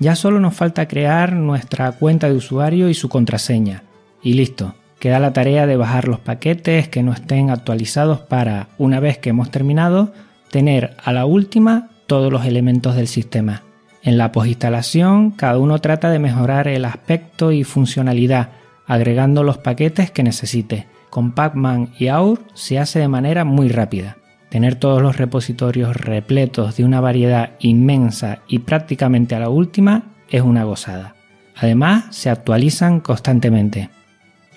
Ya 0.00 0.16
solo 0.16 0.40
nos 0.40 0.54
falta 0.54 0.88
crear 0.88 1.34
nuestra 1.34 1.92
cuenta 1.92 2.28
de 2.28 2.34
usuario 2.34 2.88
y 2.88 2.94
su 2.94 3.10
contraseña. 3.10 3.82
Y 4.22 4.32
listo, 4.32 4.74
queda 4.98 5.18
la 5.18 5.34
tarea 5.34 5.66
de 5.66 5.76
bajar 5.76 6.08
los 6.08 6.20
paquetes 6.20 6.88
que 6.88 7.02
no 7.02 7.12
estén 7.12 7.50
actualizados 7.50 8.20
para, 8.20 8.68
una 8.78 8.98
vez 8.98 9.18
que 9.18 9.30
hemos 9.30 9.50
terminado, 9.50 10.12
tener 10.50 10.96
a 11.04 11.12
la 11.12 11.26
última 11.26 11.90
todos 12.06 12.32
los 12.32 12.46
elementos 12.46 12.96
del 12.96 13.08
sistema. 13.08 13.62
En 14.02 14.16
la 14.16 14.32
posinstalación, 14.32 15.32
cada 15.32 15.58
uno 15.58 15.78
trata 15.80 16.10
de 16.10 16.18
mejorar 16.18 16.66
el 16.66 16.86
aspecto 16.86 17.52
y 17.52 17.64
funcionalidad, 17.64 18.48
agregando 18.86 19.42
los 19.42 19.58
paquetes 19.58 20.10
que 20.10 20.22
necesite. 20.22 20.86
Con 21.10 21.32
Pacman 21.32 21.90
y 21.98 22.08
Aur 22.08 22.40
se 22.54 22.78
hace 22.78 23.00
de 23.00 23.08
manera 23.08 23.44
muy 23.44 23.68
rápida. 23.68 24.16
Tener 24.50 24.74
todos 24.74 25.00
los 25.00 25.16
repositorios 25.16 25.96
repletos 25.96 26.76
de 26.76 26.84
una 26.84 27.00
variedad 27.00 27.52
inmensa 27.60 28.40
y 28.48 28.58
prácticamente 28.58 29.34
a 29.36 29.40
la 29.40 29.48
última 29.48 30.02
es 30.28 30.42
una 30.42 30.64
gozada. 30.64 31.14
Además, 31.56 32.04
se 32.10 32.30
actualizan 32.30 33.00
constantemente. 33.00 33.90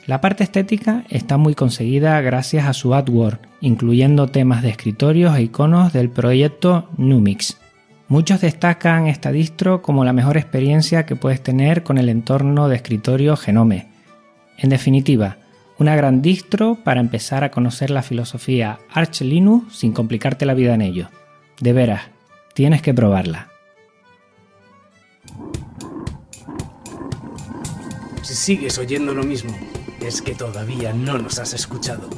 La 0.08 0.20
parte 0.20 0.44
estética 0.44 1.04
está 1.10 1.38
muy 1.38 1.54
conseguida 1.54 2.20
gracias 2.22 2.66
a 2.66 2.74
su 2.74 2.94
artwork, 2.94 3.48
incluyendo 3.62 4.28
temas 4.28 4.64
de 4.64 4.70
escritorios 4.70 5.38
e 5.38 5.44
iconos 5.44 5.94
del 5.94 6.10
proyecto 6.10 6.90
Numix. 6.98 7.58
Muchos 8.08 8.42
destacan 8.42 9.08
esta 9.08 9.32
distro 9.32 9.82
como 9.82 10.04
la 10.04 10.12
mejor 10.12 10.38
experiencia 10.38 11.06
que 11.06 11.16
puedes 11.16 11.42
tener 11.42 11.84
con 11.84 11.98
el 11.98 12.10
entorno 12.10 12.68
de 12.68 12.76
escritorio 12.76 13.38
Genome. 13.38 13.88
En 14.58 14.70
definitiva, 14.70 15.38
una 15.78 15.96
gran 15.96 16.22
distro 16.22 16.76
para 16.84 17.00
empezar 17.00 17.44
a 17.44 17.52
conocer 17.52 17.90
la 17.90 18.04
filosofía 18.04 18.80
Arch 18.92 19.22
Linux 19.22 19.78
sin 19.78 19.94
complicarte 19.94 20.46
la 20.46 20.54
vida 20.54 20.74
en 20.74 20.82
ello. 20.82 21.10
De 21.60 21.74
veras, 21.74 22.04
tienes 22.54 22.82
que 22.82 22.94
probarla. 22.94 23.50
Si 28.22 28.36
sigues 28.36 28.78
oyendo 28.78 29.14
lo 29.14 29.24
mismo, 29.24 29.56
es 30.02 30.22
que 30.22 30.36
todavía 30.36 30.94
no 30.94 31.18
nos 31.18 31.40
has 31.40 31.54
escuchado. 31.54 32.10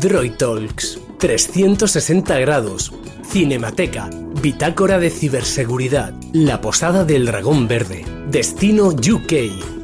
Droid 0.00 0.32
Talks, 0.32 1.00
360 1.18 2.38
grados, 2.38 2.92
Cinemateca, 3.24 4.08
Bitácora 4.40 4.98
de 4.98 5.10
Ciberseguridad, 5.10 6.14
La 6.32 6.60
Posada 6.60 7.04
del 7.04 7.26
Dragón 7.26 7.68
Verde, 7.68 8.04
Destino 8.30 8.90
UK, 8.90 9.32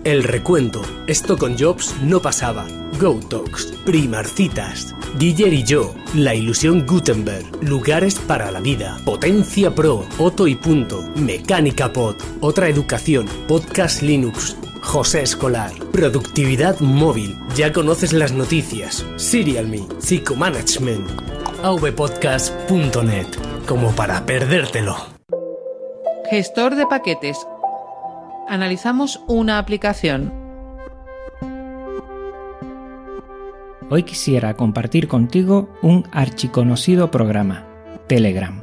El 0.04 0.22
Recuento, 0.22 0.80
Esto 1.08 1.36
con 1.36 1.58
Jobs 1.58 1.96
no 2.00 2.22
pasaba, 2.22 2.64
GoTalks, 3.00 3.72
Primarcitas, 3.84 4.94
Guiller 5.18 5.52
y 5.52 5.64
yo, 5.64 5.96
La 6.14 6.32
Ilusión 6.32 6.86
Gutenberg, 6.86 7.44
Lugares 7.60 8.14
para 8.14 8.52
la 8.52 8.60
Vida, 8.60 9.00
Potencia 9.04 9.74
Pro, 9.74 10.06
Otto 10.18 10.46
y 10.46 10.54
Punto, 10.54 11.02
Mecánica 11.16 11.92
Pod, 11.92 12.14
Otra 12.40 12.68
Educación, 12.68 13.26
Podcast 13.48 14.02
Linux, 14.02 14.56
José 14.80 15.22
Escolar, 15.22 15.72
Productividad 15.90 16.78
Móvil, 16.78 17.36
ya 17.56 17.72
conoces 17.72 18.12
las 18.12 18.30
noticias, 18.30 19.04
Serial 19.16 19.66
Me, 19.66 19.80
Psicomanagement, 19.98 21.04
avpodcast.net, 21.64 23.26
como 23.66 23.90
para 23.96 24.24
perdértelo. 24.24 25.16
Gestor 26.30 26.76
de 26.76 26.86
paquetes. 26.86 27.38
Analizamos 28.48 29.20
una 29.26 29.58
aplicación 29.58 30.46
Hoy 33.88 34.02
quisiera 34.02 34.54
compartir 34.54 35.06
contigo 35.06 35.68
un 35.80 36.06
archiconocido 36.10 37.12
programa, 37.12 37.64
Telegram. 38.08 38.60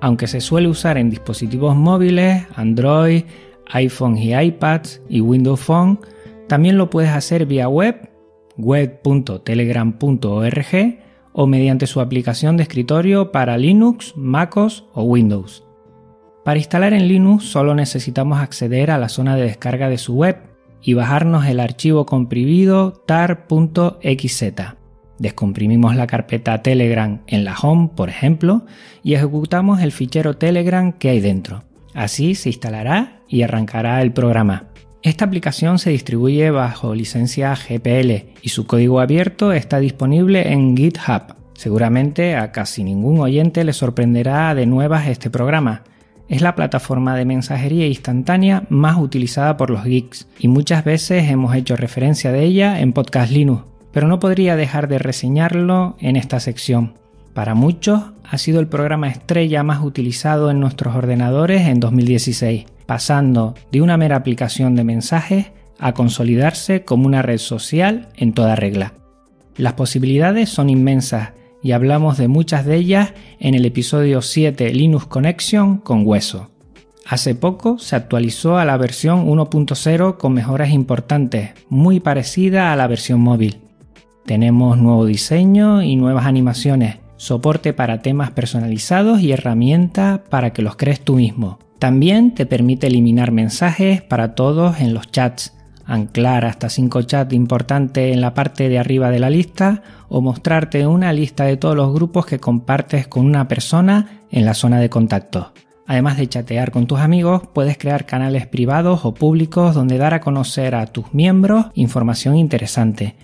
Aunque 0.00 0.28
se 0.28 0.40
suele 0.40 0.68
usar 0.68 0.98
en 0.98 1.10
dispositivos 1.10 1.74
móviles, 1.74 2.46
Android, 2.54 3.24
iPhone 3.72 4.16
y 4.16 4.36
iPads 4.36 5.02
y 5.08 5.20
Windows 5.20 5.58
Phone, 5.60 5.98
también 6.46 6.78
lo 6.78 6.90
puedes 6.90 7.10
hacer 7.10 7.46
vía 7.46 7.68
web, 7.68 8.08
web.telegram.org 8.56 10.98
o 11.32 11.46
mediante 11.48 11.88
su 11.88 12.00
aplicación 12.00 12.56
de 12.56 12.62
escritorio 12.62 13.32
para 13.32 13.58
Linux, 13.58 14.16
MacOS 14.16 14.86
o 14.94 15.02
Windows. 15.02 15.64
Para 16.44 16.58
instalar 16.58 16.94
en 16.94 17.06
Linux 17.06 17.44
solo 17.44 17.74
necesitamos 17.74 18.40
acceder 18.40 18.90
a 18.90 18.98
la 18.98 19.08
zona 19.08 19.36
de 19.36 19.42
descarga 19.42 19.88
de 19.88 19.98
su 19.98 20.14
web 20.14 20.38
y 20.82 20.94
bajarnos 20.94 21.46
el 21.46 21.60
archivo 21.60 22.06
comprimido 22.06 22.92
tar.xz. 22.92 24.44
Descomprimimos 25.18 25.96
la 25.96 26.06
carpeta 26.06 26.62
Telegram 26.62 27.20
en 27.26 27.44
la 27.44 27.54
home, 27.54 27.90
por 27.94 28.08
ejemplo, 28.08 28.64
y 29.02 29.12
ejecutamos 29.12 29.82
el 29.82 29.92
fichero 29.92 30.38
Telegram 30.38 30.92
que 30.92 31.10
hay 31.10 31.20
dentro. 31.20 31.64
Así 31.92 32.34
se 32.34 32.48
instalará 32.48 33.20
y 33.28 33.42
arrancará 33.42 34.00
el 34.00 34.12
programa. 34.12 34.68
Esta 35.02 35.26
aplicación 35.26 35.78
se 35.78 35.90
distribuye 35.90 36.50
bajo 36.50 36.94
licencia 36.94 37.54
GPL 37.54 38.32
y 38.40 38.48
su 38.48 38.66
código 38.66 39.00
abierto 39.00 39.52
está 39.52 39.78
disponible 39.78 40.52
en 40.52 40.74
GitHub. 40.74 41.34
Seguramente 41.52 42.36
a 42.36 42.52
casi 42.52 42.82
ningún 42.84 43.20
oyente 43.20 43.64
le 43.64 43.74
sorprenderá 43.74 44.54
de 44.54 44.64
nuevas 44.64 45.06
este 45.08 45.28
programa. 45.28 45.82
Es 46.30 46.42
la 46.42 46.54
plataforma 46.54 47.16
de 47.16 47.24
mensajería 47.24 47.88
instantánea 47.88 48.62
más 48.68 48.96
utilizada 48.98 49.56
por 49.56 49.68
los 49.68 49.82
geeks 49.82 50.28
y 50.38 50.46
muchas 50.46 50.84
veces 50.84 51.28
hemos 51.28 51.56
hecho 51.56 51.74
referencia 51.74 52.30
de 52.30 52.44
ella 52.44 52.78
en 52.78 52.92
Podcast 52.92 53.32
Linux, 53.32 53.64
pero 53.90 54.06
no 54.06 54.20
podría 54.20 54.54
dejar 54.54 54.86
de 54.86 55.00
reseñarlo 55.00 55.96
en 55.98 56.14
esta 56.14 56.38
sección. 56.38 56.94
Para 57.34 57.56
muchos 57.56 58.12
ha 58.22 58.38
sido 58.38 58.60
el 58.60 58.68
programa 58.68 59.08
estrella 59.08 59.64
más 59.64 59.82
utilizado 59.82 60.52
en 60.52 60.60
nuestros 60.60 60.94
ordenadores 60.94 61.62
en 61.62 61.80
2016, 61.80 62.66
pasando 62.86 63.56
de 63.72 63.82
una 63.82 63.96
mera 63.96 64.14
aplicación 64.14 64.76
de 64.76 64.84
mensajes 64.84 65.50
a 65.80 65.94
consolidarse 65.94 66.84
como 66.84 67.08
una 67.08 67.22
red 67.22 67.38
social 67.38 68.08
en 68.14 68.34
toda 68.34 68.54
regla. 68.54 68.94
Las 69.56 69.72
posibilidades 69.72 70.48
son 70.48 70.70
inmensas 70.70 71.30
y 71.62 71.72
hablamos 71.72 72.18
de 72.18 72.28
muchas 72.28 72.64
de 72.64 72.76
ellas 72.76 73.12
en 73.38 73.54
el 73.54 73.64
episodio 73.64 74.22
7 74.22 74.72
Linux 74.72 75.06
Connection 75.06 75.78
con 75.78 76.06
Hueso. 76.06 76.50
Hace 77.06 77.34
poco 77.34 77.78
se 77.78 77.96
actualizó 77.96 78.58
a 78.58 78.64
la 78.64 78.76
versión 78.76 79.26
1.0 79.26 80.16
con 80.16 80.32
mejoras 80.32 80.70
importantes, 80.70 81.50
muy 81.68 81.98
parecida 81.98 82.72
a 82.72 82.76
la 82.76 82.86
versión 82.86 83.20
móvil. 83.20 83.58
Tenemos 84.26 84.78
nuevo 84.78 85.06
diseño 85.06 85.82
y 85.82 85.96
nuevas 85.96 86.26
animaciones, 86.26 86.98
soporte 87.16 87.72
para 87.72 88.00
temas 88.00 88.30
personalizados 88.30 89.20
y 89.20 89.32
herramientas 89.32 90.20
para 90.30 90.52
que 90.52 90.62
los 90.62 90.76
crees 90.76 91.00
tú 91.00 91.16
mismo. 91.16 91.58
También 91.80 92.34
te 92.34 92.46
permite 92.46 92.86
eliminar 92.86 93.32
mensajes 93.32 94.02
para 94.02 94.34
todos 94.34 94.80
en 94.80 94.94
los 94.94 95.10
chats, 95.10 95.54
anclar 95.90 96.44
hasta 96.44 96.68
5 96.68 97.02
chats 97.02 97.34
importantes 97.34 98.14
en 98.14 98.20
la 98.20 98.32
parte 98.32 98.68
de 98.68 98.78
arriba 98.78 99.10
de 99.10 99.18
la 99.18 99.28
lista 99.28 99.82
o 100.08 100.20
mostrarte 100.20 100.86
una 100.86 101.12
lista 101.12 101.44
de 101.44 101.56
todos 101.56 101.74
los 101.74 101.92
grupos 101.92 102.26
que 102.26 102.38
compartes 102.38 103.08
con 103.08 103.26
una 103.26 103.48
persona 103.48 104.22
en 104.30 104.44
la 104.44 104.54
zona 104.54 104.78
de 104.78 104.88
contacto. 104.88 105.52
Además 105.88 106.16
de 106.16 106.28
chatear 106.28 106.70
con 106.70 106.86
tus 106.86 107.00
amigos, 107.00 107.42
puedes 107.52 107.76
crear 107.76 108.06
canales 108.06 108.46
privados 108.46 109.04
o 109.04 109.14
públicos 109.14 109.74
donde 109.74 109.98
dar 109.98 110.14
a 110.14 110.20
conocer 110.20 110.76
a 110.76 110.86
tus 110.86 111.12
miembros 111.12 111.66
información 111.74 112.36
interesante. 112.36 113.16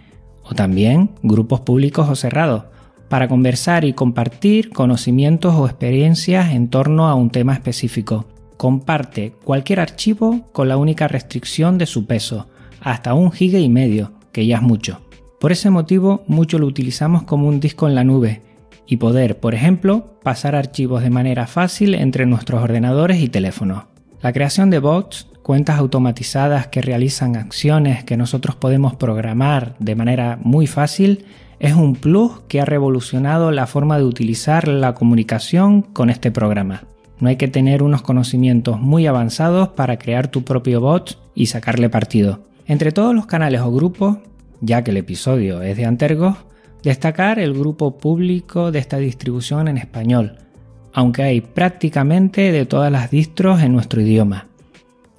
O 0.43 0.55
también 0.55 1.11
grupos 1.23 1.61
públicos 1.61 2.09
o 2.09 2.17
cerrados, 2.17 2.65
para 3.09 3.29
conversar 3.29 3.85
y 3.85 3.93
compartir 3.93 4.71
conocimientos 4.71 5.55
o 5.55 5.67
experiencias 5.67 6.53
en 6.53 6.69
torno 6.69 7.07
a 7.07 7.15
un 7.15 7.31
tema 7.31 7.53
específico. 7.53 8.27
Comparte 8.57 9.35
cualquier 9.45 9.79
archivo 9.79 10.49
con 10.51 10.69
la 10.69 10.77
única 10.77 11.07
restricción 11.07 11.79
de 11.79 11.87
su 11.87 12.07
peso, 12.07 12.49
hasta 12.81 13.15
un 13.15 13.33
giga 13.33 13.59
y 13.59 13.69
medio, 13.69 14.13
que 14.33 14.47
ya 14.47 14.57
es 14.57 14.63
mucho. 14.63 15.01
Por 15.41 15.53
ese 15.53 15.71
motivo, 15.71 16.25
mucho 16.27 16.59
lo 16.59 16.67
utilizamos 16.67 17.23
como 17.25 17.49
un 17.49 17.61
disco 17.61 17.87
en 17.89 17.95
la 17.95 18.05
nube 18.05 18.43
y 18.87 18.97
poder, 18.97 19.39
por 19.39 19.55
ejemplo, 19.55 20.19
pasar 20.23 20.55
archivos 20.55 21.03
de 21.03 21.11
manera 21.11 21.47
fácil 21.47 21.95
entre 21.95 22.27
nuestros 22.27 22.63
ordenadores 22.63 23.21
y 23.21 23.29
teléfonos. 23.29 23.85
La 24.23 24.33
creación 24.33 24.71
de 24.71 24.79
bots, 24.79 25.29
cuentas 25.43 25.79
automatizadas 25.79 26.69
que 26.69 26.83
realizan 26.83 27.37
acciones 27.37 28.05
que 28.05 28.17
nosotros 28.17 28.57
podemos 28.57 28.95
programar 28.95 29.77
de 29.79 29.95
manera 29.95 30.39
muy 30.43 30.67
fácil, 30.67 31.27
es 31.59 31.75
un 31.75 31.95
plus 31.95 32.41
que 32.49 32.61
ha 32.61 32.65
revolucionado 32.65 33.51
la 33.51 33.67
forma 33.67 33.99
de 33.99 34.05
utilizar 34.05 34.69
la 34.69 34.95
comunicación 34.95 35.83
con 35.83 36.11
este 36.11 36.31
programa. 36.31 36.85
No 37.19 37.29
hay 37.29 37.37
que 37.37 37.49
tener 37.49 37.83
unos 37.83 38.03
conocimientos 38.03 38.81
muy 38.81 39.07
avanzados 39.07 39.69
para 39.69 39.99
crear 39.99 40.29
tu 40.29 40.45
propio 40.45 40.81
bot 40.81 41.19
y 41.35 41.47
sacarle 41.47 41.89
partido. 41.89 42.41
Entre 42.67 42.91
todos 42.91 43.15
los 43.15 43.27
canales 43.27 43.61
o 43.61 43.71
grupos, 43.71 44.19
ya 44.61 44.83
que 44.83 44.91
el 44.91 44.97
episodio 44.97 45.63
es 45.63 45.77
de 45.77 45.85
Antergos, 45.85 46.37
destacar 46.83 47.39
el 47.39 47.55
grupo 47.55 47.97
público 47.99 48.73
de 48.73 48.81
esta 48.81 48.99
distribución 48.99 49.69
en 49.69 49.79
español, 49.79 50.39
aunque 50.93 51.23
hay 51.23 51.41
prácticamente 51.41 52.53
de 52.53 52.67
todas 52.67 52.91
las 52.91 53.11
distros 53.11 53.63
en 53.63 53.73
nuestro 53.73 54.01
idioma. 54.01 54.49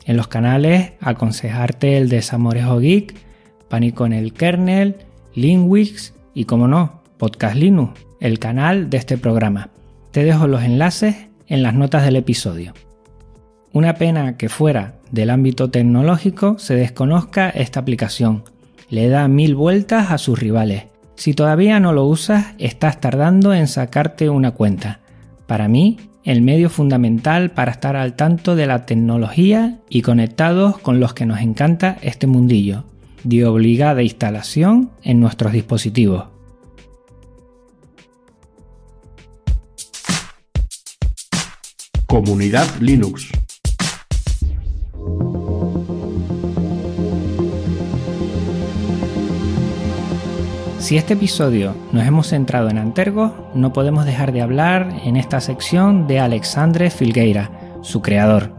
En 0.05 0.17
los 0.17 0.27
canales, 0.27 0.93
aconsejarte 0.99 1.97
el 1.97 2.10
Desamorejo 2.10 2.79
Geek, 2.79 3.15
Pánico 3.69 4.05
en 4.05 4.13
el 4.13 4.33
Kernel, 4.33 4.95
Linwix 5.33 6.13
y 6.33 6.45
como 6.45 6.67
no, 6.67 7.01
Podcast 7.17 7.55
Linux, 7.55 7.99
el 8.19 8.39
canal 8.39 8.89
de 8.89 8.97
este 8.97 9.17
programa. 9.17 9.69
Te 10.12 10.23
dejo 10.23 10.47
los 10.47 10.63
enlaces 10.63 11.27
en 11.47 11.63
las 11.63 11.73
notas 11.73 12.03
del 12.03 12.15
episodio. 12.15 12.73
Una 13.73 13.95
pena 13.95 14.38
que 14.38 14.49
fuera 14.49 14.96
del 15.11 15.29
ámbito 15.29 15.69
tecnológico 15.69 16.59
se 16.59 16.75
desconozca 16.75 17.49
esta 17.49 17.79
aplicación. 17.79 18.43
Le 18.89 19.09
da 19.09 19.27
mil 19.27 19.55
vueltas 19.55 20.11
a 20.11 20.17
sus 20.17 20.39
rivales. 20.39 20.85
Si 21.15 21.33
todavía 21.33 21.79
no 21.79 21.93
lo 21.93 22.05
usas, 22.05 22.55
estás 22.59 23.01
tardando 23.01 23.53
en 23.53 23.67
sacarte 23.67 24.29
una 24.29 24.51
cuenta. 24.51 24.99
Para 25.47 25.67
mí, 25.67 25.97
el 26.23 26.41
medio 26.41 26.69
fundamental 26.69 27.51
para 27.51 27.71
estar 27.71 27.95
al 27.95 28.15
tanto 28.15 28.55
de 28.55 28.67
la 28.67 28.85
tecnología 28.85 29.79
y 29.89 30.01
conectados 30.01 30.77
con 30.77 30.99
los 30.99 31.13
que 31.13 31.25
nos 31.25 31.39
encanta 31.39 31.97
este 32.01 32.27
mundillo, 32.27 32.83
de 33.23 33.45
obligada 33.45 34.03
instalación 34.03 34.91
en 35.03 35.19
nuestros 35.19 35.53
dispositivos. 35.53 36.25
Comunidad 42.05 42.67
Linux. 42.79 43.31
Si 50.88 50.95
este 50.95 51.15
episodio 51.15 51.76
nos 51.91 52.08
hemos 52.08 52.28
centrado 52.28 52.69
en 52.69 52.78
Antergos, 52.78 53.34
no 53.54 53.73
podemos 53.73 54.06
dejar 54.06 54.32
de 54.32 54.41
hablar 54.41 55.02
en 55.04 55.17
esta 55.17 55.41
sección 55.41 56.08
de 56.08 56.21
Alexandre 56.21 56.89
Filgueira, 56.89 57.52
su 57.82 58.02
creador. 58.02 58.56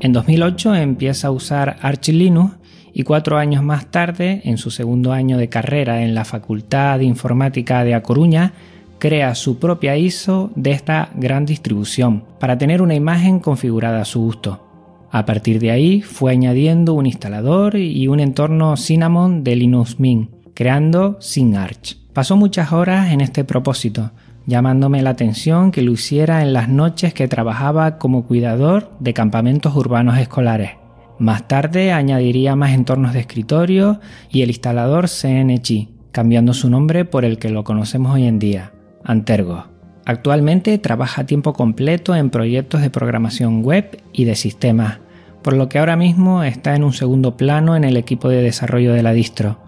En 0.00 0.14
2008 0.14 0.74
empieza 0.74 1.28
a 1.28 1.32
usar 1.32 1.76
Arch 1.82 2.08
Linux 2.08 2.56
y 2.94 3.02
cuatro 3.02 3.36
años 3.36 3.62
más 3.62 3.90
tarde, 3.90 4.40
en 4.44 4.56
su 4.56 4.70
segundo 4.70 5.12
año 5.12 5.36
de 5.36 5.50
carrera 5.50 6.02
en 6.02 6.14
la 6.14 6.24
Facultad 6.24 6.98
de 6.98 7.04
Informática 7.04 7.84
de 7.84 7.94
A 7.94 8.02
Coruña, 8.02 8.54
crea 8.98 9.34
su 9.34 9.58
propia 9.58 9.98
ISO 9.98 10.52
de 10.56 10.70
esta 10.70 11.10
gran 11.14 11.44
distribución 11.44 12.24
para 12.40 12.56
tener 12.56 12.80
una 12.80 12.94
imagen 12.94 13.38
configurada 13.38 14.00
a 14.00 14.06
su 14.06 14.22
gusto. 14.22 14.66
A 15.10 15.26
partir 15.26 15.60
de 15.60 15.72
ahí 15.72 16.00
fue 16.00 16.32
añadiendo 16.32 16.94
un 16.94 17.04
instalador 17.04 17.76
y 17.76 18.08
un 18.08 18.20
entorno 18.20 18.78
Cinnamon 18.78 19.44
de 19.44 19.56
Linux 19.56 20.00
Mint, 20.00 20.35
creando 20.56 21.18
SynArch. 21.20 21.98
Pasó 22.14 22.34
muchas 22.34 22.72
horas 22.72 23.12
en 23.12 23.20
este 23.20 23.44
propósito, 23.44 24.12
llamándome 24.46 25.02
la 25.02 25.10
atención 25.10 25.70
que 25.70 25.82
lo 25.82 25.92
hiciera 25.92 26.40
en 26.40 26.54
las 26.54 26.70
noches 26.70 27.12
que 27.12 27.28
trabajaba 27.28 27.98
como 27.98 28.24
cuidador 28.24 28.90
de 28.98 29.12
campamentos 29.12 29.76
urbanos 29.76 30.16
escolares. 30.16 30.70
Más 31.18 31.46
tarde 31.46 31.92
añadiría 31.92 32.56
más 32.56 32.72
entornos 32.72 33.12
de 33.12 33.20
escritorio 33.20 34.00
y 34.30 34.40
el 34.40 34.48
instalador 34.48 35.08
CNC, 35.08 35.88
cambiando 36.10 36.54
su 36.54 36.70
nombre 36.70 37.04
por 37.04 37.26
el 37.26 37.38
que 37.38 37.50
lo 37.50 37.62
conocemos 37.62 38.14
hoy 38.14 38.24
en 38.24 38.38
día, 38.38 38.72
Antergo. 39.04 39.66
Actualmente 40.06 40.78
trabaja 40.78 41.22
a 41.22 41.26
tiempo 41.26 41.52
completo 41.52 42.16
en 42.16 42.30
proyectos 42.30 42.80
de 42.80 42.88
programación 42.88 43.62
web 43.62 44.00
y 44.14 44.24
de 44.24 44.36
sistemas, 44.36 45.00
por 45.42 45.52
lo 45.52 45.68
que 45.68 45.78
ahora 45.78 45.96
mismo 45.96 46.42
está 46.44 46.74
en 46.74 46.82
un 46.82 46.94
segundo 46.94 47.36
plano 47.36 47.76
en 47.76 47.84
el 47.84 47.98
equipo 47.98 48.30
de 48.30 48.40
desarrollo 48.40 48.94
de 48.94 49.02
la 49.02 49.12
distro. 49.12 49.65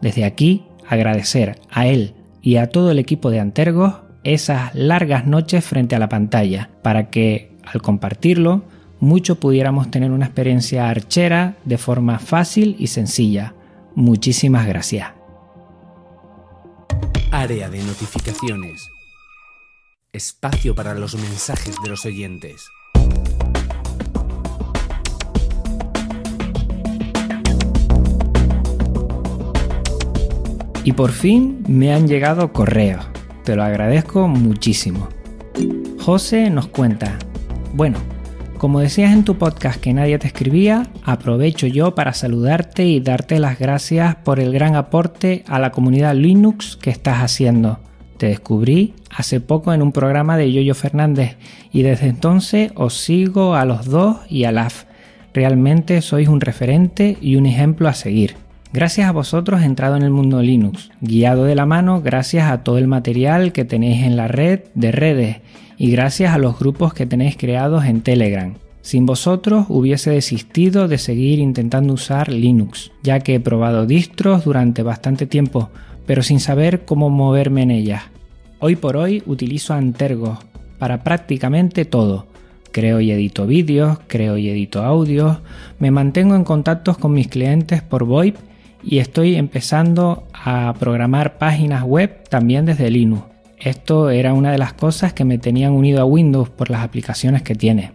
Desde 0.00 0.24
aquí, 0.24 0.64
agradecer 0.86 1.60
a 1.70 1.86
él 1.86 2.14
y 2.42 2.56
a 2.56 2.70
todo 2.70 2.90
el 2.90 2.98
equipo 2.98 3.30
de 3.30 3.40
Antergo 3.40 4.00
esas 4.24 4.74
largas 4.74 5.26
noches 5.26 5.64
frente 5.64 5.96
a 5.96 5.98
la 5.98 6.08
pantalla, 6.08 6.70
para 6.82 7.10
que, 7.10 7.56
al 7.64 7.82
compartirlo, 7.82 8.62
mucho 9.00 9.38
pudiéramos 9.38 9.90
tener 9.90 10.10
una 10.10 10.26
experiencia 10.26 10.88
archera 10.88 11.56
de 11.64 11.78
forma 11.78 12.18
fácil 12.18 12.76
y 12.78 12.88
sencilla. 12.88 13.54
Muchísimas 13.94 14.66
gracias. 14.66 15.12
Área 17.30 17.68
de 17.68 17.82
notificaciones. 17.82 18.88
Espacio 20.12 20.74
para 20.74 20.94
los 20.94 21.14
mensajes 21.14 21.76
de 21.82 21.90
los 21.90 22.04
oyentes. 22.06 22.68
Y 30.88 30.94
por 30.94 31.12
fin 31.12 31.62
me 31.68 31.92
han 31.92 32.08
llegado 32.08 32.50
correos. 32.54 33.06
Te 33.44 33.54
lo 33.54 33.62
agradezco 33.62 34.26
muchísimo. 34.26 35.10
José 36.00 36.48
nos 36.48 36.68
cuenta, 36.68 37.18
bueno, 37.74 37.98
como 38.56 38.80
decías 38.80 39.12
en 39.12 39.22
tu 39.22 39.36
podcast 39.36 39.78
que 39.82 39.92
nadie 39.92 40.18
te 40.18 40.28
escribía, 40.28 40.86
aprovecho 41.04 41.66
yo 41.66 41.94
para 41.94 42.14
saludarte 42.14 42.86
y 42.86 43.00
darte 43.00 43.38
las 43.38 43.58
gracias 43.58 44.16
por 44.16 44.40
el 44.40 44.50
gran 44.50 44.76
aporte 44.76 45.44
a 45.46 45.58
la 45.58 45.72
comunidad 45.72 46.14
Linux 46.14 46.78
que 46.80 46.88
estás 46.88 47.18
haciendo. 47.18 47.80
Te 48.16 48.28
descubrí 48.28 48.94
hace 49.14 49.42
poco 49.42 49.74
en 49.74 49.82
un 49.82 49.92
programa 49.92 50.38
de 50.38 50.50
Yoyo 50.54 50.74
Fernández 50.74 51.36
y 51.70 51.82
desde 51.82 52.06
entonces 52.06 52.72
os 52.76 52.96
sigo 52.96 53.56
a 53.56 53.66
los 53.66 53.84
dos 53.84 54.16
y 54.30 54.44
a 54.44 54.52
LAF. 54.52 54.84
Realmente 55.34 56.00
sois 56.00 56.28
un 56.28 56.40
referente 56.40 57.18
y 57.20 57.36
un 57.36 57.44
ejemplo 57.44 57.88
a 57.88 57.92
seguir. 57.92 58.47
Gracias 58.70 59.08
a 59.08 59.12
vosotros 59.12 59.62
he 59.62 59.64
entrado 59.64 59.96
en 59.96 60.02
el 60.02 60.10
mundo 60.10 60.42
Linux, 60.42 60.90
guiado 61.00 61.44
de 61.44 61.54
la 61.54 61.64
mano 61.64 62.02
gracias 62.02 62.50
a 62.50 62.64
todo 62.64 62.76
el 62.76 62.86
material 62.86 63.52
que 63.52 63.64
tenéis 63.64 64.02
en 64.02 64.14
la 64.14 64.28
red 64.28 64.60
de 64.74 64.92
redes 64.92 65.38
y 65.78 65.90
gracias 65.90 66.34
a 66.34 66.38
los 66.38 66.58
grupos 66.58 66.92
que 66.92 67.06
tenéis 67.06 67.38
creados 67.38 67.86
en 67.86 68.02
Telegram. 68.02 68.54
Sin 68.82 69.06
vosotros 69.06 69.66
hubiese 69.70 70.10
desistido 70.10 70.86
de 70.86 70.98
seguir 70.98 71.38
intentando 71.38 71.94
usar 71.94 72.30
Linux, 72.30 72.92
ya 73.02 73.20
que 73.20 73.36
he 73.36 73.40
probado 73.40 73.86
distros 73.86 74.44
durante 74.44 74.82
bastante 74.82 75.24
tiempo, 75.24 75.70
pero 76.06 76.22
sin 76.22 76.38
saber 76.38 76.84
cómo 76.84 77.08
moverme 77.08 77.62
en 77.62 77.70
ellas. 77.70 78.02
Hoy 78.60 78.76
por 78.76 78.98
hoy 78.98 79.22
utilizo 79.24 79.72
Antergos 79.72 80.40
para 80.78 81.04
prácticamente 81.04 81.86
todo. 81.86 82.26
Creo 82.70 83.00
y 83.00 83.10
edito 83.12 83.46
vídeos, 83.46 83.98
creo 84.08 84.36
y 84.36 84.50
edito 84.50 84.82
audios, 84.82 85.38
me 85.78 85.90
mantengo 85.90 86.34
en 86.34 86.44
contactos 86.44 86.98
con 86.98 87.14
mis 87.14 87.28
clientes 87.28 87.80
por 87.80 88.04
VoIP 88.04 88.36
y 88.82 88.98
estoy 88.98 89.36
empezando 89.36 90.26
a 90.32 90.74
programar 90.78 91.38
páginas 91.38 91.82
web 91.82 92.24
también 92.28 92.66
desde 92.66 92.90
Linux. 92.90 93.24
Esto 93.58 94.10
era 94.10 94.34
una 94.34 94.52
de 94.52 94.58
las 94.58 94.72
cosas 94.72 95.12
que 95.12 95.24
me 95.24 95.38
tenían 95.38 95.72
unido 95.72 96.00
a 96.00 96.04
Windows 96.04 96.48
por 96.48 96.70
las 96.70 96.82
aplicaciones 96.82 97.42
que 97.42 97.54
tiene. 97.54 97.90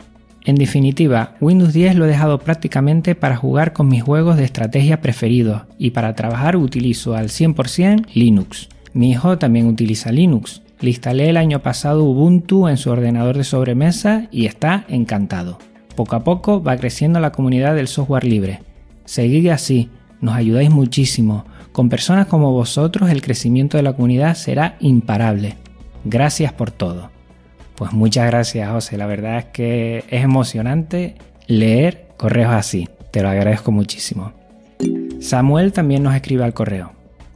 En 0.46 0.56
definitiva, 0.56 1.36
Windows 1.40 1.72
10 1.72 1.96
lo 1.96 2.04
he 2.04 2.10
dejado 2.10 2.40
prácticamente 2.40 3.16
para 3.16 3.38
jugar 3.38 3.72
con 3.72 3.88
mis 3.88 4.04
juegos 4.04 4.36
de 4.36 4.44
estrategia 4.44 5.00
preferidos 5.00 5.62
y 5.78 5.92
para 5.92 6.16
trabajar 6.16 6.58
utilizo 6.58 7.16
al 7.16 7.30
100% 7.30 8.08
Linux. 8.14 8.68
Mi 8.94 9.12
hijo 9.12 9.38
también 9.38 9.68
utiliza 9.68 10.12
Linux. 10.12 10.62
Le 10.82 10.90
instalé 10.90 11.30
el 11.30 11.38
año 11.38 11.60
pasado 11.60 12.04
Ubuntu 12.04 12.68
en 12.68 12.76
su 12.76 12.92
ordenador 12.92 13.38
de 13.38 13.46
sobremesa 13.46 14.28
y 14.32 14.46
está 14.46 14.84
encantado. 14.90 15.60
Poco 15.96 16.18
a 16.18 16.26
poco 16.26 16.62
va 16.62 16.76
creciendo 16.76 17.22
la 17.22 17.32
comunidad 17.32 17.74
del 17.74 17.88
software 17.88 18.26
libre. 18.26 18.60
Seguid 19.06 19.48
así, 19.48 19.90
nos 20.24 20.36
ayudáis 20.36 20.72
muchísimo. 20.72 21.46
Con 21.74 21.90
personas 21.90 22.28
como 22.28 22.54
vosotros 22.54 23.10
el 23.10 23.22
crecimiento 23.22 23.76
de 23.76 23.84
la 23.84 23.92
comunidad 23.92 24.36
será 24.36 24.78
imparable. 24.80 25.58
Gracias 26.06 26.54
por 26.54 26.72
todo. 26.72 27.10
Pues 27.76 27.92
muchas 27.92 28.28
gracias 28.28 28.70
José, 28.70 28.98
la 28.98 29.06
verdad 29.06 29.40
es 29.40 29.46
que 29.46 30.06
es 30.10 30.24
emocionante 30.24 31.16
leer 31.48 32.08
correos 32.16 32.54
así. 32.54 32.88
Te 33.12 33.22
lo 33.22 33.28
agradezco 33.28 33.74
muchísimo. 33.74 34.32
Samuel 35.20 35.74
también 35.74 36.04
nos 36.04 36.16
escribe 36.16 36.46
al 36.46 36.54
correo. 36.54 36.94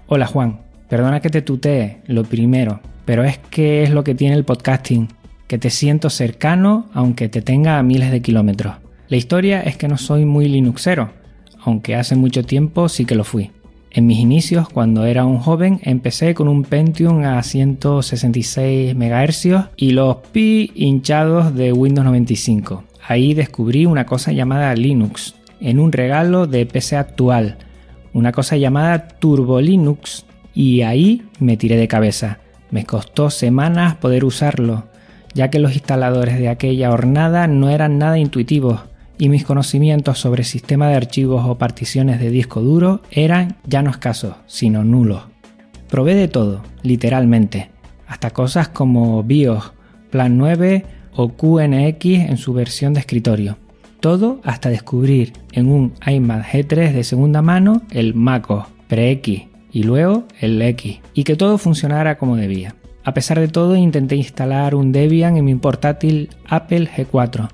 Hola 0.08 0.26
Juan, 0.26 0.62
perdona 0.88 1.20
que 1.20 1.30
te 1.30 1.42
tutee, 1.42 1.98
lo 2.08 2.24
primero, 2.24 2.80
pero 3.04 3.26
es 3.26 3.38
que 3.38 3.84
es 3.84 3.90
lo 3.90 4.06
que 4.06 4.16
tiene 4.16 4.36
el 4.36 4.46
podcasting, 4.46 5.10
que 5.48 5.58
te 5.58 5.72
siento 5.72 6.10
cercano 6.10 6.88
aunque 6.94 7.28
te 7.28 7.42
tenga 7.42 7.80
a 7.80 7.84
miles 7.84 8.12
de 8.12 8.22
kilómetros. 8.22 8.76
La 9.10 9.18
historia 9.18 9.62
es 9.62 9.76
que 9.76 9.90
no 9.90 9.98
soy 9.98 10.24
muy 10.24 10.48
linuxero, 10.48 11.17
aunque 11.68 11.96
hace 11.96 12.16
mucho 12.16 12.46
tiempo 12.46 12.88
sí 12.88 13.04
que 13.04 13.16
lo 13.16 13.26
fui. 13.26 13.52
En 13.92 14.08
mis 14.08 14.20
inicios, 14.20 14.70
cuando 14.70 15.04
era 15.04 15.26
un 15.26 15.38
joven, 15.38 15.82
empecé 15.84 16.34
con 16.34 16.48
un 16.48 16.64
Pentium 16.64 17.26
a 17.26 17.44
166 17.44 18.96
MHz 18.96 19.72
y 19.76 19.92
los 19.92 20.16
pi 20.32 20.72
hinchados 20.76 21.54
de 21.56 21.74
Windows 21.74 22.06
95. 22.06 22.86
Ahí 23.06 23.34
descubrí 23.34 23.86
una 23.86 24.06
cosa 24.06 24.32
llamada 24.32 24.74
Linux, 24.76 25.36
en 25.60 25.80
un 25.80 25.92
regalo 25.92 26.48
de 26.48 26.66
PC 26.66 26.96
actual, 26.96 27.58
una 28.14 28.32
cosa 28.32 28.56
llamada 28.56 29.10
Turbo 29.20 29.60
Linux, 29.60 30.26
y 30.54 30.84
ahí 30.84 31.24
me 31.40 31.58
tiré 31.58 31.76
de 31.76 31.90
cabeza. 31.90 32.40
Me 32.72 32.86
costó 32.86 33.30
semanas 33.30 33.96
poder 33.96 34.24
usarlo, 34.24 34.86
ya 35.34 35.50
que 35.50 35.60
los 35.60 35.74
instaladores 35.74 36.40
de 36.40 36.48
aquella 36.48 36.92
hornada 36.92 37.48
no 37.48 37.70
eran 37.70 37.98
nada 37.98 38.18
intuitivos 38.18 38.84
y 39.18 39.30
mis 39.30 39.44
conocimientos 39.44 40.20
sobre 40.20 40.44
sistema 40.44 40.90
de 40.90 40.96
archivos 40.96 41.46
o 41.46 41.58
particiones 41.58 42.20
de 42.20 42.30
disco 42.30 42.62
duro 42.62 43.02
eran 43.12 43.58
ya 43.66 43.82
no 43.82 43.90
escasos, 43.90 44.36
sino 44.46 44.84
nulos. 44.84 45.24
Probé 45.90 46.16
de 46.16 46.28
todo, 46.28 46.64
literalmente, 46.84 47.72
hasta 48.08 48.32
cosas 48.32 48.70
como 48.70 49.24
BIOS, 49.24 49.74
Plan 50.10 50.38
9 50.38 50.86
o 51.16 51.30
QNX 51.30 52.06
en 52.06 52.38
su 52.38 52.54
versión 52.54 52.94
de 52.94 53.02
escritorio. 53.02 53.58
Todo 54.00 54.40
hasta 54.44 54.70
descubrir 54.70 55.34
en 55.52 55.70
un 55.70 55.94
iMac 56.06 56.46
G3 56.46 56.94
de 56.94 57.04
segunda 57.04 57.42
mano 57.42 57.82
el 57.92 58.14
MacOS, 58.14 58.68
Pre-X 58.88 59.48
y 59.72 59.84
luego 59.84 60.26
el 60.40 60.62
X, 60.62 61.00
y 61.14 61.24
que 61.24 61.36
todo 61.36 61.58
funcionara 61.58 62.18
como 62.18 62.36
debía. 62.36 62.76
A 63.04 63.14
pesar 63.14 63.40
de 63.40 63.48
todo, 63.48 63.76
intenté 63.76 64.16
instalar 64.16 64.76
un 64.76 64.92
Debian 64.92 65.38
en 65.38 65.46
mi 65.46 65.56
portátil 65.56 66.30
Apple 66.48 66.90
G4, 66.90 67.50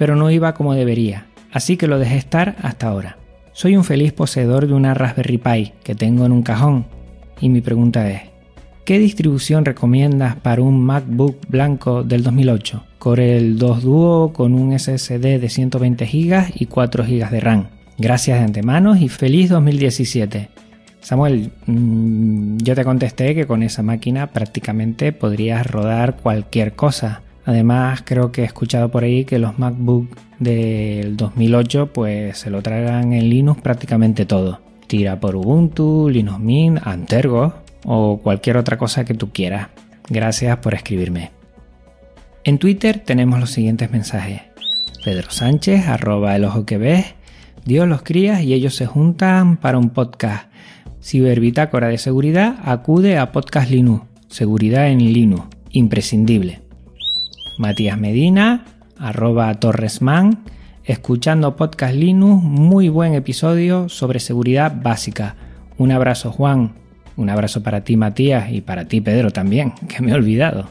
pero 0.00 0.16
no 0.16 0.30
iba 0.30 0.54
como 0.54 0.72
debería, 0.72 1.26
así 1.52 1.76
que 1.76 1.86
lo 1.86 1.98
dejé 1.98 2.16
estar 2.16 2.56
hasta 2.62 2.88
ahora. 2.88 3.18
Soy 3.52 3.76
un 3.76 3.84
feliz 3.84 4.14
poseedor 4.14 4.66
de 4.66 4.72
una 4.72 4.94
Raspberry 4.94 5.36
Pi 5.36 5.72
que 5.84 5.94
tengo 5.94 6.24
en 6.24 6.32
un 6.32 6.42
cajón, 6.42 6.86
y 7.38 7.50
mi 7.50 7.60
pregunta 7.60 8.10
es, 8.10 8.22
¿qué 8.86 8.98
distribución 8.98 9.66
recomiendas 9.66 10.36
para 10.36 10.62
un 10.62 10.82
MacBook 10.82 11.46
blanco 11.48 12.02
del 12.02 12.22
2008? 12.22 12.82
Corel 12.98 13.58
2 13.58 13.82
Duo 13.82 14.32
con 14.32 14.54
un 14.54 14.72
SSD 14.78 15.38
de 15.38 15.48
120 15.50 16.06
GB 16.06 16.52
y 16.54 16.64
4 16.64 17.04
GB 17.04 17.28
de 17.28 17.40
RAM. 17.40 17.66
Gracias 17.98 18.38
de 18.38 18.44
antemano 18.46 18.96
y 18.96 19.10
feliz 19.10 19.50
2017. 19.50 20.48
Samuel, 21.02 21.52
mmm, 21.66 22.56
yo 22.56 22.74
te 22.74 22.84
contesté 22.84 23.34
que 23.34 23.46
con 23.46 23.62
esa 23.62 23.82
máquina 23.82 24.28
prácticamente 24.28 25.12
podrías 25.12 25.66
rodar 25.66 26.16
cualquier 26.16 26.72
cosa. 26.72 27.20
Además, 27.50 28.02
creo 28.04 28.30
que 28.30 28.42
he 28.42 28.44
escuchado 28.44 28.92
por 28.92 29.02
ahí 29.02 29.24
que 29.24 29.40
los 29.40 29.58
MacBook 29.58 30.16
del 30.38 31.16
2008 31.16 31.92
pues 31.92 32.38
se 32.38 32.48
lo 32.48 32.62
tragan 32.62 33.12
en 33.12 33.28
Linux 33.28 33.60
prácticamente 33.60 34.24
todo. 34.24 34.60
Tira 34.86 35.18
por 35.18 35.34
Ubuntu, 35.34 36.08
Linux 36.08 36.38
Mint, 36.38 36.78
Antergos 36.86 37.52
o 37.84 38.20
cualquier 38.22 38.56
otra 38.56 38.78
cosa 38.78 39.04
que 39.04 39.14
tú 39.14 39.32
quieras. 39.32 39.66
Gracias 40.08 40.58
por 40.58 40.74
escribirme. 40.74 41.32
En 42.44 42.58
Twitter 42.58 43.02
tenemos 43.04 43.40
los 43.40 43.50
siguientes 43.50 43.90
mensajes. 43.90 44.42
Pedro 45.04 45.32
Sánchez, 45.32 45.88
arroba 45.88 46.36
el 46.36 46.44
ojo 46.44 46.64
que 46.64 46.78
ves, 46.78 47.14
Dios 47.64 47.88
los 47.88 48.02
cría 48.02 48.42
y 48.42 48.54
ellos 48.54 48.76
se 48.76 48.86
juntan 48.86 49.56
para 49.56 49.76
un 49.76 49.90
podcast. 49.90 50.52
Ciberbitácora 51.02 51.88
de 51.88 51.98
seguridad 51.98 52.60
acude 52.62 53.18
a 53.18 53.32
Podcast 53.32 53.72
Linux. 53.72 54.04
Seguridad 54.28 54.86
en 54.86 55.12
Linux. 55.12 55.48
Imprescindible. 55.72 56.69
Matías 57.60 57.98
Medina, 57.98 58.64
arroba 58.98 59.52
Torresman, 59.56 60.44
escuchando 60.82 61.56
Podcast 61.56 61.94
Linux, 61.94 62.42
muy 62.42 62.88
buen 62.88 63.12
episodio 63.12 63.90
sobre 63.90 64.18
seguridad 64.18 64.80
básica. 64.82 65.34
Un 65.76 65.92
abrazo 65.92 66.32
Juan, 66.32 66.72
un 67.18 67.28
abrazo 67.28 67.62
para 67.62 67.84
ti 67.84 67.98
Matías 67.98 68.50
y 68.50 68.62
para 68.62 68.86
ti 68.86 69.02
Pedro 69.02 69.30
también, 69.30 69.72
que 69.88 70.00
me 70.00 70.12
he 70.12 70.14
olvidado. 70.14 70.70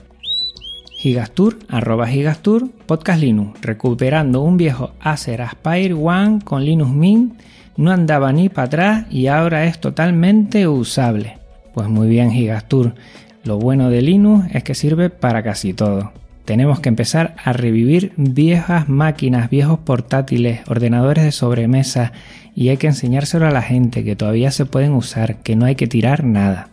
Gigastur, 0.97 1.59
arroba 1.69 2.07
Gigastur, 2.07 2.71
Podcast 2.87 3.21
Linux, 3.21 3.61
recuperando 3.61 4.41
un 4.41 4.57
viejo 4.57 4.93
Acer 4.99 5.43
Aspire 5.43 5.93
One 5.93 6.39
con 6.43 6.65
Linux 6.65 6.89
Mint, 6.89 7.39
no 7.77 7.91
andaba 7.91 8.33
ni 8.33 8.49
para 8.49 8.65
atrás 8.65 9.05
y 9.11 9.27
ahora 9.27 9.65
es 9.65 9.79
totalmente 9.79 10.67
usable. 10.67 11.37
Pues 11.71 11.87
muy 11.87 12.07
bien 12.07 12.31
Gigastur, 12.31 12.95
lo 13.43 13.59
bueno 13.59 13.91
de 13.91 14.01
Linux 14.01 14.47
es 14.55 14.63
que 14.63 14.73
sirve 14.73 15.11
para 15.11 15.43
casi 15.43 15.75
todo. 15.75 16.18
Tenemos 16.49 16.79
que 16.79 16.89
empezar 16.89 17.35
a 17.45 17.53
revivir 17.53 18.11
viejas 18.17 18.89
máquinas, 18.89 19.51
viejos 19.51 19.77
portátiles, 19.77 20.61
ordenadores 20.67 21.23
de 21.23 21.31
sobremesa 21.31 22.11
y 22.55 22.69
hay 22.69 22.77
que 22.77 22.87
enseñárselo 22.87 23.45
a 23.45 23.51
la 23.51 23.61
gente 23.61 24.03
que 24.03 24.15
todavía 24.15 24.49
se 24.49 24.65
pueden 24.65 24.93
usar, 24.93 25.43
que 25.43 25.55
no 25.55 25.67
hay 25.67 25.75
que 25.75 25.85
tirar 25.85 26.23
nada. 26.23 26.69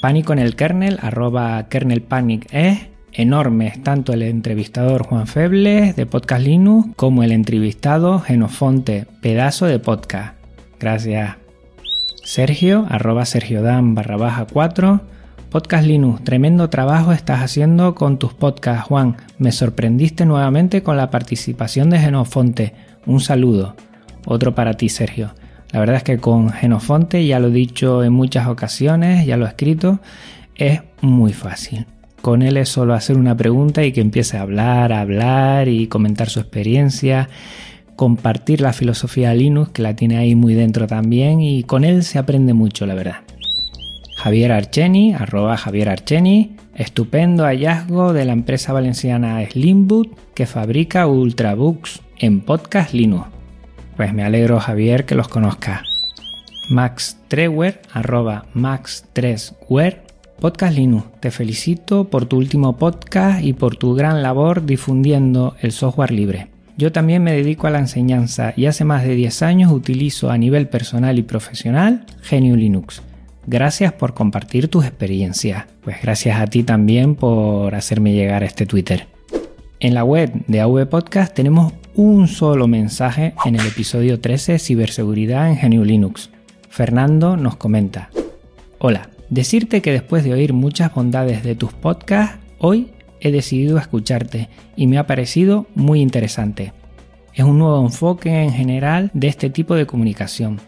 Pánico 0.00 0.32
en 0.32 0.38
el 0.38 0.56
kernel, 0.56 0.98
arroba 1.02 1.68
kernelpanic 1.68 2.46
es 2.50 2.86
enormes, 3.12 3.82
tanto 3.82 4.14
el 4.14 4.22
entrevistador 4.22 5.02
Juan 5.02 5.26
Febles 5.26 5.94
de 5.94 6.06
Podcast 6.06 6.42
Linux 6.42 6.96
como 6.96 7.22
el 7.22 7.32
entrevistado 7.32 8.20
Genofonte, 8.20 9.04
pedazo 9.20 9.66
de 9.66 9.80
podcast. 9.80 10.34
Gracias. 10.80 11.36
Sergio, 12.24 12.86
arroba 12.88 13.24
Dan 13.50 13.94
barra 13.94 14.16
baja 14.16 14.46
4, 14.50 15.02
Podcast 15.52 15.86
Linux, 15.86 16.24
tremendo 16.24 16.70
trabajo 16.70 17.12
estás 17.12 17.42
haciendo 17.42 17.94
con 17.94 18.18
tus 18.18 18.32
podcasts, 18.32 18.86
Juan. 18.86 19.18
Me 19.36 19.52
sorprendiste 19.52 20.24
nuevamente 20.24 20.82
con 20.82 20.96
la 20.96 21.10
participación 21.10 21.90
de 21.90 21.98
Genofonte. 21.98 22.72
Un 23.04 23.20
saludo. 23.20 23.76
Otro 24.24 24.54
para 24.54 24.72
ti, 24.78 24.88
Sergio. 24.88 25.34
La 25.70 25.80
verdad 25.80 25.96
es 25.96 26.04
que 26.04 26.16
con 26.16 26.48
Genofonte, 26.48 27.26
ya 27.26 27.38
lo 27.38 27.48
he 27.48 27.50
dicho 27.50 28.02
en 28.02 28.14
muchas 28.14 28.46
ocasiones, 28.46 29.26
ya 29.26 29.36
lo 29.36 29.44
he 29.44 29.48
escrito, 29.48 30.00
es 30.54 30.80
muy 31.02 31.34
fácil. 31.34 31.84
Con 32.22 32.40
él 32.40 32.56
es 32.56 32.70
solo 32.70 32.94
hacer 32.94 33.18
una 33.18 33.36
pregunta 33.36 33.84
y 33.84 33.92
que 33.92 34.00
empiece 34.00 34.38
a 34.38 34.42
hablar, 34.42 34.90
a 34.90 35.02
hablar 35.02 35.68
y 35.68 35.86
comentar 35.86 36.30
su 36.30 36.40
experiencia, 36.40 37.28
compartir 37.94 38.62
la 38.62 38.72
filosofía 38.72 39.28
de 39.28 39.36
Linux, 39.36 39.72
que 39.72 39.82
la 39.82 39.94
tiene 39.96 40.16
ahí 40.16 40.34
muy 40.34 40.54
dentro 40.54 40.86
también, 40.86 41.42
y 41.42 41.64
con 41.64 41.84
él 41.84 42.04
se 42.04 42.18
aprende 42.18 42.54
mucho, 42.54 42.86
la 42.86 42.94
verdad. 42.94 43.16
Javier 44.22 44.52
Archeni, 44.52 45.14
arroba 45.14 45.56
Javier 45.56 45.88
Archeni, 45.88 46.54
estupendo 46.76 47.42
hallazgo 47.42 48.12
de 48.12 48.24
la 48.24 48.32
empresa 48.32 48.72
valenciana 48.72 49.44
Slimboot 49.44 50.16
que 50.32 50.46
fabrica 50.46 51.08
Ultrabooks 51.08 52.02
en 52.20 52.40
Podcast 52.40 52.94
Linux. 52.94 53.26
Pues 53.96 54.14
me 54.14 54.22
alegro 54.22 54.60
Javier 54.60 55.06
que 55.06 55.16
los 55.16 55.26
conozca. 55.26 55.82
Max 56.70 57.18
Trewer, 57.26 57.82
arroba 57.92 58.46
Max 58.54 59.06
3 59.12 59.56
Podcast 60.38 60.76
Linux, 60.76 61.04
te 61.18 61.32
felicito 61.32 62.04
por 62.04 62.26
tu 62.26 62.36
último 62.36 62.76
podcast 62.76 63.42
y 63.42 63.54
por 63.54 63.74
tu 63.74 63.94
gran 63.94 64.22
labor 64.22 64.64
difundiendo 64.64 65.56
el 65.60 65.72
software 65.72 66.12
libre. 66.12 66.46
Yo 66.76 66.92
también 66.92 67.24
me 67.24 67.32
dedico 67.32 67.66
a 67.66 67.70
la 67.70 67.80
enseñanza 67.80 68.54
y 68.56 68.66
hace 68.66 68.84
más 68.84 69.02
de 69.02 69.16
10 69.16 69.42
años 69.42 69.72
utilizo 69.72 70.30
a 70.30 70.38
nivel 70.38 70.68
personal 70.68 71.18
y 71.18 71.22
profesional 71.22 72.06
Genio 72.22 72.54
Linux. 72.54 73.02
Gracias 73.46 73.92
por 73.92 74.14
compartir 74.14 74.68
tus 74.68 74.84
experiencias. 74.84 75.64
Pues 75.82 75.96
gracias 76.02 76.40
a 76.40 76.46
ti 76.46 76.62
también 76.62 77.14
por 77.14 77.74
hacerme 77.74 78.12
llegar 78.12 78.42
a 78.42 78.46
este 78.46 78.66
Twitter. 78.66 79.06
En 79.80 79.94
la 79.94 80.04
web 80.04 80.32
de 80.46 80.60
AV 80.60 80.86
Podcast 80.88 81.34
tenemos 81.34 81.72
un 81.94 82.28
solo 82.28 82.68
mensaje 82.68 83.34
en 83.44 83.56
el 83.56 83.66
episodio 83.66 84.20
13 84.20 84.58
Ciberseguridad 84.58 85.48
en 85.48 85.56
Genio 85.56 85.84
Linux. 85.84 86.30
Fernando 86.68 87.36
nos 87.36 87.56
comenta. 87.56 88.10
Hola, 88.78 89.10
Decirte 89.32 89.80
que 89.80 89.92
después 89.92 90.24
de 90.24 90.34
oír 90.34 90.52
muchas 90.52 90.94
bondades 90.94 91.42
de 91.42 91.54
tus 91.54 91.72
podcasts, 91.72 92.36
hoy 92.58 92.90
he 93.18 93.32
decidido 93.32 93.78
escucharte 93.78 94.50
y 94.76 94.86
me 94.86 94.98
ha 94.98 95.06
parecido 95.06 95.64
muy 95.74 96.02
interesante. 96.02 96.74
Es 97.32 97.42
un 97.42 97.56
nuevo 97.56 97.82
enfoque 97.82 98.42
en 98.42 98.52
general 98.52 99.10
de 99.14 99.28
este 99.28 99.48
tipo 99.48 99.74
de 99.74 99.86
comunicación. 99.86 100.60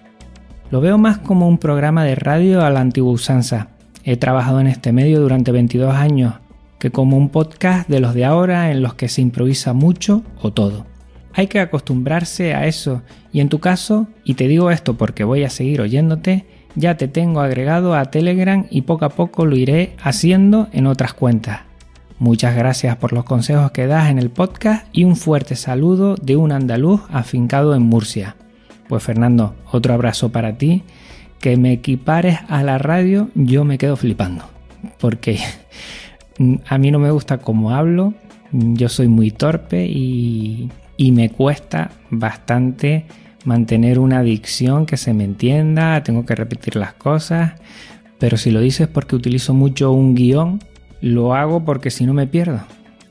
Lo 0.70 0.80
veo 0.80 0.98
más 0.98 1.18
como 1.18 1.46
un 1.46 1.58
programa 1.58 2.04
de 2.04 2.14
radio 2.14 2.64
a 2.64 2.70
la 2.70 2.80
antigua 2.80 3.12
usanza. 3.12 3.68
He 4.04 4.16
trabajado 4.16 4.60
en 4.60 4.66
este 4.66 4.92
medio 4.92 5.20
durante 5.20 5.52
22 5.52 5.94
años, 5.94 6.34
que 6.78 6.90
como 6.90 7.16
un 7.16 7.28
podcast 7.28 7.88
de 7.88 8.00
los 8.00 8.14
de 8.14 8.24
ahora 8.24 8.70
en 8.70 8.82
los 8.82 8.94
que 8.94 9.08
se 9.08 9.20
improvisa 9.22 9.72
mucho 9.72 10.22
o 10.40 10.52
todo. 10.52 10.86
Hay 11.34 11.48
que 11.48 11.60
acostumbrarse 11.60 12.54
a 12.54 12.66
eso 12.66 13.02
y 13.32 13.40
en 13.40 13.48
tu 13.48 13.58
caso, 13.58 14.06
y 14.24 14.34
te 14.34 14.48
digo 14.48 14.70
esto 14.70 14.96
porque 14.96 15.24
voy 15.24 15.44
a 15.44 15.50
seguir 15.50 15.80
oyéndote, 15.80 16.46
ya 16.76 16.96
te 16.96 17.08
tengo 17.08 17.40
agregado 17.40 17.94
a 17.94 18.04
Telegram 18.06 18.66
y 18.70 18.82
poco 18.82 19.04
a 19.04 19.10
poco 19.10 19.44
lo 19.46 19.56
iré 19.56 19.96
haciendo 20.02 20.68
en 20.72 20.86
otras 20.86 21.14
cuentas. 21.14 21.60
Muchas 22.18 22.54
gracias 22.54 22.96
por 22.96 23.12
los 23.12 23.24
consejos 23.24 23.72
que 23.72 23.86
das 23.86 24.10
en 24.10 24.18
el 24.18 24.30
podcast 24.30 24.86
y 24.92 25.04
un 25.04 25.16
fuerte 25.16 25.56
saludo 25.56 26.14
de 26.14 26.36
un 26.36 26.52
andaluz 26.52 27.02
afincado 27.10 27.74
en 27.74 27.82
Murcia. 27.82 28.36
Pues 28.88 29.02
Fernando, 29.02 29.54
otro 29.70 29.94
abrazo 29.94 30.30
para 30.30 30.56
ti. 30.58 30.82
Que 31.40 31.56
me 31.56 31.72
equipares 31.72 32.38
a 32.48 32.62
la 32.62 32.78
radio, 32.78 33.28
yo 33.34 33.64
me 33.64 33.78
quedo 33.78 33.96
flipando. 33.96 34.44
Porque 34.98 35.38
a 36.68 36.78
mí 36.78 36.90
no 36.90 36.98
me 36.98 37.10
gusta 37.10 37.38
cómo 37.38 37.70
hablo, 37.70 38.14
yo 38.52 38.88
soy 38.88 39.08
muy 39.08 39.30
torpe 39.30 39.86
y, 39.86 40.70
y 40.96 41.12
me 41.12 41.30
cuesta 41.30 41.90
bastante 42.10 43.06
mantener 43.44 43.98
una 43.98 44.22
dicción 44.22 44.86
que 44.86 44.96
se 44.96 45.12
me 45.12 45.24
entienda, 45.24 46.02
tengo 46.02 46.24
que 46.24 46.34
repetir 46.34 46.76
las 46.76 46.94
cosas, 46.94 47.54
pero 48.18 48.36
si 48.36 48.50
lo 48.50 48.60
dices 48.60 48.88
porque 48.88 49.16
utilizo 49.16 49.54
mucho 49.54 49.92
un 49.92 50.14
guion, 50.14 50.60
lo 51.00 51.34
hago 51.34 51.64
porque 51.64 51.90
si 51.90 52.06
no 52.06 52.14
me 52.14 52.26
pierdo. 52.26 52.60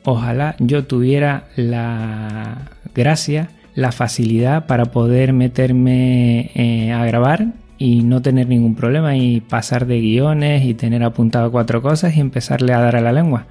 Ojalá 0.06 0.56
yo 0.60 0.86
tuviera 0.86 1.46
la 1.56 2.72
gracia, 2.94 3.50
la 3.76 3.92
facilidad 3.92 4.68
para 4.68 4.86
poder 4.86 5.34
meterme 5.34 6.52
eh, 6.56 6.92
a 6.92 7.06
grabar 7.06 7.48
y 7.78 8.04
no 8.04 8.22
tener 8.22 8.48
ningún 8.48 8.76
problema 8.76 9.18
y 9.18 9.42
pasar 9.42 9.86
de 9.88 10.00
guiones 10.00 10.64
y 10.64 10.74
tener 10.74 11.04
apuntado 11.04 11.52
cuatro 11.52 11.82
cosas 11.82 12.16
y 12.16 12.20
empezarle 12.20 12.74
a 12.74 12.80
dar 12.80 12.96
a 12.96 13.02
la 13.02 13.12
lengua. 13.12 13.46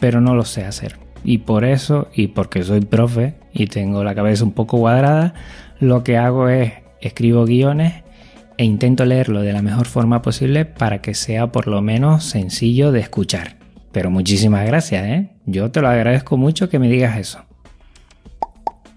Pero 0.00 0.20
no 0.20 0.34
lo 0.34 0.44
sé 0.44 0.64
hacer. 0.64 0.96
Y 1.24 1.38
por 1.38 1.64
eso, 1.64 2.08
y 2.14 2.28
porque 2.28 2.62
soy 2.62 2.80
profe 2.80 3.34
y 3.52 3.66
tengo 3.66 4.02
la 4.04 4.14
cabeza 4.14 4.44
un 4.44 4.52
poco 4.52 4.78
cuadrada, 4.78 5.34
lo 5.78 6.02
que 6.02 6.16
hago 6.16 6.48
es 6.48 6.72
escribo 7.00 7.44
guiones 7.44 8.02
e 8.56 8.64
intento 8.64 9.04
leerlo 9.04 9.40
de 9.42 9.52
la 9.52 9.62
mejor 9.62 9.86
forma 9.86 10.22
posible 10.22 10.64
para 10.64 11.00
que 11.00 11.14
sea 11.14 11.52
por 11.52 11.66
lo 11.66 11.80
menos 11.80 12.24
sencillo 12.24 12.92
de 12.92 13.00
escuchar. 13.00 13.56
Pero 13.92 14.10
muchísimas 14.10 14.66
gracias, 14.66 15.04
¿eh? 15.06 15.30
Yo 15.46 15.70
te 15.70 15.80
lo 15.80 15.88
agradezco 15.88 16.36
mucho 16.36 16.68
que 16.68 16.78
me 16.78 16.88
digas 16.88 17.18
eso. 17.18 17.49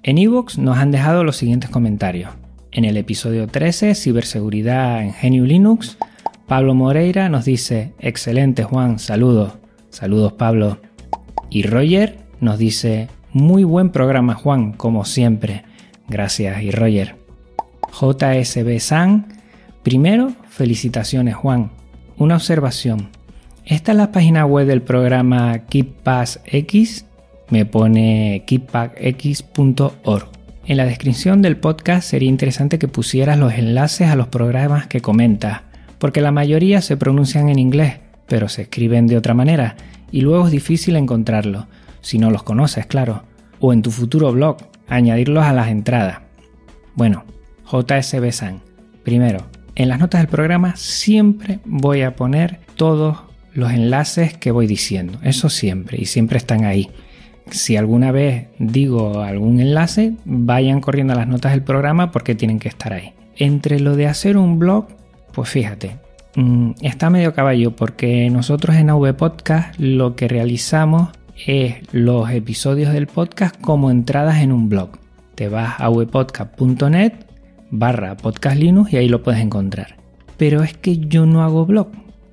En 0.06 0.18
Evox 0.18 0.58
nos 0.58 0.78
han 0.78 0.92
dejado 0.92 1.24
los 1.24 1.38
siguientes 1.38 1.70
comentarios. 1.70 2.32
En 2.74 2.84
el 2.84 2.98
episodio 2.98 3.48
13, 3.48 3.96
Ciberseguridad 3.96 5.02
en 5.02 5.14
Genio 5.14 5.46
Linux, 5.46 5.98
Pablo 6.46 6.76
Moreira 6.76 7.30
nos 7.30 7.46
dice, 7.46 7.94
excelente 8.00 8.66
Juan, 8.66 9.00
saludos. 9.00 9.54
Saludos 9.92 10.34
Pablo. 10.34 10.80
Y 11.50 11.64
Roger 11.64 12.18
nos 12.42 12.58
dice, 12.58 13.08
muy 13.32 13.64
buen 13.64 13.92
programa 13.92 14.34
Juan, 14.36 14.74
como 14.74 15.06
siempre. 15.06 15.64
Gracias, 16.10 16.62
y 16.62 16.72
Roger. 16.72 17.16
JSB 17.94 18.80
San. 18.80 19.28
Primero, 19.84 20.34
felicitaciones, 20.50 21.36
Juan. 21.36 21.72
Una 22.18 22.36
observación. 22.36 23.08
Esta 23.64 23.94
es 23.94 23.98
la 23.98 24.12
página 24.12 24.46
web 24.46 24.68
del 24.68 24.82
programa 24.82 25.60
KeepPassX. 25.60 27.06
Me 27.50 27.66
pone 27.66 28.44
keeppassx.org. 28.46 30.28
En 30.66 30.78
la 30.78 30.86
descripción 30.86 31.42
del 31.42 31.58
podcast 31.58 32.08
sería 32.10 32.30
interesante 32.30 32.80
que 32.80 32.88
pusieras 32.88 33.38
los 33.38 33.54
enlaces 33.54 34.08
a 34.08 34.16
los 34.16 34.28
programas 34.28 34.88
que 34.88 35.02
comentas, 35.02 35.62
porque 36.00 36.22
la 36.22 36.32
mayoría 36.32 36.82
se 36.82 36.96
pronuncian 36.96 37.50
en 37.50 37.60
inglés, 37.60 38.00
pero 38.28 38.48
se 38.48 38.64
escriben 38.64 39.08
de 39.08 39.18
otra 39.18 39.34
manera, 39.34 39.76
y 40.12 40.22
luego 40.22 40.46
es 40.46 40.52
difícil 40.52 40.96
encontrarlos, 40.96 41.66
si 42.02 42.18
no 42.18 42.32
los 42.32 42.44
conoces, 42.44 42.86
claro. 42.86 43.24
O 43.60 43.74
en 43.74 43.82
tu 43.82 43.92
futuro 43.92 44.32
blog, 44.32 44.58
añadirlos 44.88 45.44
a 45.44 45.54
las 45.54 45.68
entradas. 45.68 46.20
Bueno, 46.96 47.26
JSB 47.66 48.32
San. 48.32 48.62
Primero, 49.04 49.46
en 49.76 49.90
las 49.90 50.00
notas 50.00 50.22
del 50.22 50.30
programa 50.30 50.76
siempre 50.76 51.60
voy 51.66 52.04
a 52.04 52.16
poner 52.16 52.60
todos 52.76 53.18
los 53.54 53.72
enlaces 53.72 54.38
que 54.38 54.52
voy 54.52 54.68
diciendo. 54.68 55.20
Eso 55.24 55.50
siempre, 55.50 55.98
y 56.00 56.06
siempre 56.06 56.38
están 56.38 56.64
ahí. 56.64 56.90
Si 57.50 57.78
alguna 57.78 58.12
vez 58.12 58.48
digo 58.60 59.22
algún 59.22 59.60
enlace, 59.60 60.14
vayan 60.26 60.82
corriendo 60.82 61.14
a 61.14 61.18
las 61.18 61.28
notas 61.28 61.52
del 61.52 61.62
programa 61.64 62.12
porque 62.12 62.36
tienen 62.36 62.60
que 62.60 62.70
estar 62.70 62.94
ahí. 62.94 63.14
Entre 63.36 63.80
lo 63.80 63.96
de 63.96 64.08
hacer 64.08 64.38
un 64.38 64.60
blog, 64.60 64.88
pues 65.34 65.50
fíjate, 65.50 65.98
mm, 66.36 66.72
está 66.82 67.10
medio 67.10 67.34
caballo 67.34 67.76
porque 67.76 68.30
nosotros 68.30 68.76
en 68.76 68.90
AV 68.90 69.14
Podcast 69.16 69.78
lo 69.80 70.16
que 70.16 70.28
realizamos 70.28 71.10
es 71.48 71.76
los 71.92 72.30
episodios 72.30 72.94
del 72.94 73.08
podcast 73.08 73.60
como 73.60 73.92
entradas 73.92 74.42
en 74.42 74.52
un 74.52 74.70
blog. 74.70 74.90
Te 75.36 75.50
vas 75.50 75.80
a 75.80 75.90
webpodcast.net 75.90 77.14
barra 77.72 78.16
podcast 78.16 78.56
Linux 78.58 78.94
y 78.94 78.98
ahí 78.98 79.10
lo 79.10 79.24
puedes 79.24 79.42
encontrar. 79.42 79.96
Pero 80.38 80.62
es 80.64 80.74
que 80.76 80.98
yo 80.98 81.26
no 81.26 81.44
hago 81.44 81.66
blog. 81.66 81.90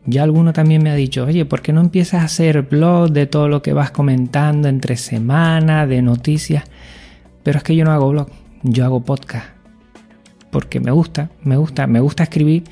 Ya 0.06 0.22
alguno 0.22 0.52
también 0.52 0.82
me 0.82 0.90
ha 0.90 0.94
dicho, 0.94 1.24
oye, 1.24 1.44
¿por 1.44 1.60
qué 1.60 1.72
no 1.72 1.80
empiezas 1.80 2.22
a 2.22 2.24
hacer 2.24 2.62
blog 2.62 3.10
de 3.10 3.26
todo 3.26 3.48
lo 3.48 3.62
que 3.62 3.72
vas 3.72 3.90
comentando 3.90 4.68
entre 4.68 4.96
semana, 4.96 5.86
de 5.86 6.00
noticias? 6.00 6.64
Pero 7.42 7.58
es 7.58 7.64
que 7.64 7.76
yo 7.76 7.84
no 7.84 7.92
hago 7.92 8.10
blog, 8.10 8.28
yo 8.62 8.84
hago 8.84 9.04
podcast. 9.04 9.46
Porque 10.50 10.80
me 10.80 10.90
gusta, 10.90 11.30
me 11.42 11.56
gusta, 11.56 11.86
me 11.86 12.00
gusta 12.00 12.22
escribir, 12.22 12.64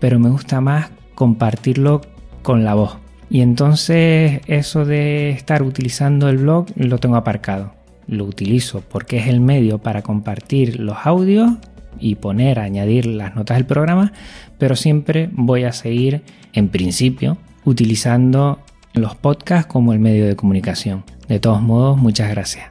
pero 0.00 0.18
me 0.18 0.28
gusta 0.28 0.60
más 0.60 0.90
compartirlo 1.14 2.02
con 2.42 2.64
la 2.64 2.74
voz. 2.74 2.98
Y 3.30 3.40
entonces 3.40 4.40
eso 4.46 4.84
de 4.84 5.30
estar 5.30 5.62
utilizando 5.62 6.28
el 6.28 6.38
blog 6.38 6.66
lo 6.76 6.98
tengo 6.98 7.16
aparcado. 7.16 7.72
Lo 8.06 8.24
utilizo 8.24 8.82
porque 8.82 9.18
es 9.18 9.28
el 9.28 9.40
medio 9.40 9.78
para 9.78 10.02
compartir 10.02 10.80
los 10.80 10.98
audios 11.04 11.52
y 11.98 12.16
poner, 12.16 12.58
añadir 12.58 13.06
las 13.06 13.34
notas 13.34 13.56
del 13.56 13.66
programa, 13.66 14.12
pero 14.58 14.76
siempre 14.76 15.28
voy 15.32 15.64
a 15.64 15.72
seguir, 15.72 16.22
en 16.52 16.68
principio, 16.68 17.38
utilizando 17.64 18.60
los 18.94 19.14
podcasts 19.14 19.70
como 19.70 19.92
el 19.92 19.98
medio 19.98 20.26
de 20.26 20.36
comunicación. 20.36 21.04
De 21.28 21.40
todos 21.40 21.62
modos, 21.62 21.96
muchas 21.96 22.30
gracias. 22.30 22.70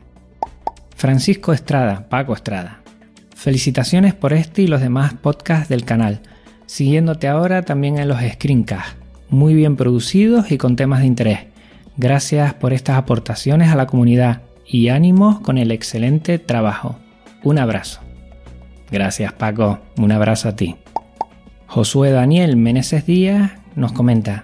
Francisco 0.95 1.53
Estrada, 1.53 2.07
Paco 2.09 2.33
Estrada. 2.33 2.81
Felicitaciones 3.35 4.13
por 4.13 4.33
este 4.33 4.61
y 4.61 4.67
los 4.67 4.81
demás 4.81 5.13
podcasts 5.13 5.69
del 5.69 5.83
canal. 5.83 6.21
Siguiéndote 6.67 7.27
ahora 7.27 7.63
también 7.63 7.97
en 7.97 8.07
los 8.07 8.21
screencasts 8.21 9.01
muy 9.31 9.55
bien 9.55 9.77
producidos 9.77 10.51
y 10.51 10.57
con 10.57 10.75
temas 10.75 10.99
de 10.99 11.07
interés. 11.07 11.39
Gracias 11.97 12.53
por 12.53 12.73
estas 12.73 12.97
aportaciones 12.97 13.69
a 13.69 13.75
la 13.75 13.87
comunidad 13.87 14.41
y 14.67 14.89
ánimos 14.89 15.39
con 15.39 15.57
el 15.57 15.71
excelente 15.71 16.37
trabajo. 16.37 16.97
Un 17.43 17.57
abrazo. 17.57 18.10
Gracias 18.91 19.33
Paco, 19.33 19.79
un 19.97 20.11
abrazo 20.11 20.49
a 20.49 20.55
ti. 20.55 20.75
Josué 21.67 22.11
Daniel 22.11 22.57
Meneses 22.57 23.05
Díaz 23.05 23.53
nos 23.75 23.93
comenta, 23.93 24.43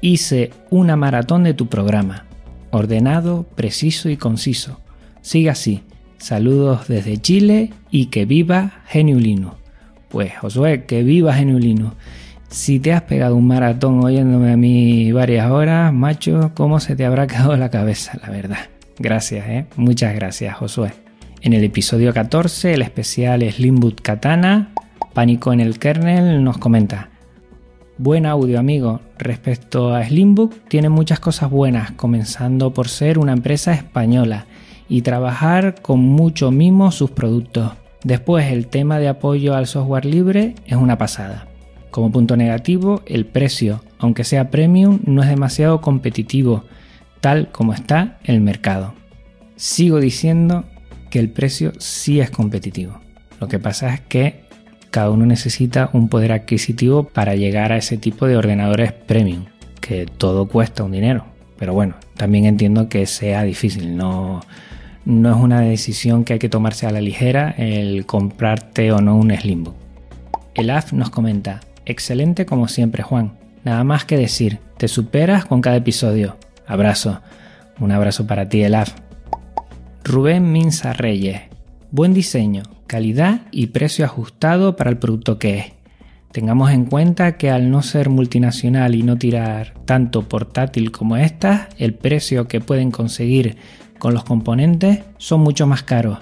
hice 0.00 0.50
una 0.70 0.96
maratón 0.96 1.44
de 1.44 1.52
tu 1.52 1.68
programa, 1.68 2.24
ordenado, 2.70 3.44
preciso 3.54 4.08
y 4.08 4.16
conciso. 4.16 4.80
Siga 5.20 5.52
así. 5.52 5.82
Saludos 6.18 6.88
desde 6.88 7.18
Chile 7.18 7.72
y 7.90 8.06
que 8.06 8.24
viva 8.24 8.80
Geniulino. 8.86 9.56
Pues 10.08 10.36
Josué, 10.38 10.84
que 10.84 11.02
viva 11.02 11.34
Geniulino. 11.34 11.94
Si 12.48 12.80
te 12.80 12.92
has 12.92 13.02
pegado 13.02 13.36
un 13.36 13.46
maratón 13.46 14.02
oyéndome 14.02 14.52
a 14.52 14.56
mí 14.56 15.12
varias 15.12 15.50
horas, 15.50 15.92
macho, 15.92 16.52
¿cómo 16.54 16.80
se 16.80 16.96
te 16.96 17.04
habrá 17.04 17.26
quedado 17.26 17.56
la 17.56 17.70
cabeza, 17.70 18.18
la 18.22 18.30
verdad? 18.30 18.70
Gracias, 18.98 19.46
¿eh? 19.48 19.66
Muchas 19.76 20.14
gracias, 20.14 20.56
Josué. 20.56 21.05
En 21.42 21.52
el 21.52 21.62
episodio 21.62 22.12
14, 22.12 22.74
el 22.74 22.82
especial 22.82 23.42
Slimboot 23.42 24.00
Katana, 24.00 24.72
Pánico 25.12 25.52
en 25.52 25.60
el 25.60 25.78
Kernel 25.78 26.42
nos 26.42 26.58
comenta. 26.58 27.10
Buen 27.98 28.26
audio, 28.26 28.58
amigo. 28.58 29.00
Respecto 29.18 29.94
a 29.94 30.04
Slimbook, 30.04 30.54
tiene 30.68 30.88
muchas 30.88 31.20
cosas 31.20 31.50
buenas, 31.50 31.92
comenzando 31.92 32.74
por 32.74 32.88
ser 32.88 33.18
una 33.18 33.32
empresa 33.32 33.72
española 33.72 34.46
y 34.88 35.02
trabajar 35.02 35.80
con 35.80 36.00
mucho 36.00 36.50
mimo 36.50 36.90
sus 36.90 37.10
productos. 37.10 37.72
Después, 38.02 38.52
el 38.52 38.66
tema 38.66 38.98
de 38.98 39.08
apoyo 39.08 39.54
al 39.54 39.66
software 39.66 40.04
libre 40.04 40.54
es 40.66 40.76
una 40.76 40.98
pasada. 40.98 41.46
Como 41.90 42.10
punto 42.10 42.36
negativo, 42.36 43.02
el 43.06 43.24
precio, 43.24 43.82
aunque 43.98 44.24
sea 44.24 44.50
premium, 44.50 45.00
no 45.06 45.22
es 45.22 45.28
demasiado 45.28 45.80
competitivo, 45.80 46.64
tal 47.20 47.50
como 47.52 47.72
está 47.72 48.18
el 48.24 48.40
mercado. 48.40 48.94
Sigo 49.56 50.00
diciendo 50.00 50.64
que 51.10 51.18
el 51.18 51.30
precio 51.30 51.72
sí 51.78 52.20
es 52.20 52.30
competitivo. 52.30 53.00
Lo 53.40 53.48
que 53.48 53.58
pasa 53.58 53.94
es 53.94 54.00
que 54.00 54.44
cada 54.90 55.10
uno 55.10 55.26
necesita 55.26 55.90
un 55.92 56.08
poder 56.08 56.32
adquisitivo 56.32 57.04
para 57.04 57.34
llegar 57.34 57.72
a 57.72 57.76
ese 57.76 57.98
tipo 57.98 58.26
de 58.26 58.36
ordenadores 58.36 58.92
premium, 58.92 59.44
que 59.80 60.06
todo 60.06 60.48
cuesta 60.48 60.84
un 60.84 60.92
dinero. 60.92 61.26
Pero 61.58 61.74
bueno, 61.74 61.96
también 62.16 62.44
entiendo 62.44 62.88
que 62.88 63.06
sea 63.06 63.42
difícil, 63.42 63.96
no, 63.96 64.40
no 65.04 65.30
es 65.30 65.36
una 65.36 65.60
decisión 65.60 66.24
que 66.24 66.34
hay 66.34 66.38
que 66.38 66.48
tomarse 66.48 66.86
a 66.86 66.90
la 66.90 67.00
ligera 67.00 67.54
el 67.58 68.06
comprarte 68.06 68.92
o 68.92 69.00
no 69.00 69.16
un 69.16 69.34
Slimbook. 69.34 69.74
El 70.54 70.70
AF 70.70 70.92
nos 70.92 71.10
comenta, 71.10 71.60
Excelente 71.86 72.46
como 72.46 72.66
siempre, 72.66 73.04
Juan. 73.04 73.38
Nada 73.64 73.84
más 73.84 74.04
que 74.04 74.18
decir, 74.18 74.58
te 74.76 74.88
superas 74.88 75.44
con 75.44 75.60
cada 75.60 75.76
episodio. 75.76 76.36
Abrazo. 76.66 77.20
Un 77.78 77.92
abrazo 77.92 78.26
para 78.26 78.48
ti, 78.48 78.62
Elaf. 78.62 79.05
Rubén 80.08 80.52
Minza 80.52 80.92
Reyes. 80.92 81.40
Buen 81.90 82.14
diseño, 82.14 82.62
calidad 82.86 83.40
y 83.50 83.66
precio 83.66 84.04
ajustado 84.04 84.76
para 84.76 84.88
el 84.88 84.98
producto 84.98 85.40
que 85.40 85.58
es. 85.58 85.72
Tengamos 86.30 86.70
en 86.70 86.84
cuenta 86.84 87.36
que 87.36 87.50
al 87.50 87.72
no 87.72 87.82
ser 87.82 88.08
multinacional 88.08 88.94
y 88.94 89.02
no 89.02 89.18
tirar 89.18 89.74
tanto 89.84 90.22
portátil 90.28 90.92
como 90.92 91.16
estas, 91.16 91.66
el 91.76 91.92
precio 91.92 92.46
que 92.46 92.60
pueden 92.60 92.92
conseguir 92.92 93.56
con 93.98 94.14
los 94.14 94.22
componentes 94.22 95.00
son 95.18 95.40
mucho 95.40 95.66
más 95.66 95.82
caros. 95.82 96.18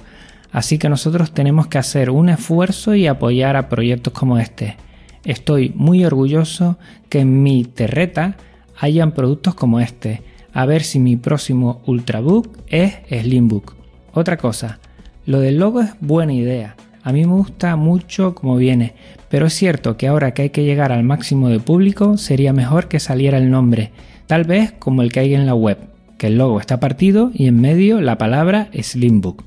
Así 0.51 0.79
que 0.79 0.89
nosotros 0.89 1.33
tenemos 1.35 1.67
que 1.67 1.77
hacer 1.77 2.09
un 2.09 2.31
esfuerzo 2.31 2.95
y 2.95 3.07
apoyar 3.07 3.55
a 3.55 3.69
proyectos 3.69 4.15
como 4.15 4.39
este. 4.39 4.79
Estoy 5.25 5.75
muy 5.75 6.07
orgulloso 6.07 6.79
que 7.11 7.21
en 7.21 7.43
mi 7.43 7.67
terreta 7.67 8.39
hayan 8.81 9.13
productos 9.13 9.55
como 9.55 9.79
este. 9.79 10.23
A 10.55 10.67
ver 10.67 10.85
si 10.85 11.01
mi 11.01 11.17
próximo 11.17 11.83
Ultrabook 11.85 12.59
es 12.69 12.95
Slimbook. 13.11 13.75
Otra 14.13 14.37
cosa, 14.37 14.79
lo 15.27 15.41
del 15.41 15.59
logo 15.59 15.81
es 15.81 15.91
buena 16.01 16.33
idea. 16.33 16.77
A 17.03 17.13
mí 17.13 17.27
me 17.27 17.33
gusta 17.33 17.75
mucho 17.75 18.37
como 18.37 18.57
viene, 18.57 18.95
pero 19.29 19.47
es 19.47 19.53
cierto 19.53 19.97
que 19.97 20.07
ahora 20.07 20.33
que 20.33 20.43
hay 20.43 20.51
que 20.51 20.65
llegar 20.65 20.93
al 20.93 21.03
máximo 21.03 21.49
de 21.49 21.59
público 21.59 22.17
sería 22.19 22.53
mejor 22.53 22.87
que 22.87 23.01
saliera 23.01 23.37
el 23.37 23.51
nombre, 23.51 23.91
tal 24.29 24.45
vez 24.45 24.71
como 24.71 25.03
el 25.03 25.11
que 25.11 25.21
hay 25.21 25.35
en 25.35 25.45
la 25.45 25.57
web, 25.57 25.77
que 26.19 26.29
el 26.29 26.39
logo 26.39 26.61
está 26.61 26.79
partido 26.79 27.33
y 27.35 27.49
en 27.49 27.61
medio 27.61 28.01
la 28.01 28.17
palabra 28.17 28.69
Slimbook. 28.73 29.43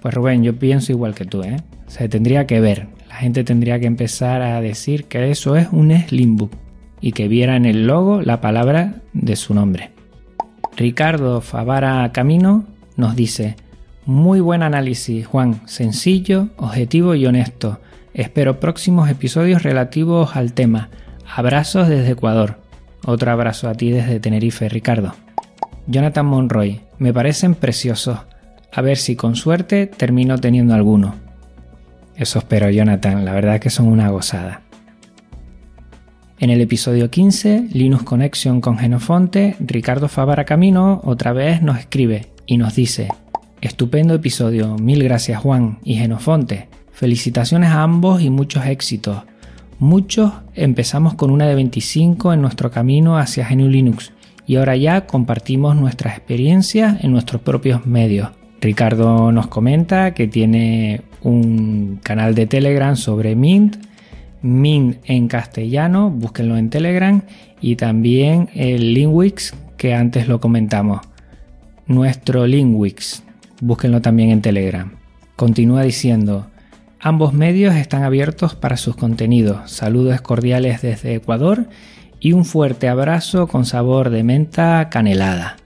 Pues 0.00 0.14
Rubén, 0.14 0.42
yo 0.42 0.58
pienso 0.58 0.92
igual 0.92 1.14
que 1.14 1.26
tú, 1.26 1.42
¿eh? 1.42 1.58
Se 1.88 2.08
tendría 2.08 2.46
que 2.46 2.60
ver, 2.60 2.88
gente 3.10 3.44
tendría 3.44 3.78
que 3.80 3.86
empezar 3.86 4.40
a 4.40 4.62
decir 4.62 5.04
que 5.04 5.30
eso 5.30 5.56
es 5.56 5.68
un 5.72 5.92
Slimbook 5.92 6.52
y 7.02 7.12
que 7.12 7.28
viera 7.28 7.56
en 7.56 7.66
el 7.66 7.86
logo 7.86 8.22
la 8.22 8.40
palabra 8.40 9.02
de 9.12 9.36
su 9.36 9.52
nombre. 9.52 9.97
Ricardo 10.78 11.40
Favara 11.40 12.08
Camino 12.12 12.62
nos 12.94 13.16
dice, 13.16 13.56
muy 14.06 14.38
buen 14.38 14.62
análisis 14.62 15.26
Juan, 15.26 15.60
sencillo, 15.66 16.50
objetivo 16.56 17.16
y 17.16 17.26
honesto. 17.26 17.80
Espero 18.14 18.60
próximos 18.60 19.10
episodios 19.10 19.64
relativos 19.64 20.36
al 20.36 20.52
tema. 20.52 20.88
Abrazos 21.34 21.88
desde 21.88 22.12
Ecuador. 22.12 22.60
Otro 23.04 23.32
abrazo 23.32 23.68
a 23.68 23.74
ti 23.74 23.90
desde 23.90 24.20
Tenerife, 24.20 24.68
Ricardo. 24.68 25.16
Jonathan 25.88 26.26
Monroy, 26.26 26.80
me 26.98 27.12
parecen 27.12 27.56
preciosos. 27.56 28.20
A 28.72 28.80
ver 28.80 28.98
si 28.98 29.16
con 29.16 29.34
suerte 29.34 29.88
termino 29.88 30.38
teniendo 30.38 30.74
alguno. 30.74 31.16
Eso 32.14 32.38
espero, 32.38 32.70
Jonathan. 32.70 33.24
La 33.24 33.32
verdad 33.32 33.58
que 33.58 33.70
son 33.70 33.88
una 33.88 34.10
gozada. 34.10 34.62
En 36.40 36.50
el 36.50 36.60
episodio 36.60 37.10
15, 37.10 37.70
Linux 37.72 38.04
Connection 38.04 38.60
con 38.60 38.78
Genofonte, 38.78 39.56
Ricardo 39.58 40.06
Favara 40.06 40.44
Camino 40.44 41.00
otra 41.02 41.32
vez 41.32 41.62
nos 41.62 41.80
escribe 41.80 42.26
y 42.46 42.58
nos 42.58 42.76
dice: 42.76 43.08
Estupendo 43.60 44.14
episodio, 44.14 44.76
mil 44.76 45.02
gracias 45.02 45.40
Juan 45.40 45.78
y 45.82 45.96
Genofonte. 45.96 46.68
Felicitaciones 46.92 47.70
a 47.70 47.82
ambos 47.82 48.22
y 48.22 48.30
muchos 48.30 48.66
éxitos. 48.66 49.24
Muchos 49.80 50.32
empezamos 50.54 51.14
con 51.14 51.32
una 51.32 51.44
de 51.46 51.56
25 51.56 52.32
en 52.32 52.40
nuestro 52.40 52.70
camino 52.70 53.18
hacia 53.18 53.48
GNU 53.48 53.68
Linux 53.68 54.12
y 54.46 54.56
ahora 54.56 54.76
ya 54.76 55.06
compartimos 55.06 55.74
nuestras 55.74 56.16
experiencias 56.16 57.02
en 57.02 57.10
nuestros 57.10 57.42
propios 57.42 57.84
medios. 57.84 58.30
Ricardo 58.60 59.32
nos 59.32 59.48
comenta 59.48 60.14
que 60.14 60.28
tiene 60.28 61.02
un 61.20 61.98
canal 62.00 62.36
de 62.36 62.46
Telegram 62.46 62.94
sobre 62.94 63.34
Mint, 63.34 63.87
Mint 64.42 64.98
en 65.04 65.28
castellano, 65.28 66.10
búsquenlo 66.10 66.56
en 66.56 66.70
Telegram, 66.70 67.22
y 67.60 67.76
también 67.76 68.48
el 68.54 68.94
Linkwix 68.94 69.54
que 69.76 69.94
antes 69.94 70.28
lo 70.28 70.40
comentamos. 70.40 71.00
Nuestro 71.86 72.46
Linkwix, 72.46 73.22
búsquenlo 73.60 74.00
también 74.00 74.30
en 74.30 74.42
Telegram. 74.42 74.92
Continúa 75.36 75.82
diciendo, 75.82 76.48
ambos 77.00 77.32
medios 77.32 77.74
están 77.74 78.02
abiertos 78.02 78.54
para 78.54 78.76
sus 78.76 78.96
contenidos. 78.96 79.70
Saludos 79.70 80.20
cordiales 80.20 80.82
desde 80.82 81.14
Ecuador 81.14 81.66
y 82.20 82.32
un 82.32 82.44
fuerte 82.44 82.88
abrazo 82.88 83.46
con 83.46 83.64
sabor 83.64 84.10
de 84.10 84.24
menta 84.24 84.88
canelada. 84.90 85.56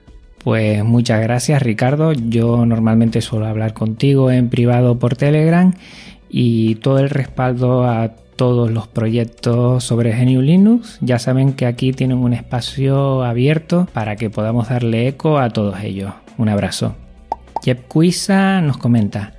Pues 0.43 0.83
muchas 0.83 1.21
gracias 1.21 1.61
Ricardo. 1.61 2.11
Yo 2.13 2.65
normalmente 2.65 3.21
suelo 3.21 3.47
hablar 3.47 3.73
contigo 3.73 4.29
en 4.29 4.49
privado 4.49 4.99
por 4.99 5.15
Telegram 5.15 5.73
y 6.29 6.75
todo 6.75 6.99
el 6.99 7.09
respaldo 7.09 7.85
a 7.85 8.13
todos 8.35 8.71
los 8.71 8.87
proyectos 8.87 9.83
sobre 9.83 10.11
GNU 10.11 10.41
Linux. 10.41 10.97
Ya 11.01 11.19
saben 11.19 11.53
que 11.53 11.65
aquí 11.65 11.93
tienen 11.93 12.17
un 12.17 12.33
espacio 12.33 13.23
abierto 13.23 13.87
para 13.93 14.15
que 14.15 14.29
podamos 14.29 14.69
darle 14.69 15.07
eco 15.07 15.39
a 15.39 15.49
todos 15.49 15.79
ellos. 15.81 16.13
Un 16.37 16.49
abrazo. 16.49 16.95
Jeb 17.63 17.87
Cuisa 17.87 18.61
nos 18.61 18.77
comenta. 18.77 19.33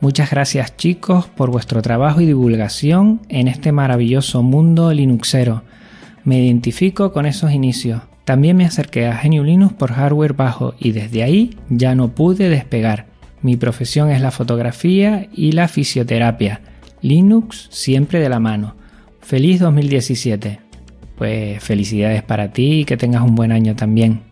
Muchas 0.00 0.30
gracias 0.30 0.76
chicos 0.76 1.26
por 1.26 1.50
vuestro 1.50 1.82
trabajo 1.82 2.20
y 2.20 2.26
divulgación 2.26 3.20
en 3.28 3.48
este 3.48 3.72
maravilloso 3.72 4.42
mundo 4.42 4.92
linuxero. 4.92 5.62
Me 6.24 6.44
identifico 6.44 7.12
con 7.12 7.26
esos 7.26 7.52
inicios. 7.52 8.02
También 8.24 8.56
me 8.56 8.64
acerqué 8.64 9.06
a 9.06 9.20
GNU 9.22 9.42
Linux 9.42 9.72
por 9.74 9.92
hardware 9.92 10.34
bajo 10.34 10.74
y 10.78 10.92
desde 10.92 11.22
ahí 11.22 11.56
ya 11.68 11.94
no 11.94 12.08
pude 12.08 12.48
despegar. 12.48 13.06
Mi 13.42 13.56
profesión 13.56 14.10
es 14.10 14.20
la 14.20 14.30
fotografía 14.30 15.28
y 15.32 15.52
la 15.52 15.68
fisioterapia. 15.68 16.60
Linux 17.02 17.68
siempre 17.70 18.20
de 18.20 18.28
la 18.28 18.40
mano. 18.40 18.74
Feliz 19.20 19.60
2017. 19.60 20.60
Pues 21.16 21.62
felicidades 21.62 22.22
para 22.22 22.52
ti 22.52 22.80
y 22.80 22.84
que 22.84 22.96
tengas 22.96 23.22
un 23.22 23.34
buen 23.34 23.52
año 23.52 23.76
también. 23.76 24.22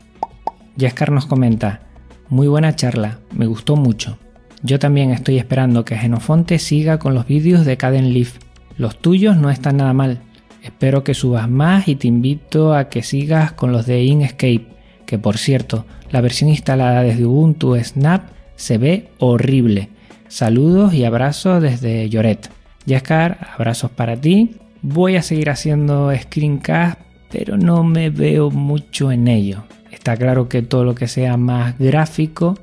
Jaskar 0.78 1.10
nos 1.10 1.26
comenta, 1.26 1.80
muy 2.28 2.48
buena 2.48 2.76
charla, 2.76 3.18
me 3.32 3.46
gustó 3.46 3.76
mucho. 3.76 4.18
Yo 4.62 4.78
también 4.78 5.10
estoy 5.10 5.38
esperando 5.38 5.84
que 5.84 5.96
Genofonte 5.96 6.58
siga 6.58 6.98
con 6.98 7.14
los 7.14 7.26
vídeos 7.26 7.64
de 7.64 7.76
Caden 7.76 8.12
Leaf. 8.12 8.38
Los 8.76 8.98
tuyos 8.98 9.36
no 9.36 9.50
están 9.50 9.78
nada 9.78 9.92
mal, 9.92 10.20
Espero 10.66 11.04
que 11.04 11.14
subas 11.14 11.48
más 11.48 11.86
y 11.86 11.94
te 11.94 12.08
invito 12.08 12.74
a 12.74 12.88
que 12.88 13.04
sigas 13.04 13.52
con 13.52 13.70
los 13.70 13.86
de 13.86 14.02
Inkscape, 14.02 14.66
que 15.06 15.16
por 15.16 15.38
cierto, 15.38 15.86
la 16.10 16.20
versión 16.20 16.50
instalada 16.50 17.04
desde 17.04 17.24
Ubuntu 17.24 17.76
Snap 17.76 18.30
se 18.56 18.76
ve 18.76 19.10
horrible. 19.18 19.90
Saludos 20.28 20.92
y 20.94 21.04
abrazos 21.04 21.62
desde 21.62 22.08
Lloret. 22.08 22.50
Jaskar, 22.86 23.38
abrazos 23.54 23.90
para 23.90 24.16
ti. 24.16 24.56
Voy 24.82 25.16
a 25.16 25.22
seguir 25.22 25.50
haciendo 25.50 26.12
screencast, 26.14 27.00
pero 27.30 27.56
no 27.56 27.84
me 27.84 28.10
veo 28.10 28.50
mucho 28.50 29.12
en 29.12 29.28
ello. 29.28 29.64
Está 29.90 30.16
claro 30.16 30.48
que 30.48 30.62
todo 30.62 30.84
lo 30.84 30.94
que 30.94 31.08
sea 31.08 31.36
más 31.36 31.78
gráfico 31.78 32.58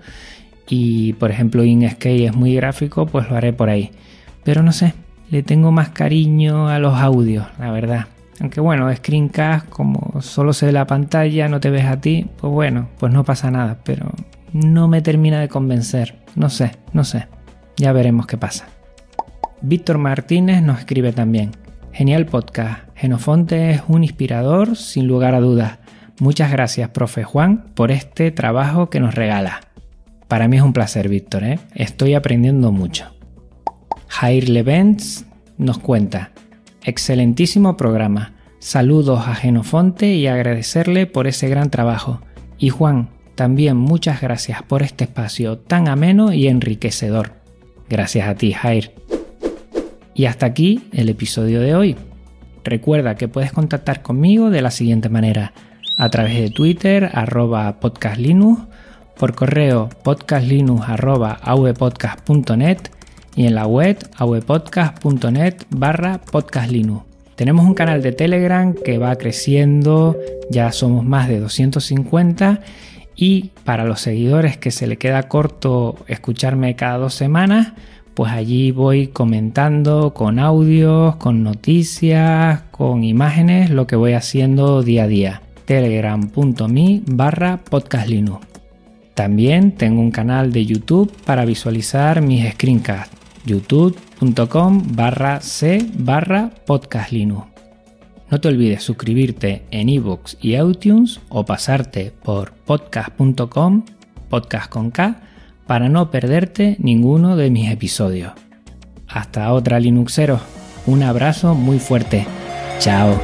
y 0.68 1.14
por 1.14 1.32
ejemplo 1.32 1.64
Inkscape 1.64 2.26
es 2.26 2.36
muy 2.36 2.56
gráfico, 2.56 3.06
pues 3.06 3.30
lo 3.30 3.36
haré 3.36 3.54
por 3.54 3.70
ahí. 3.70 3.92
Pero 4.44 4.64
no 4.64 4.72
sé, 4.72 4.94
le 5.30 5.44
tengo 5.44 5.72
más 5.72 5.90
cariño 5.90 6.70
a 6.70 6.80
los 6.80 6.96
audios, 6.96 7.48
la 7.60 7.72
verdad. 7.72 8.08
Aunque 8.40 8.62
bueno, 8.62 8.94
screencast, 8.94 9.70
como 9.70 10.22
solo 10.22 10.54
se 10.54 10.66
ve 10.66 10.72
la 10.72 10.88
pantalla, 10.88 11.48
no 11.48 11.60
te 11.60 11.70
ves 11.70 11.86
a 11.86 12.02
ti, 12.02 12.26
pues 12.38 12.52
bueno, 12.52 12.90
pues 13.00 13.14
no 13.14 13.24
pasa 13.24 13.52
nada, 13.52 13.80
pero 13.84 14.12
no 14.52 14.88
me 14.88 15.02
termina 15.02 15.40
de 15.40 15.50
convencer. 15.50 16.16
No 16.36 16.50
sé, 16.50 16.72
no 16.94 17.04
sé. 17.04 17.28
Ya 17.78 17.92
veremos 17.92 18.28
qué 18.28 18.38
pasa. 18.38 18.68
Víctor 19.62 19.98
Martínez 19.98 20.62
nos 20.62 20.80
escribe 20.80 21.14
también. 21.14 21.52
Genial 21.92 22.26
podcast. 22.26 22.82
Genofonte 22.96 23.72
es 23.72 23.82
un 23.88 24.04
inspirador 24.04 24.76
sin 24.76 25.08
lugar 25.08 25.36
a 25.36 25.40
dudas. 25.40 25.80
Muchas 26.20 26.52
gracias, 26.52 26.90
profe 26.90 27.24
Juan, 27.24 27.66
por 27.74 27.92
este 27.92 28.32
trabajo 28.32 28.90
que 28.90 29.00
nos 29.00 29.16
regala. 29.16 29.62
Para 30.28 30.48
mí 30.48 30.58
es 30.58 30.64
un 30.64 30.74
placer, 30.74 31.10
Víctor, 31.10 31.44
¿eh? 31.44 31.60
estoy 31.76 32.14
aprendiendo 32.14 32.72
mucho. 32.72 33.14
Jair 34.08 34.50
Levents 34.50 35.26
nos 35.58 35.80
cuenta, 35.80 36.32
excelentísimo 36.84 37.78
programa. 37.78 38.34
Saludos 38.60 39.28
a 39.28 39.36
Genofonte 39.36 40.14
y 40.14 40.28
agradecerle 40.28 41.08
por 41.08 41.28
ese 41.28 41.50
gran 41.50 41.70
trabajo. 41.70 42.22
Y 42.58 42.70
Juan, 42.70 43.10
también 43.36 43.78
muchas 43.78 44.22
gracias 44.22 44.64
por 44.64 44.84
este 44.84 45.04
espacio 45.04 45.58
tan 45.58 45.88
ameno 45.88 46.32
y 46.32 46.48
enriquecedor. 46.48 47.43
Gracias 47.90 48.28
a 48.28 48.36
ti, 48.36 48.54
Jair. 48.54 48.92
Y 50.14 50.26
hasta 50.26 50.46
aquí 50.46 50.84
el 50.92 51.10
episodio 51.10 51.62
de 51.62 51.76
hoy. 51.76 51.96
Recuerda 52.64 53.16
que 53.16 53.28
puedes 53.28 53.52
contactar 53.52 54.02
conmigo 54.02 54.50
de 54.50 54.62
la 54.62 54.72
siguiente 54.72 55.10
manera, 55.10 55.54
a 55.98 56.10
través 56.10 56.36
de 56.40 56.50
Twitter, 56.50 57.10
arroba 57.14 57.80
podcastlinux, 57.80 58.62
por 59.18 59.36
correo 59.36 59.90
podcastlinux 60.04 60.86
y 63.36 63.46
en 63.48 63.56
la 63.56 63.68
web 63.68 63.98
avpodcast.net 64.16 65.56
barra 65.70 66.20
podcastlinux. 66.20 67.04
Tenemos 67.36 67.66
un 67.66 67.74
canal 67.74 68.02
de 68.02 68.12
Telegram 68.12 68.74
que 68.74 68.98
va 69.00 69.16
creciendo, 69.16 70.18
ya 70.52 70.72
somos 70.72 71.04
más 71.04 71.28
de 71.28 71.40
250 71.40 72.62
y 73.16 73.52
para 73.64 73.86
los 73.86 74.02
seguidores 74.02 74.58
que 74.58 74.72
se 74.72 74.88
le 74.88 74.98
queda 74.98 75.28
corto 75.28 75.98
escucharme 76.08 76.76
cada 76.76 76.98
dos 76.98 77.14
semanas, 77.14 77.74
pues 78.14 78.32
allí 78.32 78.72
voy 78.72 79.08
comentando 79.08 80.14
con 80.14 80.40
audios, 80.40 81.16
con 81.16 81.44
noticias, 81.44 82.62
con 82.72 83.04
imágenes, 83.04 83.70
lo 83.70 83.88
que 83.88 83.96
voy 83.96 84.14
haciendo 84.14 84.84
día 84.84 85.04
a 85.04 85.08
día. 85.08 85.42
telegram.me 85.66 87.02
barra 87.06 87.62
podcastlinux. 87.70 88.46
También 89.14 89.72
tengo 89.74 90.02
un 90.02 90.12
canal 90.12 90.52
de 90.52 90.66
YouTube 90.66 91.12
para 91.26 91.46
visualizar 91.46 92.22
mis 92.22 92.52
screencasts. 92.52 93.16
youtube.com 93.46 94.84
barra 94.96 95.42
c 95.42 95.86
barra 95.98 96.50
podcastlinux. 96.66 97.53
No 98.30 98.40
te 98.42 98.48
olvides 98.48 98.84
suscribirte 98.84 99.64
en 99.72 99.90
ebooks 99.90 100.38
y 100.42 100.56
iTunes 100.56 101.20
o 101.30 101.46
pasarte 101.46 102.12
por 102.24 102.54
podcast.com, 102.54 103.86
podcast 104.30 104.70
con 104.70 104.92
K, 104.92 105.22
para 105.68 105.90
no 105.90 106.10
perderte 106.12 106.76
ninguno 106.80 107.36
de 107.36 107.50
mis 107.50 107.72
episodios. 107.72 108.34
Hasta 109.08 109.54
otra 109.54 109.80
Linuxero. 109.80 110.40
Un 110.86 111.04
abrazo 111.04 111.54
muy 111.54 111.80
fuerte. 111.80 112.26
Chao. 112.80 113.20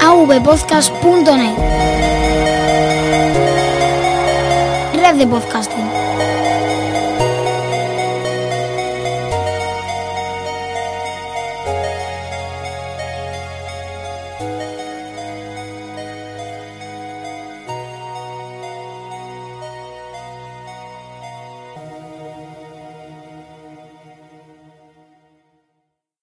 avpodcast.net 0.00 1.56
Red 4.94 5.18
de 5.18 5.26
podcasting. 5.26 5.89